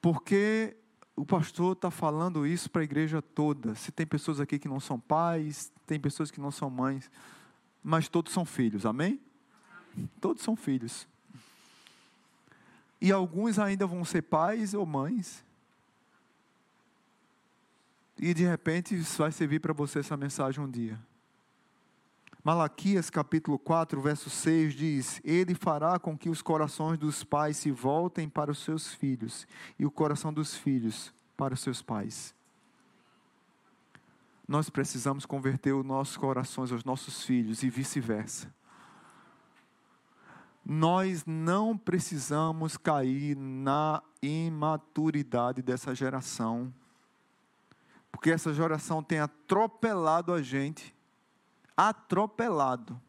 Porque 0.00 0.76
o 1.14 1.24
pastor 1.24 1.74
está 1.74 1.90
falando 1.90 2.46
isso 2.46 2.70
para 2.70 2.82
a 2.82 2.84
igreja 2.84 3.22
toda. 3.22 3.74
Se 3.74 3.92
tem 3.92 4.06
pessoas 4.06 4.40
aqui 4.40 4.58
que 4.58 4.68
não 4.68 4.80
são 4.80 4.98
pais, 4.98 5.70
tem 5.86 6.00
pessoas 6.00 6.30
que 6.30 6.40
não 6.40 6.50
são 6.50 6.68
mães, 6.70 7.10
mas 7.82 8.08
todos 8.08 8.32
são 8.32 8.44
filhos, 8.44 8.86
amém? 8.86 9.20
Todos 10.20 10.42
são 10.42 10.56
filhos. 10.56 11.06
E 13.00 13.12
alguns 13.12 13.58
ainda 13.58 13.86
vão 13.86 14.04
ser 14.04 14.22
pais 14.22 14.74
ou 14.74 14.86
mães. 14.86 15.44
E 18.18 18.32
de 18.32 18.44
repente 18.44 18.96
vai 18.96 19.32
servir 19.32 19.60
para 19.60 19.72
você 19.72 19.98
essa 19.98 20.16
mensagem 20.16 20.62
um 20.62 20.70
dia. 20.70 20.98
Malaquias 22.44 23.08
capítulo 23.08 23.56
4, 23.56 24.00
verso 24.00 24.28
6 24.28 24.74
diz: 24.74 25.20
Ele 25.22 25.54
fará 25.54 25.96
com 25.96 26.18
que 26.18 26.28
os 26.28 26.42
corações 26.42 26.98
dos 26.98 27.22
pais 27.22 27.56
se 27.56 27.70
voltem 27.70 28.28
para 28.28 28.50
os 28.50 28.58
seus 28.58 28.92
filhos, 28.92 29.46
e 29.78 29.86
o 29.86 29.90
coração 29.92 30.32
dos 30.32 30.56
filhos 30.56 31.14
para 31.36 31.54
os 31.54 31.60
seus 31.60 31.80
pais. 31.80 32.34
Nós 34.46 34.68
precisamos 34.68 35.24
converter 35.24 35.72
os 35.72 35.84
nossos 35.84 36.16
corações 36.16 36.72
aos 36.72 36.82
nossos 36.82 37.22
filhos 37.22 37.62
e 37.62 37.70
vice-versa. 37.70 38.52
Nós 40.66 41.24
não 41.24 41.78
precisamos 41.78 42.76
cair 42.76 43.36
na 43.36 44.02
imaturidade 44.20 45.62
dessa 45.62 45.94
geração, 45.94 46.74
porque 48.10 48.32
essa 48.32 48.52
geração 48.52 49.00
tem 49.00 49.20
atropelado 49.20 50.32
a 50.32 50.42
gente 50.42 50.92
atropelado. 51.88 53.00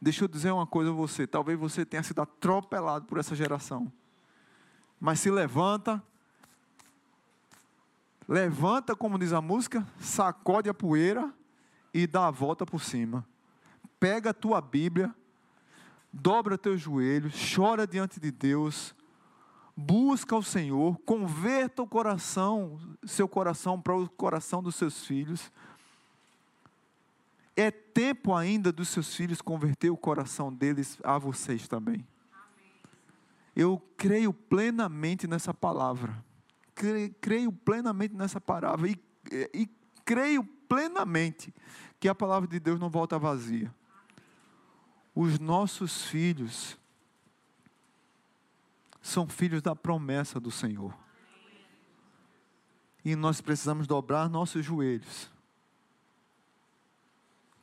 Deixa 0.00 0.24
eu 0.24 0.28
dizer 0.28 0.50
uma 0.50 0.66
coisa 0.66 0.90
a 0.90 0.94
você: 0.94 1.26
talvez 1.26 1.58
você 1.58 1.84
tenha 1.84 2.02
sido 2.02 2.20
atropelado 2.20 3.06
por 3.06 3.18
essa 3.18 3.34
geração. 3.34 3.90
Mas 5.00 5.20
se 5.20 5.30
levanta, 5.30 6.02
levanta, 8.28 8.94
como 8.94 9.18
diz 9.18 9.32
a 9.32 9.40
música, 9.40 9.86
sacode 9.98 10.68
a 10.68 10.74
poeira 10.74 11.32
e 11.92 12.06
dá 12.06 12.26
a 12.26 12.30
volta 12.30 12.66
por 12.66 12.82
cima. 12.82 13.26
Pega 13.98 14.30
a 14.30 14.34
tua 14.34 14.60
Bíblia, 14.60 15.14
dobra 16.12 16.58
teus 16.58 16.80
joelhos, 16.80 17.34
chora 17.54 17.86
diante 17.86 18.20
de 18.20 18.30
Deus, 18.30 18.94
busca 19.76 20.36
o 20.36 20.42
Senhor, 20.42 20.98
converta 21.00 21.82
o 21.82 21.86
coração, 21.86 22.78
seu 23.04 23.28
coração 23.28 23.80
para 23.80 23.96
o 23.96 24.08
coração 24.08 24.62
dos 24.62 24.74
seus 24.74 25.04
filhos. 25.04 25.50
É 27.56 27.70
tempo 27.70 28.34
ainda 28.34 28.72
dos 28.72 28.88
seus 28.88 29.14
filhos 29.14 29.40
converter 29.40 29.90
o 29.90 29.96
coração 29.96 30.52
deles 30.52 30.98
a 31.04 31.18
vocês 31.18 31.68
também. 31.68 32.06
Eu 33.54 33.80
creio 33.96 34.32
plenamente 34.32 35.26
nessa 35.26 35.54
palavra. 35.54 36.22
Creio, 37.20 37.52
plenamente 37.52 38.14
nessa 38.14 38.40
palavra. 38.40 38.88
E, 38.88 38.98
e 39.54 39.68
creio 40.04 40.42
plenamente 40.68 41.54
que 42.00 42.08
a 42.08 42.14
palavra 42.14 42.48
de 42.48 42.58
Deus 42.58 42.80
não 42.80 42.90
volta 42.90 43.18
vazia. 43.18 43.72
Os 45.14 45.38
nossos 45.38 46.04
filhos 46.06 46.76
são 49.00 49.28
filhos 49.28 49.62
da 49.62 49.76
promessa 49.76 50.40
do 50.40 50.50
Senhor. 50.50 50.92
E 53.04 53.14
nós 53.14 53.40
precisamos 53.40 53.86
dobrar 53.86 54.28
nossos 54.28 54.64
joelhos, 54.64 55.30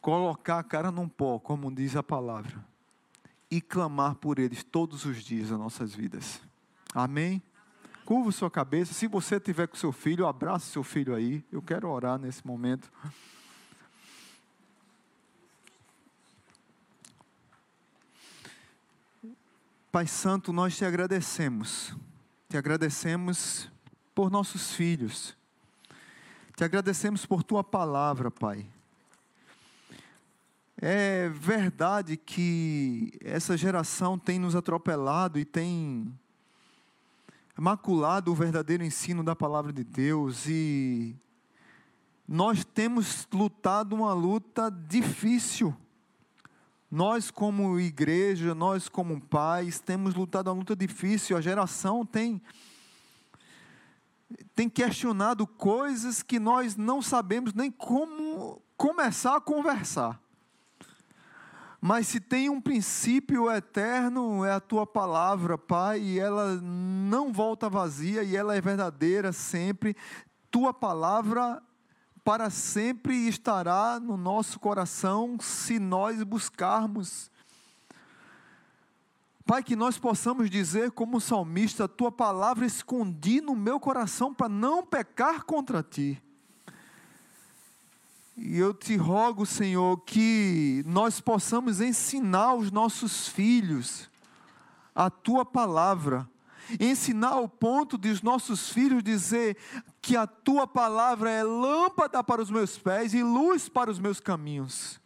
colocar 0.02 0.60
a 0.60 0.64
cara 0.64 0.91
num 0.91 1.08
pó, 1.08 1.39
como 1.39 1.74
diz 1.74 1.95
a 1.95 2.02
palavra, 2.02 2.66
e 3.49 3.62
clamar 3.62 4.16
por 4.16 4.39
eles 4.39 4.64
todos 4.64 5.06
os 5.06 5.24
dias 5.24 5.49
das 5.49 5.60
nossas 5.60 5.93
vidas. 5.93 6.41
Amém? 6.93 7.41
Curva 8.04 8.32
sua 8.32 8.49
cabeça. 8.49 8.93
Se 8.93 9.08
você 9.08 9.39
tiver 9.39 9.68
com 9.68 9.78
seu 9.78 9.91
filho, 9.91 10.26
abrace 10.26 10.72
seu 10.72 10.84
filho 10.84 11.16
aí. 11.16 11.45
Eu 11.52 11.62
quero 11.62 11.88
orar 11.89 12.18
nesse 12.18 12.45
momento. 12.45 12.91
Pai 19.91 20.08
Santo, 20.08 20.52
nós 20.52 20.76
te 20.76 20.84
agradecemos. 20.84 21.95
Te 22.49 22.58
agradecemos 22.58 23.70
por 24.16 24.32
nossos 24.32 24.74
filhos. 24.74 25.38
Te 26.56 26.64
agradecemos 26.64 27.26
por 27.26 27.43
tua 27.43 27.64
palavra, 27.64 28.32
Pai. 28.32 28.68
É 30.82 31.30
verdade 31.30 32.18
que 32.18 33.12
essa 33.24 33.56
geração 33.56 34.18
tem 34.18 34.40
nos 34.40 34.56
atropelado 34.56 35.38
e 35.38 35.46
tem 35.46 36.12
maculado 37.56 38.32
o 38.32 38.36
verdadeiro 38.36 38.84
ensino 38.84 39.24
da 39.24 39.36
palavra 39.36 39.72
de 39.72 39.84
Deus 39.84 40.48
e 40.48 41.16
nós 42.28 42.66
temos 42.66 43.28
lutado 43.32 43.94
uma 43.94 44.12
luta 44.14 44.72
difícil 44.72 45.76
nós, 46.92 47.32
como 47.32 47.80
igreja, 47.80 48.54
nós, 48.54 48.90
como 48.90 49.22
pais, 49.22 49.80
temos 49.80 50.14
lutado 50.14 50.50
uma 50.50 50.58
luta 50.58 50.76
difícil. 50.76 51.38
A 51.38 51.42
geração 51.42 52.06
tem, 52.06 52.42
tem 54.54 54.68
questionado 54.68 55.48
coisas 55.48 56.22
que 56.22 56.38
nós 56.38 56.76
não 56.76 57.02
sabemos 57.02 57.54
nem 57.54 57.72
como 57.72 58.62
começar 58.76 59.38
a 59.38 59.42
conversar. 59.42 60.20
Mas 61.84 62.06
se 62.06 62.20
tem 62.20 62.48
um 62.48 62.62
princípio 62.62 63.52
eterno, 63.52 64.46
é 64.46 64.52
a 64.52 64.60
tua 64.60 64.86
palavra, 64.86 65.58
Pai, 65.58 66.00
e 66.00 66.20
ela 66.20 66.62
não 66.62 67.34
volta 67.34 67.68
vazia 67.68 68.22
e 68.24 68.36
ela 68.36 68.56
é 68.56 68.62
verdadeira 68.62 69.32
sempre. 69.34 69.98
Tua 70.52 70.72
palavra 70.72 71.60
para 72.24 72.52
sempre 72.52 73.28
estará 73.28 74.00
no 74.00 74.16
nosso 74.16 74.60
coração 74.60 75.38
se 75.40 75.80
nós 75.80 76.22
buscarmos. 76.22 77.32
Pai, 79.44 79.64
que 79.64 79.76
nós 79.76 79.98
possamos 79.98 80.52
dizer, 80.52 80.92
como 80.92 81.20
salmista, 81.20 81.88
tua 81.88 82.12
palavra 82.12 82.64
escondi 82.64 83.42
no 83.42 83.56
meu 83.56 83.80
coração 83.80 84.32
para 84.32 84.48
não 84.48 84.86
pecar 84.86 85.46
contra 85.46 85.82
ti. 85.82 86.22
E 88.36 88.58
eu 88.58 88.74
te 88.74 88.96
rogo, 88.96 89.46
Senhor, 89.46 89.98
que 90.02 90.84
nós 90.86 91.20
possamos 91.20 91.82
ensinar 91.82 92.56
os 92.56 92.72
nossos 92.72 93.28
filhos 93.28 94.10
a 94.96 95.10
tua 95.10 95.46
palavra, 95.46 96.30
ensinar 96.80 97.30
ao 97.30 97.48
ponto 97.48 97.98
de 97.98 98.10
os 98.10 98.22
nossos 98.22 98.70
filhos 98.70 99.04
dizer 99.04 99.58
que 100.02 100.16
a 100.16 100.26
tua 100.26 100.66
palavra 100.66 101.30
é 101.30 101.44
lâmpada 101.44 102.24
para 102.24 102.42
os 102.42 102.50
meus 102.50 102.78
pés 102.78 103.14
e 103.14 103.24
luz 103.24 103.68
para 103.68 103.92
os 103.92 104.00
meus 104.00 104.20
caminhos. 104.20 105.00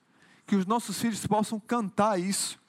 Que 0.45 0.55
os 0.55 0.65
nossos 0.65 0.99
filhos 0.99 1.25
possam 1.25 1.59
cantar 1.59 2.19
isso. 2.19 2.59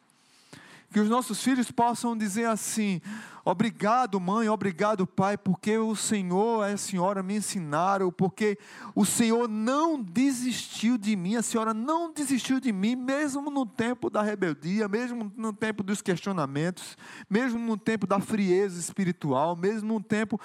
Que 0.91 1.01
os 1.01 1.09
nossos 1.09 1.43
filhos 1.43 1.71
possam 1.71 2.17
dizer 2.17 2.47
assim: 2.47 3.03
Obrigado, 3.49 4.19
mãe, 4.19 4.49
obrigado, 4.49 5.07
pai, 5.07 5.39
porque 5.39 5.79
o 5.79 5.95
Senhor 5.95 6.69
e 6.69 6.73
a 6.73 6.77
senhora 6.77 7.23
me 7.23 7.37
ensinaram, 7.37 8.11
porque 8.11 8.59
o 8.93 9.05
Senhor 9.05 9.47
não 9.47 10.03
desistiu 10.03 10.99
de 10.99 11.15
mim, 11.15 11.37
a 11.37 11.43
senhora 11.43 11.73
não 11.73 12.13
desistiu 12.13 12.59
de 12.59 12.73
mim, 12.73 12.97
mesmo 12.97 13.49
no 13.49 13.65
tempo 13.65 14.11
da 14.11 14.21
rebeldia, 14.21 14.89
mesmo 14.89 15.33
no 15.37 15.53
tempo 15.53 15.85
dos 15.85 16.03
questionamentos, 16.03 16.99
mesmo 17.31 17.57
no 17.61 17.77
tempo 17.77 18.05
da 18.05 18.19
frieza 18.19 18.81
espiritual, 18.81 19.55
mesmo 19.55 19.95
no 19.95 20.03
tempo 20.03 20.41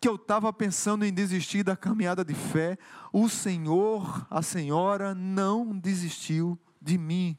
que 0.00 0.08
eu 0.08 0.16
estava 0.16 0.52
pensando 0.52 1.04
em 1.04 1.14
desistir 1.14 1.62
da 1.62 1.76
caminhada 1.76 2.24
de 2.24 2.34
fé, 2.34 2.76
o 3.12 3.28
Senhor, 3.28 4.26
a 4.28 4.42
Senhora, 4.42 5.14
não 5.14 5.78
desistiu 5.78 6.58
de 6.80 6.98
mim. 6.98 7.38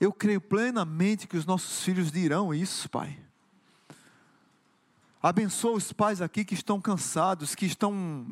Eu 0.00 0.12
creio 0.12 0.40
plenamente 0.40 1.26
que 1.26 1.36
os 1.36 1.46
nossos 1.46 1.82
filhos 1.82 2.10
dirão 2.10 2.52
isso, 2.52 2.88
Pai. 2.90 3.18
Abençoa 5.22 5.76
os 5.76 5.92
pais 5.92 6.20
aqui 6.20 6.44
que 6.44 6.54
estão 6.54 6.80
cansados, 6.80 7.54
que 7.54 7.64
estão 7.64 8.26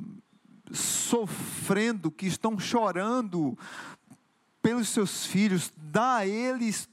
sofrendo, 0.70 2.10
que 2.10 2.26
estão 2.26 2.58
chorando 2.58 3.56
pelos 4.60 4.88
seus 4.88 5.24
filhos. 5.24 5.72
Dá 5.76 6.16
a 6.16 6.26
eles 6.26 6.88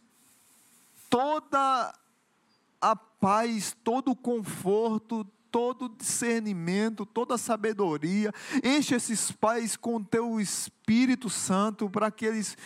toda 1.09 1.93
a 2.79 2.95
paz, 2.95 3.75
todo 3.83 4.11
o 4.11 4.15
conforto, 4.15 5.25
todo 5.51 5.85
o 5.85 5.89
discernimento, 5.89 7.05
toda 7.05 7.35
a 7.35 7.37
sabedoria. 7.37 8.31
Enche 8.63 8.95
esses 8.95 9.31
pais 9.31 9.75
com 9.75 10.01
teu 10.01 10.39
Espírito 10.39 11.29
Santo 11.29 11.89
para 11.89 12.09
que 12.09 12.25
eles 12.25 12.57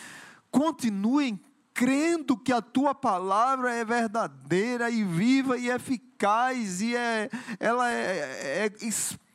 continuem 0.52 1.40
crendo 1.74 2.38
que 2.38 2.54
a 2.54 2.62
tua 2.62 2.94
palavra 2.94 3.74
é 3.74 3.84
verdadeira 3.84 4.90
e 4.90 5.04
viva 5.04 5.58
e 5.58 5.70
eficaz 5.70 6.82
e 6.82 6.96
é, 6.96 7.30
ela 7.60 7.92
é, 7.92 8.66
é, 8.66 8.66
é 8.66 8.90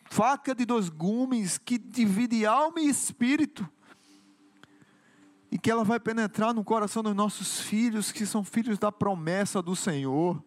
faca 0.04 0.54
de 0.54 0.64
dois 0.64 0.88
gumes 0.88 1.58
que 1.58 1.76
divide 1.76 2.46
alma 2.46 2.80
e 2.80 2.88
espírito 2.88 3.68
e 5.50 5.58
que 5.58 5.70
ela 5.70 5.82
vai 5.82 5.98
penetrar 5.98 6.54
no 6.54 6.62
coração 6.62 7.02
dos 7.02 7.14
nossos 7.14 7.60
filhos 7.60 8.12
que 8.12 8.24
são 8.24 8.44
filhos 8.44 8.78
da 8.78 8.92
promessa 8.92 9.60
do 9.60 9.74
Senhor. 9.74 10.42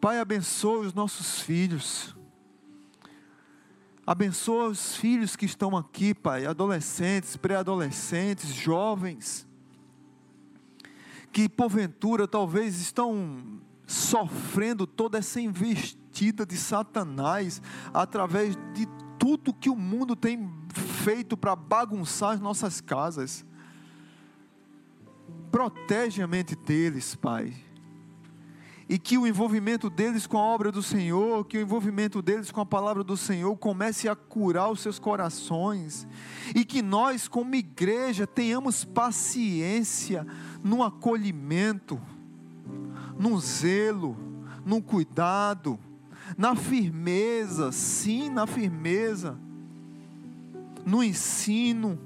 Pai, 0.00 0.18
abençoa 0.18 0.80
os 0.80 0.94
nossos 0.94 1.40
filhos. 1.40 2.16
Abençoa 4.04 4.68
os 4.68 4.96
filhos 4.96 5.36
que 5.36 5.44
estão 5.44 5.76
aqui, 5.76 6.12
Pai, 6.12 6.44
adolescentes, 6.46 7.36
pré-adolescentes, 7.36 8.52
jovens 8.52 9.46
que 11.32 11.48
porventura 11.48 12.28
talvez 12.28 12.80
estão 12.80 13.60
sofrendo 13.86 14.86
toda 14.86 15.18
essa 15.18 15.40
investida 15.40 16.44
de 16.44 16.56
Satanás 16.56 17.60
através 17.92 18.54
de 18.74 18.86
tudo 19.18 19.54
que 19.54 19.70
o 19.70 19.76
mundo 19.76 20.14
tem 20.14 20.50
feito 21.04 21.36
para 21.36 21.56
bagunçar 21.56 22.32
as 22.32 22.40
nossas 22.40 22.80
casas. 22.80 23.44
Protege 25.50 26.22
a 26.22 26.26
mente 26.26 26.54
deles, 26.54 27.14
Pai. 27.14 27.54
E 28.88 28.98
que 28.98 29.16
o 29.16 29.26
envolvimento 29.26 29.88
deles 29.88 30.26
com 30.26 30.38
a 30.38 30.42
obra 30.42 30.72
do 30.72 30.82
Senhor, 30.82 31.44
que 31.46 31.56
o 31.56 31.60
envolvimento 31.60 32.20
deles 32.20 32.50
com 32.50 32.60
a 32.60 32.66
palavra 32.66 33.02
do 33.02 33.16
Senhor 33.16 33.56
comece 33.56 34.08
a 34.08 34.16
curar 34.16 34.70
os 34.70 34.80
seus 34.80 34.98
corações. 34.98 36.06
E 36.54 36.64
que 36.64 36.82
nós, 36.82 37.28
como 37.28 37.54
igreja, 37.54 38.26
tenhamos 38.26 38.84
paciência 38.84 40.26
no 40.62 40.82
acolhimento, 40.82 42.00
no 43.18 43.38
zelo, 43.38 44.16
no 44.64 44.82
cuidado, 44.82 45.78
na 46.36 46.54
firmeza, 46.54 47.72
sim, 47.72 48.30
na 48.30 48.46
firmeza, 48.46 49.38
no 50.84 51.02
ensino, 51.02 51.98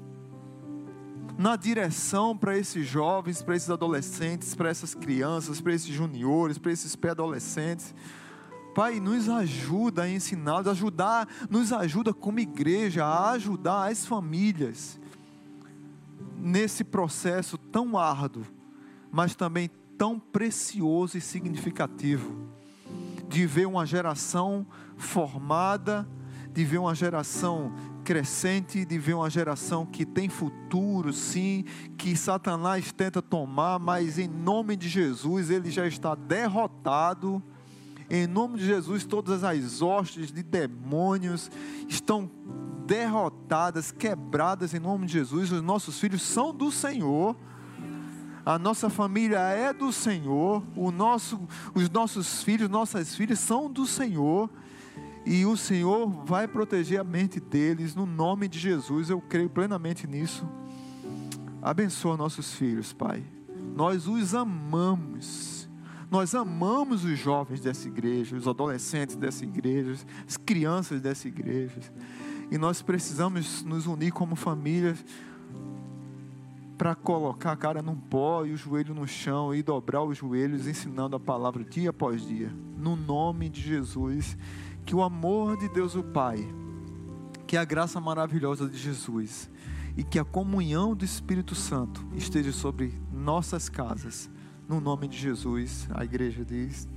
na 1.37 1.55
direção 1.55 2.35
para 2.35 2.57
esses 2.57 2.87
jovens, 2.87 3.41
para 3.41 3.55
esses 3.55 3.69
adolescentes, 3.69 4.55
para 4.55 4.69
essas 4.69 4.95
crianças, 4.95 5.61
para 5.61 5.73
esses 5.73 5.93
juniores, 5.93 6.57
para 6.57 6.71
esses 6.71 6.95
pré-adolescentes. 6.95 7.93
Pai, 8.73 8.99
nos 8.99 9.29
ajuda 9.29 10.03
a 10.03 10.09
ensiná-los, 10.09 10.67
ajudar, 10.67 11.27
nos 11.49 11.71
ajuda 11.71 12.13
como 12.13 12.39
igreja 12.39 13.05
a 13.05 13.31
ajudar 13.31 13.91
as 13.91 14.05
famílias 14.05 14.99
nesse 16.37 16.83
processo 16.83 17.57
tão 17.57 17.97
árduo, 17.97 18.45
mas 19.11 19.35
também 19.35 19.69
tão 19.97 20.19
precioso 20.19 21.17
e 21.17 21.21
significativo 21.21 22.47
de 23.27 23.45
ver 23.45 23.67
uma 23.67 23.85
geração 23.85 24.65
formada, 24.95 26.07
de 26.51 26.63
ver 26.63 26.77
uma 26.77 26.95
geração 26.95 27.73
crescente, 28.07 28.85
de 28.85 28.97
ver 28.97 29.15
uma 29.15 29.29
geração 29.29 29.85
que 29.85 30.05
tem 30.05 30.29
futuro, 30.29 31.11
sim, 31.11 31.65
que 31.97 32.15
Satanás 32.15 32.89
tenta 32.93 33.21
tomar, 33.21 33.79
mas 33.79 34.17
em 34.17 34.29
nome 34.29 34.77
de 34.77 34.87
Jesus 34.87 35.49
ele 35.49 35.69
já 35.69 35.85
está 35.85 36.15
derrotado. 36.15 37.43
Em 38.09 38.25
nome 38.25 38.59
de 38.59 38.65
Jesus, 38.65 39.03
todas 39.03 39.43
as 39.43 39.81
hostes 39.81 40.31
de 40.31 40.41
demônios 40.41 41.51
estão 41.89 42.31
derrotadas, 42.85 43.91
quebradas 43.91 44.73
em 44.73 44.79
nome 44.79 45.05
de 45.05 45.11
Jesus. 45.11 45.51
Os 45.51 45.61
nossos 45.61 45.99
filhos 45.99 46.21
são 46.21 46.55
do 46.55 46.71
Senhor. 46.71 47.35
A 48.45 48.57
nossa 48.57 48.89
família 48.89 49.39
é 49.39 49.73
do 49.73 49.91
Senhor. 49.91 50.63
O 50.77 50.91
nosso, 50.91 51.37
os 51.75 51.89
nossos 51.89 52.41
filhos, 52.41 52.69
nossas 52.69 53.13
filhas 53.13 53.39
são 53.39 53.69
do 53.69 53.85
Senhor. 53.85 54.49
E 55.29 55.45
o 55.45 55.57
Senhor 55.57 56.07
vai 56.23 56.47
proteger 56.47 57.01
a 57.01 57.03
mente 57.03 57.37
deles 57.37 57.93
no 57.93 58.05
nome 58.05 58.47
de 58.47 58.57
Jesus. 58.57 59.09
Eu 59.09 59.19
creio 59.19 59.49
plenamente 59.49 60.07
nisso. 60.07 60.47
Abençoa 61.61 62.15
nossos 62.15 62.53
filhos, 62.53 62.93
Pai. 62.93 63.25
Nós 63.75 64.07
os 64.07 64.33
amamos. 64.33 65.67
Nós 66.09 66.33
amamos 66.33 67.03
os 67.03 67.19
jovens 67.19 67.59
dessa 67.59 67.89
igreja, 67.89 68.37
os 68.37 68.47
adolescentes 68.47 69.17
dessa 69.17 69.43
igreja, 69.43 69.97
as 70.25 70.37
crianças 70.37 71.01
dessa 71.01 71.27
igreja. 71.27 71.81
E 72.49 72.57
nós 72.57 72.81
precisamos 72.81 73.63
nos 73.63 73.85
unir 73.85 74.13
como 74.13 74.33
família 74.33 74.95
para 76.77 76.95
colocar 76.95 77.51
a 77.51 77.57
cara 77.57 77.81
num 77.81 77.97
pó 77.97 78.45
e 78.45 78.53
o 78.53 78.57
joelho 78.57 78.93
no 78.93 79.05
chão 79.05 79.53
e 79.53 79.61
dobrar 79.61 80.03
os 80.03 80.19
joelhos 80.19 80.67
ensinando 80.67 81.17
a 81.17 81.19
palavra 81.19 81.65
dia 81.65 81.89
após 81.89 82.25
dia. 82.25 82.49
No 82.77 82.95
nome 82.95 83.49
de 83.49 83.59
Jesus 83.61 84.37
que 84.87 84.95
o 84.95 85.03
amor 85.03 85.57
de 85.57 85.67
Deus 85.67 85.95
o 85.95 86.01
Pai, 86.01 86.47
que 87.45 87.57
a 87.57 87.65
graça 87.65 87.99
maravilhosa 87.99 88.69
de 88.69 88.77
Jesus 88.77 89.49
e 89.97 90.03
que 90.03 90.17
a 90.17 90.23
comunhão 90.23 90.95
do 90.95 91.03
Espírito 91.03 91.53
Santo 91.53 92.07
esteja 92.15 92.53
sobre 92.53 92.97
nossas 93.11 93.67
casas. 93.67 94.29
No 94.65 94.79
nome 94.79 95.09
de 95.09 95.17
Jesus, 95.17 95.89
a 95.93 96.05
igreja 96.05 96.45
diz: 96.45 96.87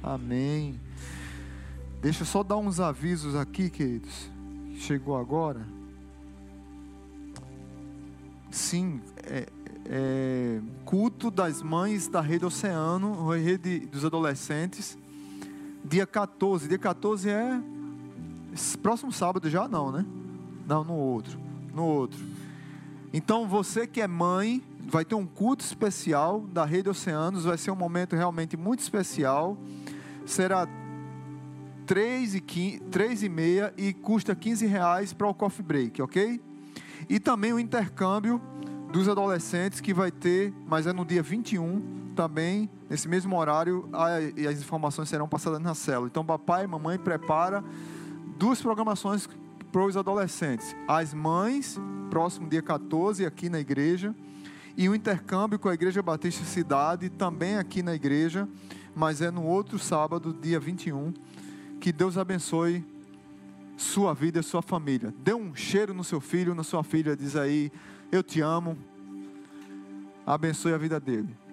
Amém. 0.00 0.80
Deixa 2.00 2.22
eu 2.22 2.26
só 2.26 2.44
dar 2.44 2.56
uns 2.56 2.78
avisos 2.78 3.34
aqui, 3.34 3.68
queridos. 3.68 4.30
Chegou 4.76 5.18
agora. 5.18 5.66
Sim, 8.48 9.00
é, 9.24 9.48
é, 9.86 10.60
culto 10.84 11.32
das 11.32 11.62
mães 11.62 12.06
da 12.06 12.20
rede 12.20 12.44
Oceano, 12.44 13.28
rede 13.30 13.80
dos 13.80 14.04
adolescentes 14.04 14.96
dia 15.84 16.06
14. 16.06 16.68
Dia 16.68 16.78
14 16.78 17.28
é 17.28 17.60
próximo 18.82 19.12
sábado 19.12 19.50
já 19.50 19.68
não, 19.68 19.92
né? 19.92 20.04
Não, 20.66 20.82
no 20.82 20.94
outro. 20.94 21.38
No 21.74 21.84
outro. 21.84 22.20
Então 23.12 23.46
você 23.46 23.86
que 23.86 24.00
é 24.00 24.08
mãe, 24.08 24.62
vai 24.86 25.04
ter 25.04 25.14
um 25.14 25.26
culto 25.26 25.64
especial 25.64 26.40
da 26.40 26.64
Rede 26.64 26.88
Oceanos, 26.88 27.44
vai 27.44 27.58
ser 27.58 27.70
um 27.70 27.76
momento 27.76 28.16
realmente 28.16 28.56
muito 28.56 28.80
especial. 28.80 29.56
Será 30.26 30.66
3 31.86 32.34
e, 32.36 32.40
15, 32.40 32.80
3 32.90 33.22
e 33.22 33.28
meia 33.28 33.74
e 33.76 33.92
custa 33.92 34.34
15 34.34 34.66
reais 34.66 35.12
para 35.12 35.28
o 35.28 35.34
coffee 35.34 35.64
break, 35.64 36.00
ok? 36.00 36.40
E 37.08 37.20
também 37.20 37.52
o 37.52 37.58
intercâmbio 37.58 38.40
dos 38.90 39.08
adolescentes 39.08 39.80
que 39.80 39.92
vai 39.92 40.10
ter, 40.10 40.52
mas 40.66 40.86
é 40.86 40.92
no 40.92 41.04
dia 41.04 41.22
21 41.22 42.12
também, 42.14 42.70
nesse 42.94 43.08
mesmo 43.08 43.36
horário, 43.36 43.88
as 43.92 44.60
informações 44.60 45.08
serão 45.08 45.28
passadas 45.28 45.60
na 45.60 45.74
célula. 45.74 46.06
Então, 46.06 46.24
papai 46.24 46.62
e 46.62 46.66
mamãe 46.68 46.96
prepara 46.96 47.64
duas 48.38 48.62
programações 48.62 49.28
para 49.72 49.84
os 49.84 49.96
adolescentes. 49.96 50.76
As 50.86 51.12
mães, 51.12 51.76
próximo 52.08 52.48
dia 52.48 52.62
14, 52.62 53.26
aqui 53.26 53.48
na 53.48 53.58
igreja, 53.58 54.14
e 54.76 54.88
o 54.88 54.94
intercâmbio 54.94 55.58
com 55.58 55.68
a 55.68 55.74
Igreja 55.74 56.00
Batista 56.04 56.44
Cidade, 56.44 57.10
também 57.10 57.56
aqui 57.56 57.82
na 57.82 57.96
igreja, 57.96 58.48
mas 58.94 59.20
é 59.20 59.28
no 59.28 59.42
outro 59.42 59.76
sábado, 59.76 60.32
dia 60.32 60.60
21. 60.60 61.12
Que 61.80 61.90
Deus 61.90 62.16
abençoe 62.16 62.84
sua 63.76 64.14
vida 64.14 64.38
e 64.38 64.42
sua 64.44 64.62
família. 64.62 65.12
Dê 65.18 65.34
um 65.34 65.52
cheiro 65.52 65.92
no 65.92 66.04
seu 66.04 66.20
filho, 66.20 66.54
na 66.54 66.62
sua 66.62 66.84
filha, 66.84 67.16
diz 67.16 67.34
aí, 67.34 67.72
eu 68.12 68.22
te 68.22 68.40
amo. 68.40 68.78
Abençoe 70.24 70.72
a 70.72 70.78
vida 70.78 71.00
dele. 71.00 71.43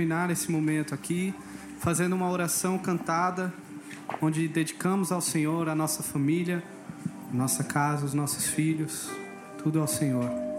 Terminar 0.00 0.30
esse 0.30 0.50
momento 0.50 0.94
aqui 0.94 1.34
fazendo 1.78 2.14
uma 2.14 2.30
oração 2.30 2.78
cantada, 2.78 3.52
onde 4.22 4.48
dedicamos 4.48 5.12
ao 5.12 5.20
Senhor 5.20 5.68
a 5.68 5.74
nossa 5.74 6.02
família, 6.02 6.62
nossa 7.30 7.62
casa, 7.62 8.06
os 8.06 8.14
nossos 8.14 8.46
filhos, 8.46 9.10
tudo 9.62 9.78
ao 9.78 9.86
Senhor. 9.86 10.49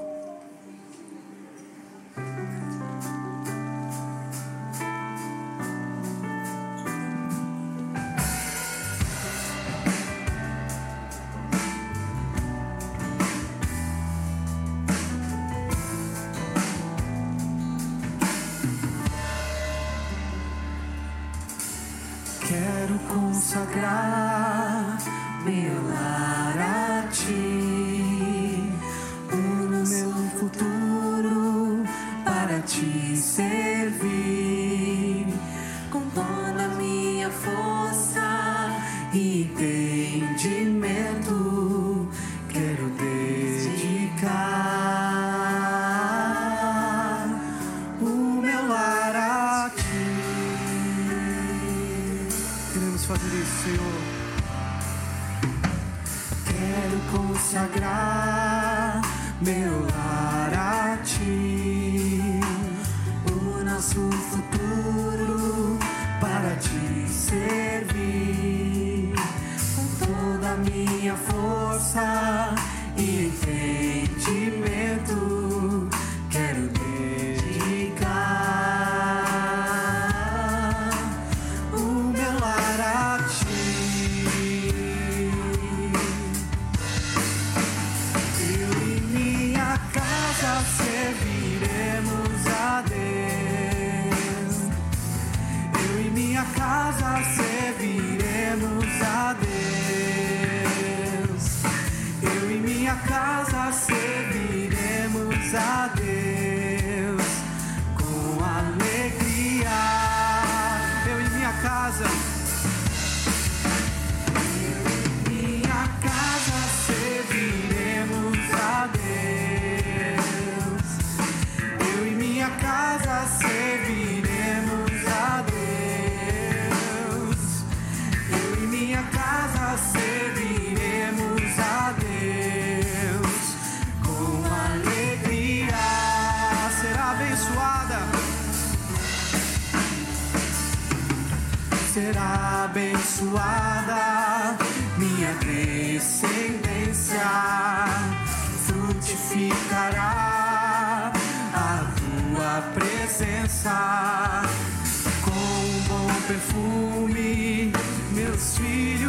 com 155.24 155.32
um 155.32 155.82
bom 155.88 156.08
perfume, 156.28 157.72
meus 158.14 158.58
filhos. 158.58 159.01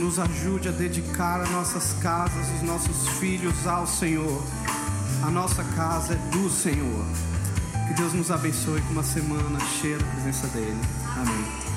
Nos 0.00 0.18
ajude 0.18 0.66
a 0.66 0.72
dedicar 0.72 1.42
as 1.42 1.50
nossas 1.50 1.92
casas, 2.02 2.46
os 2.56 2.62
nossos 2.62 3.06
filhos 3.18 3.66
ao 3.66 3.86
Senhor. 3.86 4.42
A 5.22 5.30
nossa 5.30 5.62
casa 5.76 6.14
é 6.14 6.16
do 6.30 6.48
Senhor. 6.48 7.04
Que 7.86 7.92
Deus 7.94 8.14
nos 8.14 8.30
abençoe 8.30 8.80
com 8.80 8.92
uma 8.92 9.02
semana 9.02 9.60
cheia 9.60 9.98
da 9.98 10.06
presença 10.06 10.46
dEle. 10.48 10.80
Amém. 11.16 11.69